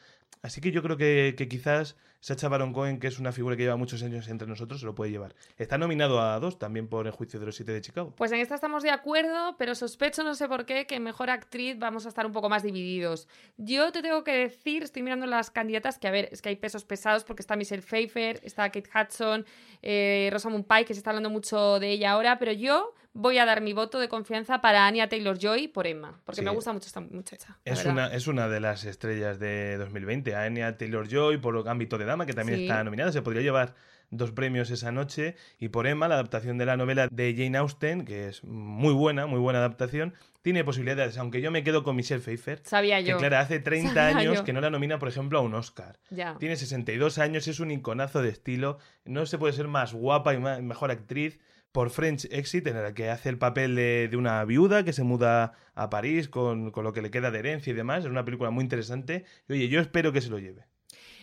Así 0.43 0.61
que 0.61 0.73
yo 0.73 0.83
creo 0.83 0.97
que, 0.97 1.37
quizás 1.49 1.97
Sacha 2.19 2.49
Baron 2.49 2.73
Cohen, 2.73 2.99
que 2.99 3.07
es 3.07 3.21
una 3.21 3.31
figura 3.31 3.57
que 3.57 3.63
lleva 3.63 3.77
muchos 3.77 4.03
años 4.03 4.27
entre 4.29 4.49
nosotros, 4.49 4.81
se 4.81 4.87
lo 4.87 4.95
puede 4.95 5.13
llevar. 5.13 5.35
Está 5.57 5.79
nominado 5.79 6.21
a 6.21 6.39
dos 6.41 6.59
también 6.59 6.89
por 6.89 7.07
el 7.07 7.13
juicio 7.13 7.39
de 7.39 7.47
los 7.47 7.55
siete 7.55 7.73
de 7.73 7.81
Chicago. 7.81 8.13
Pues 8.17 8.33
en 8.33 8.41
esta 8.41 8.57
estamos 8.57 8.83
de 8.83 8.91
acuerdo, 8.91 9.57
pero 9.57 9.77
sospecho, 9.77 10.25
no 10.25 10.35
sé 10.35 10.49
por 10.49 10.65
qué, 10.67 10.87
que 10.87 10.99
mejor 10.99 11.31
actriz 11.31 11.79
vamos 11.79 12.07
a 12.07 12.09
estar 12.09 12.27
un 12.27 12.33
poco 12.33 12.49
más 12.49 12.65
divididos. 12.65 13.29
Yo 13.57 13.93
te 13.93 14.03
tengo 14.03 14.25
que 14.25 14.33
decir, 14.33 14.83
estoy 14.83 15.03
mirando 15.05 15.27
las 15.27 15.53
candidatas, 15.53 15.99
que 15.99 16.09
a 16.09 16.11
ver, 16.11 16.29
es 16.33 16.43
que 16.43 16.49
hay 16.49 16.57
pesos 16.57 16.85
pesados 16.85 17.23
porque 17.23 17.43
está 17.43 17.55
Michelle 17.55 17.83
Pfeiffer, 17.83 18.41
está 18.43 18.71
Kate 18.71 18.91
Hudson, 18.93 19.47
eh, 19.81 20.29
Rosamund 20.33 20.67
Pike, 20.67 20.87
que 20.87 20.95
se 20.95 20.99
está 20.99 21.11
hablando 21.11 21.31
mucho 21.31 21.79
de 21.79 21.91
ella 21.91 22.13
ahora, 22.13 22.41
pero 22.41 22.51
yo 22.51 22.95
voy 23.15 23.39
a 23.39 23.45
dar 23.45 23.61
mi 23.61 23.73
voto 23.73 23.99
de 23.99 24.09
confianza 24.09 24.61
para 24.61 24.87
Anya 24.87 25.09
Taylor 25.09 25.39
Joy 25.39 25.69
por 25.69 25.87
Emma, 25.87 26.21
porque 26.25 26.43
me 26.43 26.51
gusta 26.51 26.73
mucho 26.73 26.87
esta 26.87 27.01
muchacha. 27.01 27.59
Es 27.65 27.85
una, 27.85 28.09
es 28.09 28.27
una 28.27 28.49
de 28.49 28.61
las 28.61 28.85
estrellas 28.85 29.39
de 29.39 29.77
2020, 29.77 30.35
Anya 30.35 30.77
Taylor 30.77 31.09
Joy 31.09 31.39
por 31.39 31.69
Ámbito 31.69 31.99
de 31.99 32.05
Dama, 32.05 32.27
que 32.27 32.33
también 32.33 32.61
está 32.61 32.83
nominada, 32.85 33.13
se 33.13 33.23
podría 33.23 33.43
llevar 33.43 33.75
dos 34.13 34.31
premios 34.31 34.71
esa 34.71 34.93
noche, 34.93 35.35
y 35.59 35.71
por 35.71 35.89
Emma, 35.89 36.07
la 36.07 36.15
adaptación 36.15 36.59
de 36.59 36.67
la 36.67 36.77
novela 36.77 37.09
de 37.11 37.35
Jane 37.37 37.59
Austen, 37.59 38.05
que 38.05 38.29
es 38.29 38.45
muy 38.45 38.93
buena, 38.93 39.27
muy 39.27 39.41
buena 39.41 39.59
adaptación, 39.59 40.15
tiene 40.43 40.65
posibilidades, 40.65 41.17
aunque 41.19 41.41
yo 41.41 41.51
me 41.51 41.65
quedo 41.65 41.83
con 41.83 41.97
Michelle 41.97 42.21
Pfeiffer. 42.21 42.61
Sabía 42.65 43.01
yo. 43.01 43.17
Que 43.17 43.27
claro, 43.27 43.39
hace 43.39 43.59
30 43.61 44.07
años 44.07 44.43
que 44.43 44.53
no 44.53 44.61
la 44.61 44.71
nomina, 44.71 44.99
por 44.99 45.09
ejemplo, 45.09 45.39
a 45.39 45.43
un 45.43 45.55
Oscar. 45.55 45.99
Tiene 46.39 46.57
62 46.57 47.19
años, 47.19 47.49
es 47.49 47.59
un 47.59 47.71
iconazo 47.71 48.23
de 48.23 48.29
estilo, 48.29 48.79
no 49.05 49.27
se 49.27 49.39
puede 49.39 49.55
ser 49.55 49.69
más 49.69 49.95
guapa 49.95 50.35
y 50.35 50.39
mejor 50.39 50.91
actriz 50.91 51.41
por 51.73 51.89
French 51.89 52.27
Exit, 52.31 52.67
en 52.67 52.77
el 52.77 52.93
que 52.93 53.09
hace 53.09 53.31
el 53.31 53.39
papel 53.39 53.75
de, 53.75 54.11
una 54.15 54.45
viuda 54.45 54.85
que 54.85 54.93
se 54.93 55.05
muda 55.05 55.55
a 55.75 55.89
París 55.89 56.29
con, 56.29 56.71
con, 56.71 56.85
lo 56.85 56.93
que 56.93 57.01
le 57.01 57.11
queda 57.11 57.31
de 57.31 57.39
herencia 57.39 57.71
y 57.71 57.75
demás. 57.75 58.05
Es 58.05 58.11
una 58.11 58.27
película 58.27 58.51
muy 58.51 58.63
interesante. 58.63 59.25
Y 59.49 59.55
oye, 59.55 59.69
yo 59.69 59.81
espero 59.81 60.13
que 60.13 60.21
se 60.21 60.29
lo 60.29 60.39
lleve. 60.39 60.67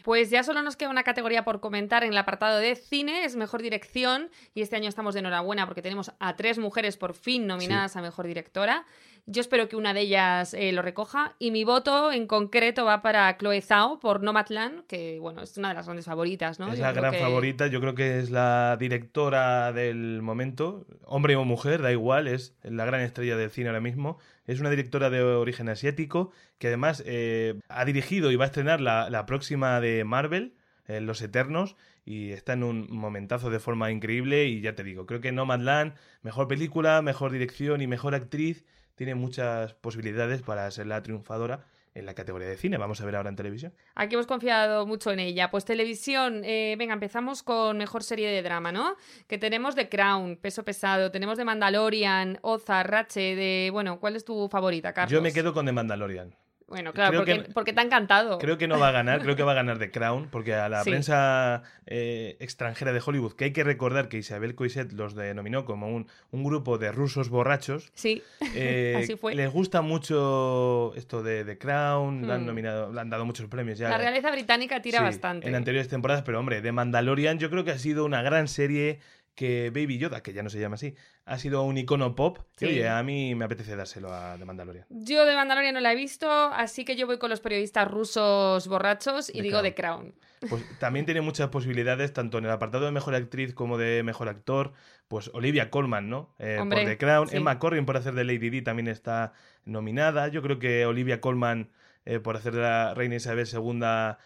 Pues 0.03 0.29
ya 0.29 0.43
solo 0.43 0.61
nos 0.61 0.75
queda 0.75 0.89
una 0.89 1.03
categoría 1.03 1.43
por 1.43 1.59
comentar 1.59 2.03
en 2.03 2.11
el 2.11 2.17
apartado 2.17 2.57
de 2.57 2.75
cine, 2.75 3.25
es 3.25 3.35
mejor 3.35 3.61
dirección, 3.61 4.29
y 4.53 4.61
este 4.61 4.75
año 4.75 4.89
estamos 4.89 5.13
de 5.13 5.21
enhorabuena 5.21 5.65
porque 5.65 5.81
tenemos 5.81 6.11
a 6.19 6.35
tres 6.35 6.57
mujeres 6.57 6.97
por 6.97 7.13
fin 7.13 7.47
nominadas 7.47 7.95
a 7.95 8.01
mejor 8.01 8.27
directora. 8.27 8.85
Yo 9.31 9.41
espero 9.41 9.69
que 9.69 9.75
una 9.75 9.93
de 9.93 10.01
ellas 10.01 10.55
eh, 10.55 10.71
lo 10.71 10.81
recoja. 10.81 11.35
Y 11.37 11.51
mi 11.51 11.63
voto 11.63 12.11
en 12.11 12.25
concreto 12.25 12.85
va 12.85 13.03
para 13.03 13.37
Chloe 13.37 13.61
Zhao 13.61 13.99
por 13.99 14.23
Nomadland, 14.23 14.87
que 14.87 15.19
bueno, 15.19 15.43
es 15.43 15.55
una 15.55 15.69
de 15.69 15.75
las 15.75 15.85
grandes 15.85 16.05
favoritas, 16.05 16.59
¿no? 16.59 16.73
Es 16.73 16.79
la 16.79 16.93
gran 16.93 17.13
favorita, 17.13 17.67
yo 17.67 17.79
creo 17.79 17.93
que 17.93 18.17
es 18.17 18.31
la 18.31 18.75
directora 18.79 19.71
del 19.71 20.23
momento, 20.23 20.87
hombre 21.05 21.35
o 21.35 21.45
mujer, 21.45 21.83
da 21.83 21.91
igual, 21.91 22.27
es 22.27 22.55
la 22.63 22.85
gran 22.85 23.01
estrella 23.01 23.37
del 23.37 23.51
cine 23.51 23.69
ahora 23.69 23.81
mismo. 23.81 24.17
Es 24.49 24.59
una 24.59 24.71
directora 24.71 25.11
de 25.11 25.21
origen 25.21 25.69
asiático 25.69 26.31
que 26.57 26.69
además 26.69 27.03
eh, 27.05 27.59
ha 27.67 27.85
dirigido 27.85 28.31
y 28.31 28.35
va 28.35 28.45
a 28.45 28.47
estrenar 28.47 28.81
la, 28.81 29.25
próxima 29.27 29.79
de 29.79 30.03
Marvel, 30.03 30.55
eh, 30.87 31.01
Los 31.01 31.21
Eternos, 31.21 31.75
y 32.03 32.31
está 32.31 32.53
en 32.53 32.63
un 32.63 32.87
momentazo 32.89 33.51
de 33.51 33.59
forma 33.59 33.91
increíble. 33.91 34.45
Y 34.45 34.61
ya 34.61 34.73
te 34.73 34.83
digo, 34.83 35.05
creo 35.05 35.21
que 35.21 35.31
Nomadland, 35.31 35.93
mejor 36.23 36.47
película, 36.47 37.03
mejor 37.03 37.31
dirección 37.31 37.79
y 37.83 37.85
mejor 37.85 38.15
actriz 38.15 38.65
tiene 38.95 39.13
muchas 39.13 39.75
posibilidades 39.75 40.41
para 40.41 40.71
ser 40.71 40.87
la 40.87 41.03
triunfadora 41.03 41.67
en 41.99 42.05
la 42.05 42.13
categoría 42.13 42.47
de 42.47 42.57
cine. 42.57 42.77
Vamos 42.77 42.99
a 43.01 43.05
ver 43.05 43.15
ahora 43.15 43.29
en 43.29 43.35
televisión. 43.35 43.73
Aquí 43.95 44.15
hemos 44.15 44.27
confiado 44.27 44.85
mucho 44.85 45.11
en 45.11 45.19
ella. 45.19 45.51
Pues 45.51 45.65
televisión, 45.65 46.41
eh, 46.43 46.75
venga, 46.77 46.93
empezamos 46.93 47.43
con 47.43 47.77
mejor 47.77 48.03
serie 48.03 48.29
de 48.29 48.41
drama, 48.41 48.71
¿no? 48.71 48.95
Que 49.27 49.37
tenemos 49.37 49.75
The 49.75 49.89
Crown, 49.89 50.37
peso 50.37 50.63
pesado, 50.63 51.11
tenemos 51.11 51.37
The 51.37 51.45
Mandalorian, 51.45 52.39
Oza, 52.41 52.83
Rache, 52.83 53.35
de... 53.35 53.69
Bueno, 53.71 53.99
¿cuál 53.99 54.15
es 54.15 54.25
tu 54.25 54.47
favorita, 54.49 54.93
Carlos? 54.93 55.11
Yo 55.11 55.21
me 55.21 55.33
quedo 55.33 55.53
con 55.53 55.65
The 55.65 55.71
Mandalorian. 55.71 56.35
Bueno, 56.69 56.93
claro, 56.93 57.23
porque, 57.53 57.73
te 57.73 57.79
ha 57.79 57.83
encantado. 57.83 58.37
Creo 58.37 58.57
que 58.57 58.67
no 58.67 58.79
va 58.79 58.89
a 58.89 58.91
ganar, 58.91 59.21
creo 59.21 59.35
que 59.35 59.43
va 59.43 59.53
a 59.53 59.55
ganar 59.55 59.79
The 59.79 59.89
Crown, 59.89 60.27
porque 60.29 60.53
a 60.53 60.69
la 60.69 60.83
prensa 60.83 61.63
eh, 61.87 62.37
extranjera 62.39 62.93
de 62.93 63.01
Hollywood, 63.03 63.33
que 63.33 63.45
hay 63.45 63.53
que 63.53 63.63
recordar 63.63 64.07
que 64.07 64.17
Isabel 64.17 64.55
Coixet 64.55 64.91
los 64.93 65.15
denominó 65.15 65.65
como 65.65 65.87
un, 65.87 66.07
un 66.31 66.43
grupo 66.43 66.77
de 66.77 66.91
rusos 66.91 67.29
borrachos. 67.29 67.91
Sí, 67.95 68.21
eh, 68.53 68.95
así 69.03 69.15
fue. 69.15 69.33
Les 69.33 69.51
gusta 69.51 69.81
mucho 69.81 70.93
esto 70.95 71.23
de 71.23 71.43
The 71.43 71.57
Crown, 71.57 72.27
le, 72.27 72.33
han 72.33 72.43
hmm. 72.43 72.45
nominado, 72.45 72.93
le 72.93 73.01
han 73.01 73.09
dado 73.09 73.25
muchos 73.25 73.47
premios 73.47 73.79
ya. 73.79 73.89
La 73.89 73.97
realeza 73.97 74.31
británica 74.31 74.81
tira 74.81 75.01
bastante. 75.01 75.47
En 75.47 75.55
anteriores 75.55 75.89
temporadas, 75.89 76.23
pero 76.23 76.39
hombre, 76.39 76.61
The 76.61 76.71
Mandalorian 76.71 77.39
yo 77.39 77.49
creo 77.49 77.63
que 77.63 77.71
ha 77.71 77.79
sido 77.79 78.05
una 78.05 78.21
gran 78.21 78.47
serie 78.47 78.99
que 79.39 79.69
Baby 79.69 79.97
Yoda, 79.97 80.21
que 80.21 80.33
ya 80.33 80.43
no 80.43 80.49
se 80.49 80.59
llama 80.59 80.75
así, 80.75 80.95
ha 81.23 81.39
sido 81.39 81.63
un 81.63 81.77
icono 81.77 82.13
pop. 82.13 82.39
Que, 82.57 82.65
oye, 82.65 82.89
a 82.89 83.01
mí 83.03 83.35
me 83.35 83.45
apetece 83.45 83.73
dárselo 83.73 84.13
a 84.13 84.35
The 84.37 84.43
Mandalorian. 84.43 84.85
Yo 84.89 85.25
de 85.25 85.33
Mandalorian 85.33 85.73
no 85.73 85.79
la 85.79 85.93
he 85.93 85.95
visto, 85.95 86.29
así 86.29 86.83
que 86.83 86.97
yo 86.97 87.07
voy 87.07 87.19
con 87.19 87.29
los 87.29 87.39
periodistas 87.39 87.89
rusos 87.89 88.67
borrachos 88.67 89.33
y 89.33 89.39
digo 89.39 89.61
The 89.61 89.73
Crown. 89.73 90.13
Pues 90.49 90.61
también 90.79 91.05
tiene 91.05 91.21
muchas 91.21 91.47
posibilidades, 91.47 92.11
tanto 92.11 92.37
en 92.37 92.45
el 92.45 92.51
apartado 92.51 92.83
de 92.83 92.91
mejor 92.91 93.15
actriz 93.15 93.53
como 93.53 93.77
de 93.77 94.03
mejor 94.03 94.27
actor. 94.27 94.73
Pues 95.07 95.31
Olivia 95.33 95.69
Colman, 95.69 96.09
¿no? 96.09 96.35
Eh, 96.37 96.57
por 96.59 96.75
The 96.75 96.97
Crown. 96.97 97.29
Emma 97.31 97.59
Corrin 97.59 97.85
por 97.85 97.95
hacer 97.95 98.15
de 98.15 98.25
Lady 98.25 98.49
Di 98.49 98.61
también 98.61 98.89
está 98.89 99.31
nominada. 99.63 100.27
Yo 100.27 100.41
creo 100.41 100.59
que 100.59 100.85
Olivia 100.85 101.21
Colman 101.21 101.69
eh, 102.03 102.19
por 102.19 102.35
hacer 102.35 102.55
de 102.55 102.61
la 102.61 102.93
Reina 102.93 103.15
Isabel 103.15 103.47
II 103.47 104.17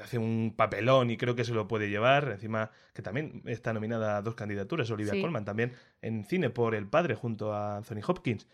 hace 0.00 0.18
un 0.18 0.54
papelón 0.56 1.10
y 1.10 1.16
creo 1.16 1.34
que 1.34 1.44
se 1.44 1.52
lo 1.52 1.68
puede 1.68 1.90
llevar. 1.90 2.30
Encima, 2.32 2.70
que 2.94 3.02
también 3.02 3.42
está 3.46 3.72
nominada 3.72 4.16
a 4.16 4.22
dos 4.22 4.34
candidaturas, 4.34 4.90
Olivia 4.90 5.20
Colman, 5.20 5.44
también 5.44 5.72
en 6.00 6.24
cine 6.24 6.50
por 6.50 6.74
El 6.74 6.86
Padre 6.88 7.14
junto 7.14 7.52
a 7.52 7.76
Anthony 7.76 8.00
Hopkins. 8.06 8.46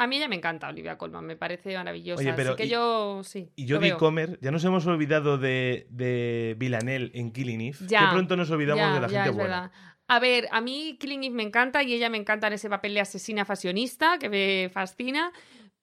A 0.00 0.06
mí 0.06 0.16
ella 0.16 0.28
me 0.28 0.36
encanta 0.36 0.68
Olivia 0.68 0.96
Colman, 0.96 1.26
me 1.26 1.34
parece 1.34 1.74
maravillosa. 1.74 2.36
pero 2.36 2.54
que 2.54 2.68
yo 2.68 3.22
sí. 3.24 3.50
Y 3.56 3.68
Jodie 3.68 3.96
Comer, 3.96 4.38
ya 4.40 4.52
nos 4.52 4.64
hemos 4.64 4.86
olvidado 4.86 5.38
de, 5.38 5.88
de 5.90 6.54
Villanelle 6.56 7.10
en 7.14 7.32
Killing 7.32 7.60
Eve. 7.60 7.78
Ya, 7.88 8.00
que 8.00 8.12
pronto 8.12 8.36
nos 8.36 8.48
olvidamos 8.50 8.94
de 8.94 9.00
la 9.00 9.08
gente 9.08 9.30
buena. 9.30 9.72
A 10.06 10.20
ver, 10.20 10.48
a 10.52 10.60
mí 10.60 10.96
Killing 11.00 11.24
Eve 11.24 11.34
me 11.34 11.42
encanta 11.42 11.82
y 11.82 11.92
ella 11.92 12.08
me 12.10 12.16
encanta 12.16 12.46
en 12.46 12.52
ese 12.52 12.70
papel 12.70 12.94
de 12.94 13.00
asesina 13.00 13.44
fashionista 13.44 14.18
que 14.18 14.28
me 14.28 14.70
fascina. 14.72 15.32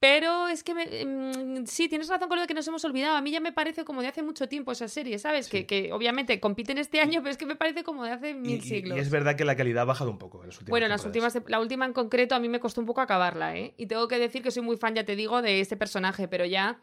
Pero 0.06 0.48
es 0.50 0.64
que 0.64 0.74
mm, 0.74 1.66
sí, 1.66 1.90
tienes 1.90 2.08
razón 2.10 2.28
con 2.28 2.38
lo 2.38 2.44
de 2.44 2.48
que 2.48 2.54
nos 2.54 2.68
hemos 2.68 2.86
olvidado. 2.86 3.16
A 3.16 3.22
mí 3.22 3.32
ya 3.32 3.40
me 3.40 3.52
parece 3.52 3.84
como 3.86 4.04
de 4.04 4.08
hace 4.08 4.22
mucho 4.22 4.48
tiempo 4.48 4.72
esa 4.72 4.88
serie, 4.88 5.18
¿sabes? 5.18 5.50
Que, 5.50 5.66
que, 5.66 5.92
obviamente 5.92 6.40
compiten 6.40 6.78
este 6.78 7.02
año, 7.02 7.22
pero 7.22 7.32
es 7.32 7.38
que 7.38 7.48
me 7.48 7.56
parece 7.56 7.84
como 7.84 8.04
de 8.04 8.12
hace 8.12 8.36
mil 8.36 8.62
siglos. 8.62 8.98
Y, 8.98 9.02
es 9.02 9.10
verdad 9.10 9.36
que 9.36 9.46
la 9.46 9.56
calidad 9.56 9.82
ha 9.82 9.86
bajado 9.86 10.12
un 10.12 10.20
poco 10.20 10.42
en 10.42 10.50
las 10.50 10.58
últimas 10.58 10.70
Bueno, 10.70 10.88
las 10.88 11.06
últimas, 11.06 11.36
la 11.48 11.60
última 11.60 11.86
en 11.86 11.94
concreto 11.94 12.36
a 12.36 12.40
mí 12.40 12.50
me 12.50 12.60
costó 12.60 12.82
un 12.82 12.88
poco 12.88 13.02
acabarla, 13.02 13.58
¿eh? 13.58 13.74
Y 13.78 13.88
tengo 13.88 14.08
que 14.08 14.20
decir 14.20 14.44
que 14.44 14.52
soy 14.52 14.62
muy 14.62 14.78
fan, 14.78 14.94
ya 14.94 15.06
te 15.06 15.16
digo, 15.16 15.42
de 15.42 15.60
este 15.60 15.76
personaje, 15.76 16.28
pero 16.28 16.46
ya 16.46 16.80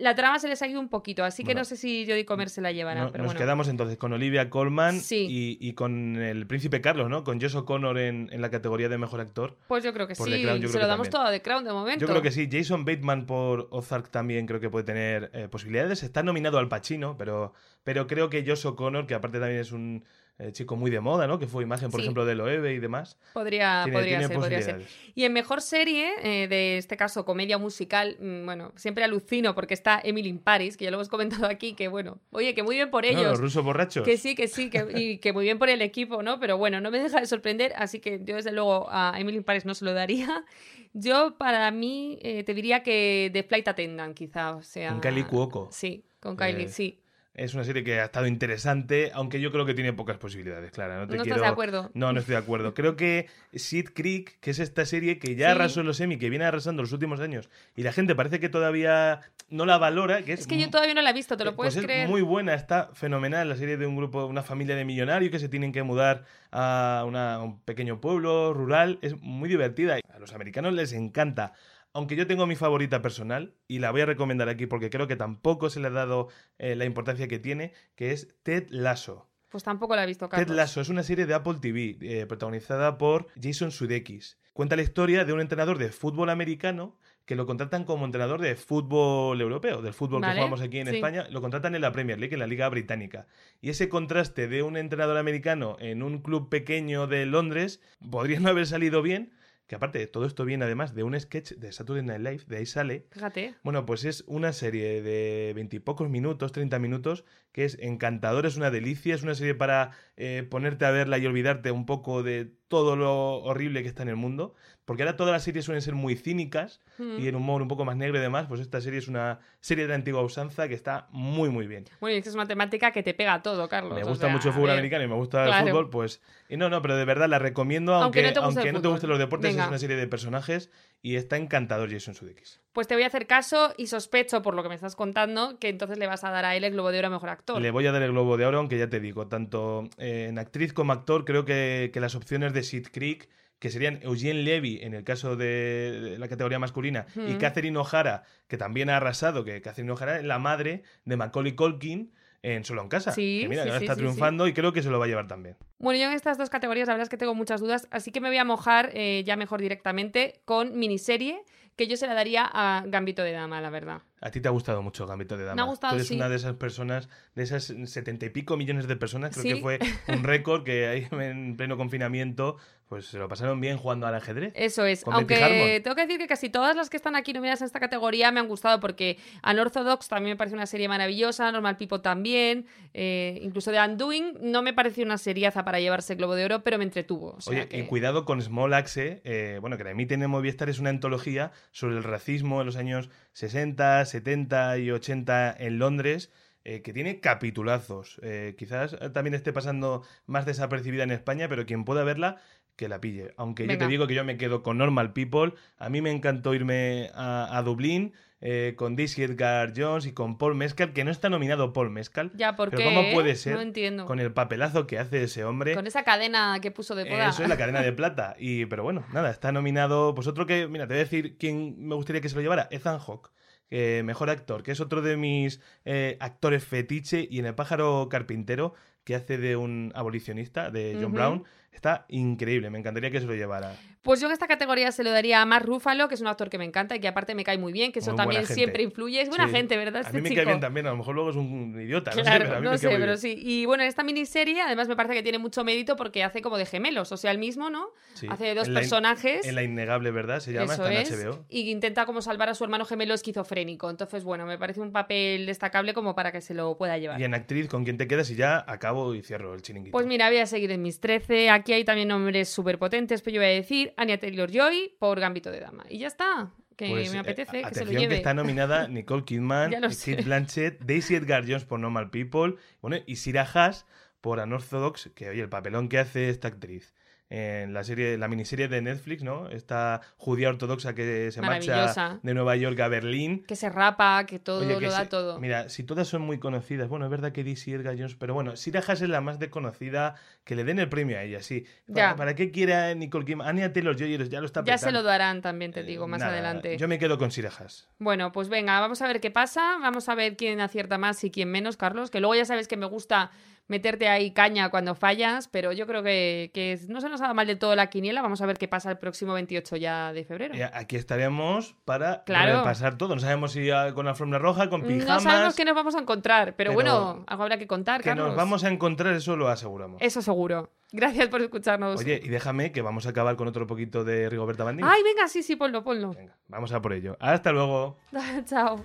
la 0.00 0.14
trama 0.14 0.38
se 0.38 0.48
les 0.48 0.60
ha 0.62 0.66
ido 0.66 0.80
un 0.80 0.88
poquito, 0.88 1.24
así 1.24 1.44
que 1.44 1.54
no 1.54 1.64
sé 1.64 1.76
si 1.76 2.04
Jodie 2.06 2.24
Comer 2.24 2.48
se 2.48 2.60
la 2.60 2.72
llevará. 2.72 3.10
nos 3.10 3.34
quedamos 3.34 3.68
entonces 3.68 3.98
con 3.98 4.12
Olivia 4.12 4.50
Colman 4.50 5.00
y, 5.10 5.72
con 5.74 6.16
el 6.16 6.46
príncipe 6.46 6.80
Carlos, 6.80 7.08
¿no? 7.08 7.22
Con 7.22 7.40
Josh 7.40 7.56
O'Connor 7.56 7.98
en, 7.98 8.28
la 8.40 8.50
categoría 8.50 8.88
de 8.88 8.98
mejor 8.98 9.20
actor. 9.20 9.56
Pues 9.68 9.84
yo 9.84 9.92
creo 9.92 10.06
que 10.06 10.14
sí, 10.14 10.22
se 10.24 10.78
lo 10.78 10.86
damos 10.86 11.10
todo 11.10 11.22
a 11.22 11.30
The 11.30 11.42
Crown 11.42 11.64
de 11.64 11.72
momento. 11.72 12.00
Yo 12.00 12.08
creo 12.08 12.22
que 12.22 12.30
sí. 12.30 12.48
Jason 12.50 12.84
Bateman 12.84 13.26
por 13.26 13.68
Ozark 13.70 14.08
también 14.10 14.46
creo 14.46 14.60
que 14.60 14.70
puede 14.70 14.84
tener 14.84 15.30
eh, 15.34 15.48
posibilidades. 15.48 16.02
Está 16.02 16.22
nominado 16.22 16.58
al 16.58 16.68
Pacino, 16.68 17.16
pero, 17.16 17.52
pero 17.84 18.06
creo 18.06 18.30
que 18.30 18.44
Josh 18.46 18.66
O'Connor, 18.66 19.06
que 19.06 19.14
aparte 19.14 19.38
también 19.38 19.60
es 19.60 19.72
un 19.72 20.04
eh, 20.40 20.52
chico 20.52 20.74
muy 20.74 20.90
de 20.90 21.00
moda, 21.00 21.26
¿no? 21.26 21.38
Que 21.38 21.46
fue 21.46 21.62
imagen, 21.62 21.90
por 21.90 22.00
ejemplo, 22.00 22.24
de 22.24 22.34
Loewe 22.34 22.72
y 22.72 22.78
demás. 22.78 23.18
Podría, 23.34 23.84
podría, 23.92 24.26
ser, 24.26 24.36
podría 24.36 24.62
ser. 24.62 24.86
Y 25.14 25.24
en 25.24 25.34
mejor 25.34 25.60
serie, 25.60 26.12
eh, 26.22 26.48
de 26.48 26.78
este 26.78 26.96
caso, 26.96 27.26
comedia 27.26 27.58
musical, 27.58 28.16
mm, 28.18 28.46
bueno, 28.46 28.72
siempre 28.74 29.04
alucino 29.04 29.54
porque 29.54 29.74
está 29.74 30.00
Emily 30.02 30.30
in 30.30 30.38
Paris, 30.38 30.78
que 30.78 30.84
ya 30.84 30.90
lo 30.90 30.96
hemos 30.96 31.08
comentado 31.10 31.46
aquí, 31.46 31.74
que 31.74 31.88
bueno, 31.88 32.20
oye, 32.30 32.54
que 32.54 32.62
muy 32.62 32.76
bien 32.76 32.90
por 32.90 33.04
ellos. 33.04 33.22
los 33.22 33.38
rusos 33.38 33.62
borrachos. 33.62 34.02
Que 34.02 34.16
sí, 34.16 34.34
que 34.34 34.48
sí, 34.48 34.70
que, 34.70 34.86
y 34.96 35.18
que 35.18 35.34
muy 35.34 35.44
bien 35.44 35.58
por 35.58 35.68
el 35.68 35.82
equipo, 35.82 36.22
¿no? 36.22 36.40
Pero 36.40 36.56
bueno, 36.56 36.80
no 36.80 36.90
me 36.90 37.00
deja 37.00 37.20
de 37.20 37.26
sorprender, 37.26 37.74
así 37.76 38.00
que 38.00 38.20
yo 38.24 38.36
desde 38.36 38.52
luego 38.52 38.86
a 38.90 39.12
Emily 39.18 39.36
in 39.36 39.44
Paris 39.44 39.66
no 39.66 39.74
se 39.74 39.84
lo 39.84 39.92
daría. 39.92 40.44
Yo, 40.92 41.36
para 41.38 41.70
mí, 41.70 42.18
eh, 42.20 42.42
te 42.42 42.52
diría 42.52 42.82
que 42.82 43.30
The 43.32 43.44
Flight 43.44 43.68
Attendant, 43.68 44.12
quizá, 44.16 44.56
o 44.56 44.62
sea... 44.62 44.90
Con 44.90 45.00
Kylie 45.00 45.24
Cuoco. 45.24 45.68
Sí, 45.70 46.04
con 46.18 46.36
Kylie, 46.36 46.66
sí. 46.66 46.99
Es 47.32 47.54
una 47.54 47.62
serie 47.62 47.84
que 47.84 48.00
ha 48.00 48.06
estado 48.06 48.26
interesante, 48.26 49.12
aunque 49.14 49.40
yo 49.40 49.52
creo 49.52 49.64
que 49.64 49.72
tiene 49.72 49.92
pocas 49.92 50.18
posibilidades, 50.18 50.72
Clara. 50.72 50.98
No, 50.98 51.06
te 51.06 51.16
¿No 51.16 51.22
quiero... 51.22 51.36
estás 51.36 51.48
de 51.48 51.52
acuerdo? 51.52 51.90
No, 51.94 52.12
no 52.12 52.18
estoy 52.18 52.32
de 52.32 52.40
acuerdo. 52.40 52.74
Creo 52.74 52.96
que 52.96 53.28
Sid 53.54 53.90
Creek, 53.94 54.40
que 54.40 54.50
es 54.50 54.58
esta 54.58 54.84
serie 54.84 55.20
que 55.20 55.36
ya 55.36 55.52
arrasó 55.52 55.80
en 55.80 55.86
los 55.86 56.00
Emmy, 56.00 56.18
que 56.18 56.28
viene 56.28 56.44
arrasando 56.44 56.82
los 56.82 56.92
últimos 56.92 57.20
años, 57.20 57.48
y 57.76 57.84
la 57.84 57.92
gente 57.92 58.16
parece 58.16 58.40
que 58.40 58.48
todavía 58.48 59.20
no 59.48 59.64
la 59.64 59.78
valora. 59.78 60.22
Que 60.22 60.32
es, 60.32 60.40
es 60.40 60.46
que 60.48 60.58
yo 60.58 60.70
todavía 60.70 60.94
no 60.94 61.02
la 61.02 61.10
he 61.10 61.14
visto, 61.14 61.36
te 61.36 61.44
lo 61.44 61.50
eh, 61.50 61.54
puedes 61.54 61.74
pues 61.74 61.86
creer. 61.86 62.04
Es 62.04 62.10
muy 62.10 62.22
buena, 62.22 62.54
está 62.54 62.90
fenomenal. 62.94 63.48
La 63.48 63.56
serie 63.56 63.76
de 63.76 63.86
un 63.86 63.96
grupo, 63.96 64.26
una 64.26 64.42
familia 64.42 64.74
de 64.74 64.84
millonarios 64.84 65.30
que 65.30 65.38
se 65.38 65.48
tienen 65.48 65.72
que 65.72 65.84
mudar 65.84 66.24
a, 66.50 67.00
a 67.00 67.42
un 67.42 67.60
pequeño 67.60 68.00
pueblo 68.00 68.52
rural. 68.54 68.98
Es 69.02 69.20
muy 69.20 69.48
divertida. 69.48 70.00
A 70.12 70.18
los 70.18 70.34
americanos 70.34 70.74
les 70.74 70.92
encanta 70.92 71.52
aunque 71.92 72.16
yo 72.16 72.26
tengo 72.26 72.46
mi 72.46 72.56
favorita 72.56 73.02
personal 73.02 73.54
y 73.66 73.78
la 73.78 73.90
voy 73.90 74.02
a 74.02 74.06
recomendar 74.06 74.48
aquí 74.48 74.66
porque 74.66 74.90
creo 74.90 75.06
que 75.06 75.16
tampoco 75.16 75.70
se 75.70 75.80
le 75.80 75.88
ha 75.88 75.90
dado 75.90 76.28
eh, 76.58 76.76
la 76.76 76.84
importancia 76.84 77.28
que 77.28 77.38
tiene, 77.38 77.72
que 77.96 78.12
es 78.12 78.34
Ted 78.42 78.68
Lasso. 78.70 79.28
Pues 79.48 79.64
tampoco 79.64 79.96
la 79.96 80.04
he 80.04 80.06
visto, 80.06 80.28
Carlos. 80.28 80.46
Ted 80.46 80.54
Lasso 80.54 80.80
es 80.80 80.88
una 80.88 81.02
serie 81.02 81.26
de 81.26 81.34
Apple 81.34 81.58
TV 81.60 81.98
eh, 82.02 82.26
protagonizada 82.26 82.98
por 82.98 83.26
Jason 83.40 83.72
Sudeikis. 83.72 84.38
Cuenta 84.52 84.76
la 84.76 84.82
historia 84.82 85.24
de 85.24 85.32
un 85.32 85.40
entrenador 85.40 85.78
de 85.78 85.90
fútbol 85.90 86.30
americano 86.30 86.96
que 87.24 87.36
lo 87.36 87.46
contratan 87.46 87.84
como 87.84 88.04
entrenador 88.04 88.40
de 88.40 88.56
fútbol 88.56 89.40
europeo, 89.40 89.82
del 89.82 89.94
fútbol 89.94 90.20
que 90.20 90.32
jugamos 90.32 90.60
aquí 90.60 90.78
en 90.78 90.88
España, 90.88 91.28
lo 91.30 91.40
contratan 91.40 91.76
en 91.76 91.80
la 91.80 91.92
Premier 91.92 92.18
League, 92.18 92.34
en 92.34 92.40
la 92.40 92.48
Liga 92.48 92.68
Británica. 92.68 93.26
Y 93.60 93.70
ese 93.70 93.88
contraste 93.88 94.48
de 94.48 94.64
un 94.64 94.76
entrenador 94.76 95.16
americano 95.16 95.76
en 95.78 96.02
un 96.02 96.22
club 96.22 96.48
pequeño 96.48 97.06
de 97.06 97.26
Londres 97.26 97.80
podría 98.10 98.40
no 98.40 98.48
haber 98.48 98.66
salido 98.66 99.00
bien, 99.00 99.32
que 99.70 99.76
aparte 99.76 100.04
todo 100.08 100.26
esto 100.26 100.44
viene 100.44 100.64
además 100.64 100.96
de 100.96 101.04
un 101.04 101.18
sketch 101.18 101.52
de 101.52 101.70
Saturday 101.70 102.02
Night 102.02 102.18
Live, 102.20 102.44
de 102.48 102.56
ahí 102.56 102.66
sale. 102.66 103.06
Fíjate. 103.12 103.54
Bueno, 103.62 103.86
pues 103.86 104.04
es 104.04 104.24
una 104.26 104.52
serie 104.52 105.00
de 105.00 105.52
veintipocos 105.54 106.10
minutos, 106.10 106.50
30 106.50 106.80
minutos, 106.80 107.24
que 107.52 107.66
es 107.66 107.78
encantadora, 107.80 108.48
es 108.48 108.56
una 108.56 108.72
delicia, 108.72 109.14
es 109.14 109.22
una 109.22 109.36
serie 109.36 109.54
para 109.54 109.92
eh, 110.16 110.44
ponerte 110.50 110.86
a 110.86 110.90
verla 110.90 111.18
y 111.18 111.26
olvidarte 111.26 111.70
un 111.70 111.86
poco 111.86 112.24
de 112.24 112.52
todo 112.66 112.94
lo 112.94 113.42
horrible 113.42 113.82
que 113.82 113.88
está 113.88 114.04
en 114.04 114.08
el 114.08 114.16
mundo, 114.16 114.54
porque 114.84 115.02
ahora 115.02 115.16
todas 115.16 115.32
las 115.32 115.42
series 115.42 115.64
suelen 115.64 115.82
ser 115.82 115.94
muy 115.94 116.14
cínicas 116.14 116.80
mm. 116.98 117.18
y 117.18 117.26
en 117.26 117.34
humor 117.34 117.62
un 117.62 117.68
poco 117.68 117.84
más 117.84 117.96
negro 117.96 118.18
y 118.18 118.20
demás, 118.20 118.46
pues 118.48 118.60
esta 118.60 118.80
serie 118.80 119.00
es 119.00 119.08
una 119.08 119.40
serie 119.60 119.88
de 119.88 119.94
antigua 119.94 120.22
usanza 120.22 120.68
que 120.68 120.74
está 120.74 121.08
muy 121.10 121.48
muy 121.48 121.66
bien. 121.66 121.84
Bueno, 122.00 122.14
y 122.14 122.18
esta 122.18 122.30
es 122.30 122.36
una 122.36 122.46
temática 122.46 122.92
que 122.92 123.02
te 123.02 123.12
pega 123.12 123.34
a 123.34 123.42
todo, 123.42 123.68
Carlos. 123.68 123.94
Me 123.94 124.04
gusta 124.04 124.28
mucho 124.28 124.48
el 124.48 124.54
fútbol 124.54 124.70
americano 124.70 125.02
y 125.04 125.08
me 125.08 125.14
gusta 125.14 125.60
el 125.60 125.68
fútbol, 125.68 125.90
pues... 125.90 126.22
Y 126.48 126.56
no, 126.56 126.68
no, 126.68 126.80
pero 126.80 126.96
de 126.96 127.04
verdad 127.04 127.28
la 127.28 127.40
recomiendo, 127.40 127.94
aunque, 127.94 128.20
aunque 128.36 128.72
no 128.72 128.80
te, 128.80 128.88
gusten 128.88 129.10
los 129.10 129.18
deportes, 129.18 129.56
es 129.60 129.68
una 129.68 129.78
serie 129.78 129.96
de 129.96 130.06
personajes 130.06 130.70
y 131.02 131.16
está 131.16 131.36
encantador 131.36 131.90
Jason 131.90 132.14
Sudeikis. 132.14 132.60
Pues 132.72 132.86
te 132.86 132.94
voy 132.94 133.04
a 133.04 133.06
hacer 133.06 133.26
caso 133.26 133.74
y 133.76 133.86
sospecho, 133.86 134.42
por 134.42 134.54
lo 134.54 134.62
que 134.62 134.68
me 134.68 134.74
estás 134.74 134.96
contando, 134.96 135.58
que 135.58 135.68
entonces 135.68 135.98
le 135.98 136.06
vas 136.06 136.24
a 136.24 136.30
dar 136.30 136.44
a 136.44 136.54
él 136.54 136.64
el 136.64 136.72
Globo 136.72 136.92
de 136.92 136.98
Oro 136.98 137.08
a 137.08 137.10
Mejor 137.10 137.30
Actor. 137.30 137.60
Le 137.60 137.70
voy 137.70 137.86
a 137.86 137.92
dar 137.92 138.02
el 138.02 138.12
Globo 138.12 138.36
de 138.36 138.46
Oro, 138.46 138.58
aunque 138.58 138.78
ya 138.78 138.88
te 138.88 139.00
digo, 139.00 139.26
tanto 139.26 139.88
eh, 139.98 140.26
en 140.28 140.38
actriz 140.38 140.72
como 140.72 140.92
actor, 140.92 141.24
creo 141.24 141.44
que, 141.44 141.90
las 141.94 142.14
opciones 142.14 142.52
de 142.52 142.62
Sid 142.62 142.88
Creek, 142.92 143.28
que 143.58 143.70
serían 143.70 144.00
Eugene 144.02 144.42
Levy 144.42 144.78
en 144.82 144.94
el 144.94 145.04
caso 145.04 145.36
de, 145.36 146.16
la 146.18 146.28
categoría 146.28 146.58
masculina, 146.58 147.06
y 147.14 147.34
Catherine 147.34 147.76
O'Hara, 147.78 148.22
que 148.46 148.56
también 148.56 148.88
ha 148.88 148.96
arrasado, 148.96 149.44
que 149.44 149.60
Catherine 149.60 149.92
O'Hara 149.92 150.18
es 150.18 150.24
la 150.24 150.38
madre 150.38 150.82
de 151.04 151.16
Macaulay 151.16 151.54
Culkin, 151.54 152.12
en 152.42 152.64
Solo 152.64 152.82
en 152.82 152.88
Casa. 152.88 153.12
Sí, 153.12 153.40
que 153.42 153.48
mira, 153.48 153.62
sí, 153.64 153.68
ahora 153.68 153.80
está 153.80 153.96
triunfando 153.96 154.46
y 154.46 154.52
creo 154.52 154.72
que 154.72 154.82
se 154.82 154.90
lo 154.90 154.98
va 154.98 155.04
a 155.04 155.08
llevar 155.08 155.26
también. 155.26 155.56
Bueno, 155.78 155.98
yo 156.00 156.06
en 156.06 156.12
estas 156.12 156.38
dos 156.38 156.50
categorías 156.50 156.88
la 156.88 156.94
verdad 156.94 157.04
es 157.04 157.08
que 157.08 157.16
tengo 157.16 157.34
muchas 157.34 157.60
dudas, 157.60 157.88
así 157.90 158.12
que 158.12 158.20
me 158.20 158.28
voy 158.28 158.38
a 158.38 158.44
mojar 158.44 158.90
eh, 158.94 159.22
ya 159.24 159.36
mejor 159.36 159.60
directamente 159.60 160.40
con 160.44 160.78
miniserie 160.78 161.42
que 161.76 161.86
yo 161.86 161.96
se 161.96 162.06
la 162.06 162.14
daría 162.14 162.44
a 162.44 162.84
Gambito 162.86 163.22
de 163.22 163.32
Dama, 163.32 163.60
la 163.60 163.70
verdad. 163.70 164.02
A 164.20 164.30
ti 164.30 164.40
te 164.40 164.48
ha 164.48 164.50
gustado 164.50 164.82
mucho 164.82 165.06
Gambito 165.06 165.36
de 165.36 165.44
Dama. 165.44 165.56
Me 165.56 165.62
ha 165.62 165.64
gustado, 165.64 165.94
Tú 165.94 165.96
eres 165.96 166.10
una 166.10 166.28
de 166.28 166.36
esas 166.36 166.54
personas, 166.54 167.08
de 167.34 167.42
esas 167.42 167.72
setenta 167.86 168.26
y 168.26 168.30
pico 168.30 168.56
millones 168.56 168.86
de 168.86 168.96
personas, 168.96 169.36
creo 169.36 169.56
que 169.56 169.60
fue 169.62 169.78
un 170.08 170.24
récord 170.24 170.64
que 170.64 170.88
ahí 170.88 171.08
en 171.10 171.56
pleno 171.56 171.76
confinamiento 171.76 172.56
pues 172.90 173.06
se 173.06 173.18
lo 173.18 173.28
pasaron 173.28 173.60
bien 173.60 173.78
jugando 173.78 174.08
al 174.08 174.16
ajedrez. 174.16 174.52
Eso 174.56 174.84
es. 174.84 175.04
Aunque 175.06 175.80
tengo 175.84 175.94
que 175.94 176.02
decir 176.02 176.18
que 176.18 176.26
casi 176.26 176.48
todas 176.48 176.74
las 176.74 176.90
que 176.90 176.96
están 176.96 177.14
aquí 177.14 177.32
nominadas 177.32 177.60
en 177.60 177.66
esta 177.66 177.78
categoría 177.78 178.32
me 178.32 178.40
han 178.40 178.48
gustado 178.48 178.80
porque 178.80 179.16
Unorthodox 179.48 180.08
también 180.08 180.32
me 180.32 180.36
parece 180.36 180.56
una 180.56 180.66
serie 180.66 180.88
maravillosa, 180.88 181.52
Normal 181.52 181.76
People 181.76 182.00
también, 182.00 182.66
eh, 182.92 183.38
incluso 183.42 183.70
The 183.70 183.80
Undoing 183.80 184.38
no 184.40 184.62
me 184.62 184.74
pareció 184.74 185.04
una 185.04 185.18
seriaza 185.18 185.64
para 185.64 185.78
llevarse 185.78 186.14
el 186.14 186.18
Globo 186.18 186.34
de 186.34 186.46
Oro, 186.46 186.64
pero 186.64 186.78
me 186.78 186.84
entretuvo. 186.84 187.38
Oye, 187.46 187.68
y 187.70 187.82
cuidado 187.84 188.24
con 188.24 188.42
Small 188.42 188.74
Axe, 188.74 189.20
eh, 189.22 189.58
bueno, 189.60 189.76
que 189.76 189.84
la 189.84 189.92
emiten 189.92 190.24
en 190.24 190.30
Movistar, 190.30 190.68
es 190.68 190.80
una 190.80 190.90
antología 190.90 191.52
sobre 191.70 191.96
el 191.96 192.02
racismo 192.02 192.58
en 192.58 192.66
los 192.66 192.74
años 192.74 193.08
60, 193.32 194.04
70 194.04 194.78
y 194.78 194.90
80 194.90 195.56
en 195.58 195.78
Londres. 195.78 196.30
Eh, 196.62 196.82
que 196.82 196.92
tiene 196.92 197.20
capitulazos. 197.20 198.20
quizás 198.58 198.94
también 199.14 199.32
esté 199.32 199.50
pasando 199.50 200.02
más 200.26 200.44
desapercibida 200.44 201.04
en 201.04 201.10
España, 201.10 201.48
pero 201.48 201.64
quien 201.64 201.86
pueda 201.86 202.04
verla 202.04 202.36
que 202.80 202.88
la 202.88 202.98
pille. 202.98 203.34
Aunque 203.36 203.66
yo 203.66 203.76
te 203.76 203.86
digo 203.88 204.06
que 204.06 204.14
yo 204.14 204.24
me 204.24 204.38
quedo 204.38 204.62
con 204.62 204.78
Normal 204.78 205.12
People. 205.12 205.52
A 205.76 205.90
mí 205.90 206.00
me 206.00 206.10
encantó 206.10 206.54
irme 206.54 207.10
a, 207.12 207.60
Dublín 207.62 208.14
eh, 208.40 208.72
con 208.74 208.96
Daisy 208.96 209.22
Edgar 209.22 209.74
Jones 209.76 210.06
y 210.06 210.12
con 210.12 210.38
Paul 210.38 210.54
Mescal, 210.54 210.94
que 210.94 211.04
no 211.04 211.10
está 211.10 211.28
nominado 211.28 211.74
Paul 211.74 211.90
Mescal. 211.90 212.32
Ya, 212.34 212.56
porque 212.56 212.78
Pero 212.78 212.88
¿cómo 212.88 213.12
puede 213.12 213.36
ser? 213.36 213.52
No 213.52 213.60
entiendo. 213.60 214.06
Con 214.06 214.18
el 214.18 214.32
papelazo 214.32 214.86
que 214.86 214.98
hace 214.98 215.24
ese 215.24 215.44
hombre. 215.44 215.74
Con 215.74 215.86
esa 215.86 216.04
cadena 216.04 216.58
que 216.62 216.70
puso 216.70 216.94
de 216.94 217.04
poda. 217.04 217.28
Eso 217.28 217.42
es 217.42 217.50
la 217.50 217.56
cadena 217.58 217.82
de 217.82 217.92
plata. 217.92 218.34
Y, 218.38 218.64
pero 218.64 218.82
bueno, 218.82 219.04
nada, 219.12 219.30
está 219.30 219.52
nominado. 219.52 220.14
Pues 220.14 220.26
otro 220.26 220.46
que, 220.46 220.66
mira, 220.66 220.86
te 220.86 220.94
voy 220.94 221.00
a 221.00 221.04
decir 221.04 221.36
quién 221.36 221.86
me 221.86 221.94
gustaría 221.96 222.22
que 222.22 222.30
se 222.30 222.34
lo 222.34 222.40
llevara. 222.40 222.66
Ethan 222.70 222.98
Hawke. 222.98 223.30
mejor 223.70 224.30
actor, 224.30 224.62
que 224.62 224.72
es 224.72 224.80
otro 224.80 225.02
de 225.02 225.18
mis 225.18 225.60
eh, 225.84 226.16
actores 226.18 226.64
fetiche 226.64 227.28
y 227.30 227.40
en 227.40 227.44
El 227.44 227.54
pájaro 227.54 228.08
carpintero, 228.08 228.72
que 229.04 229.14
hace 229.14 229.36
de 229.36 229.56
un 229.56 229.92
abolicionista, 229.94 230.70
de 230.70 230.98
John 230.98 231.12
Brown, 231.12 231.44
Está 231.80 232.04
increíble, 232.10 232.68
me 232.68 232.78
encantaría 232.78 233.10
que 233.10 233.20
se 233.20 233.24
lo 233.24 233.34
llevara. 233.34 233.74
Pues 234.02 234.20
yo 234.20 234.26
en 234.26 234.32
esta 234.32 234.46
categoría 234.46 234.92
se 234.92 235.02
lo 235.02 235.10
daría 235.10 235.40
a 235.40 235.46
Mark 235.46 235.64
Ruffalo, 235.64 236.08
que 236.08 236.14
es 236.14 236.20
un 236.20 236.26
actor 236.26 236.50
que 236.50 236.58
me 236.58 236.64
encanta 236.66 236.94
y 236.94 237.00
que 237.00 237.08
aparte 237.08 237.34
me 237.34 237.42
cae 237.42 237.56
muy 237.56 237.72
bien, 237.72 237.90
que 237.90 238.00
eso 238.00 238.14
también 238.14 238.46
siempre 238.46 238.82
influye. 238.82 239.20
Es 239.20 239.30
buena 239.30 239.48
gente, 239.48 239.78
¿verdad? 239.78 240.06
a 240.06 240.10
mí 240.10 240.18
este 240.18 240.28
me 240.28 240.36
cae 240.36 240.44
bien 240.44 240.60
también, 240.60 240.86
a 240.86 240.90
lo 240.90 240.98
mejor 240.98 241.14
luego 241.14 241.30
es 241.30 241.36
un 241.36 241.78
idiota. 241.80 242.10
no 242.10 242.22
sé, 242.22 242.30
pero, 242.30 242.56
a 242.56 242.60
mí 242.60 242.64
no 242.64 242.70
me 242.72 242.78
sé, 242.78 242.88
pero 242.88 243.16
sí. 243.16 243.34
Y 243.38 243.64
bueno, 243.64 243.82
en 243.82 243.88
esta 243.88 244.02
miniserie 244.02 244.60
además 244.60 244.88
me 244.88 244.96
parece 244.96 245.14
que 245.14 245.22
tiene 245.22 245.38
mucho 245.38 245.64
mérito 245.64 245.96
porque 245.96 246.22
hace 246.22 246.42
como 246.42 246.58
de 246.58 246.66
gemelos, 246.66 247.12
o 247.12 247.16
sea, 247.16 247.30
el 247.30 247.38
mismo, 247.38 247.70
¿no? 247.70 247.88
Hace 248.28 248.54
dos 248.54 248.68
personajes. 248.68 249.46
En 249.46 249.54
la 249.54 249.62
innegable 249.62 250.10
verdad 250.10 250.40
se 250.40 250.52
llama, 250.52 250.74
está 250.74 250.92
en 250.92 251.06
HBO. 251.06 251.46
Y 251.48 251.70
intenta 251.70 252.04
como 252.04 252.20
salvar 252.20 252.50
a 252.50 252.54
su 252.54 252.64
hermano 252.64 252.84
gemelo 252.84 253.14
esquizofrénico. 253.14 253.88
Entonces, 253.88 254.24
bueno, 254.24 254.44
me 254.44 254.58
parece 254.58 254.80
un 254.80 254.92
papel 254.92 255.46
destacable 255.46 255.94
como 255.94 256.14
para 256.14 256.30
que 256.30 256.42
se 256.42 256.52
lo 256.52 256.76
pueda 256.76 256.98
llevar. 256.98 257.18
Y 257.18 257.24
en 257.24 257.32
actriz, 257.32 257.68
¿con 257.68 257.84
quién 257.84 257.96
te 257.96 258.06
quedas? 258.06 258.30
Y 258.30 258.34
ya 258.34 258.62
acabo 258.66 259.14
y 259.14 259.22
cierro 259.22 259.54
el 259.54 259.62
chiringuito. 259.62 259.92
Pues 259.92 260.06
mira, 260.06 260.28
voy 260.28 260.38
a 260.38 260.46
seguir 260.46 260.70
en 260.70 260.82
mis 260.82 261.00
13. 261.00 261.50
Aquí 261.50 261.69
hay 261.72 261.84
también 261.84 262.08
nombres 262.08 262.48
súper 262.48 262.78
potentes, 262.78 263.22
pero 263.22 263.36
yo 263.36 263.40
voy 263.40 263.50
a 263.50 263.54
decir 263.54 263.92
Anya 263.96 264.18
Taylor-Joy 264.18 264.96
por 264.98 265.18
Gambito 265.20 265.50
de 265.50 265.60
Dama. 265.60 265.84
Y 265.88 265.98
ya 265.98 266.06
está. 266.06 266.52
Que 266.76 266.88
pues, 266.88 267.10
me 267.10 267.18
eh, 267.18 267.20
apetece 267.20 267.62
que 267.62 267.74
se 267.74 267.84
lo 267.84 267.92
lleve. 267.92 268.08
que 268.08 268.16
está 268.16 268.32
nominada 268.32 268.88
Nicole 268.88 269.24
Kidman, 269.24 269.70
Kate 269.80 270.22
Blanchett, 270.22 270.80
Daisy 270.80 271.14
Edgar 271.14 271.44
Jones 271.46 271.64
por 271.64 271.78
Normal 271.78 272.10
People, 272.10 272.56
bueno, 272.80 272.96
y 273.06 273.16
Sira 273.16 273.42
Haas 273.42 273.86
por 274.20 274.38
Unorthodox, 274.38 275.10
que 275.14 275.28
oye, 275.28 275.42
el 275.42 275.48
papelón 275.48 275.88
que 275.88 275.98
hace 275.98 276.30
esta 276.30 276.48
actriz. 276.48 276.94
En 277.30 277.72
la 277.72 277.84
serie, 277.84 278.18
la 278.18 278.26
miniserie 278.26 278.66
de 278.66 278.82
Netflix, 278.82 279.22
¿no? 279.22 279.48
Esta 279.48 280.00
judía 280.16 280.48
ortodoxa 280.48 280.96
que 280.96 281.30
se 281.30 281.40
marcha 281.40 282.18
de 282.22 282.34
Nueva 282.34 282.56
York 282.56 282.78
a 282.80 282.88
Berlín. 282.88 283.44
Que 283.46 283.54
se 283.54 283.70
rapa, 283.70 284.26
que 284.26 284.40
todo 284.40 284.64
lo 284.64 284.90
da 284.90 285.08
todo. 285.08 285.38
Mira, 285.38 285.68
si 285.68 285.84
todas 285.84 286.08
son 286.08 286.22
muy 286.22 286.40
conocidas, 286.40 286.88
bueno, 286.88 287.04
es 287.04 287.10
verdad 287.10 287.30
que 287.30 287.44
DC 287.44 287.70
Edgar 287.70 287.94
Jones, 287.96 288.16
pero 288.16 288.34
bueno, 288.34 288.56
Sira 288.56 288.80
Haas 288.80 289.00
es 289.00 289.08
la 289.08 289.20
más 289.20 289.38
desconocida, 289.38 290.16
que 290.42 290.56
le 290.56 290.64
den 290.64 290.80
el 290.80 290.88
premio 290.88 291.18
a 291.18 291.22
ella, 291.22 291.40
sí. 291.40 291.64
¿Para, 291.92 292.16
¿para 292.16 292.34
qué 292.34 292.50
quiera 292.50 292.92
Nicole 292.94 293.24
Kim? 293.24 293.40
Anya 293.40 293.72
Taylor-Joy 293.72 294.28
ya 294.28 294.40
lo 294.40 294.46
está 294.46 294.64
Ya 294.64 294.76
se 294.76 294.90
lo 294.90 295.04
darán 295.04 295.40
también, 295.40 295.70
te 295.70 295.84
digo, 295.84 296.08
más 296.08 296.22
adelante. 296.22 296.76
Yo 296.78 296.88
me 296.88 296.98
quedo 296.98 297.16
con 297.16 297.30
Sira 297.30 297.50
Haas. 297.56 297.88
Bueno, 298.00 298.32
pues 298.32 298.48
venga, 298.48 298.80
vamos 298.80 299.02
a 299.02 299.06
ver 299.06 299.20
qué 299.20 299.30
pasa, 299.30 299.78
vamos 299.80 300.08
a 300.08 300.16
ver 300.16 300.36
quién 300.36 300.60
acierta 300.60 300.98
más 300.98 301.22
y 301.22 301.30
quién 301.30 301.48
menos, 301.48 301.76
Carlos, 301.76 302.10
que 302.10 302.18
luego 302.18 302.34
ya 302.34 302.44
sabes 302.44 302.66
que 302.66 302.76
me 302.76 302.86
gusta 302.86 303.30
meterte 303.70 304.08
ahí 304.08 304.32
caña 304.32 304.68
cuando 304.68 304.96
fallas, 304.96 305.46
pero 305.46 305.72
yo 305.72 305.86
creo 305.86 306.02
que, 306.02 306.50
no 306.88 307.00
se 307.00 307.08
nos 307.08 307.20
ha 307.20 307.24
dado 307.24 307.34
mal 307.34 307.46
de 307.46 307.54
todo 307.54 307.76
la 307.76 307.88
quiniela. 307.88 308.20
Vamos 308.20 308.42
a 308.42 308.46
ver 308.46 308.58
qué 308.58 308.66
pasa 308.66 308.90
el 308.90 308.98
próximo 308.98 309.32
28 309.32 309.76
ya 309.76 310.12
de 310.12 310.24
febrero. 310.24 310.54
aquí 310.74 310.96
estaremos 310.96 311.76
para 311.84 312.24
pasar 312.24 312.98
todo. 312.98 313.14
No 313.14 313.20
sabemos 313.20 313.52
si 313.52 313.70
con 313.94 314.04
la 314.04 314.10
alfombra 314.10 314.40
roja, 314.40 314.68
con 314.68 314.82
pijamas... 314.82 315.24
No 315.24 315.30
sabemos 315.30 315.54
qué 315.54 315.64
nos 315.64 315.76
vamos 315.76 315.94
a 315.94 316.00
encontrar, 316.00 316.56
pero, 316.56 316.72
bueno, 316.72 317.24
algo 317.28 317.44
habrá 317.44 317.58
que 317.58 317.68
contar, 317.68 318.02
Que 318.02 318.14
nos 318.14 318.34
vamos 318.34 318.64
a 318.64 318.68
encontrar, 318.68 319.14
eso 319.14 319.36
lo 319.36 319.48
aseguramos. 319.48 320.02
Eso 320.02 320.20
seguro. 320.20 320.70
Gracias 320.92 321.28
por 321.28 321.40
escucharnos. 321.40 322.00
Oye, 322.00 322.20
y 322.20 322.28
déjame 322.28 322.72
que 322.72 322.82
vamos 322.82 323.06
a 323.06 323.10
acabar 323.10 323.36
con 323.36 323.46
otro 323.46 323.68
poquito 323.68 324.02
de 324.02 324.28
Rigoberta 324.28 324.64
Bandini. 324.64 324.88
Ay, 324.90 325.04
venga, 325.04 325.28
sí, 325.28 325.44
sí, 325.44 325.54
ponlo, 325.54 325.84
ponlo. 325.84 326.10
Venga, 326.12 326.36
vamos 326.48 326.72
a 326.72 326.82
por 326.82 326.92
ello. 326.92 327.16
Hasta 327.20 327.52
luego. 327.52 327.98
Chao. 328.46 328.84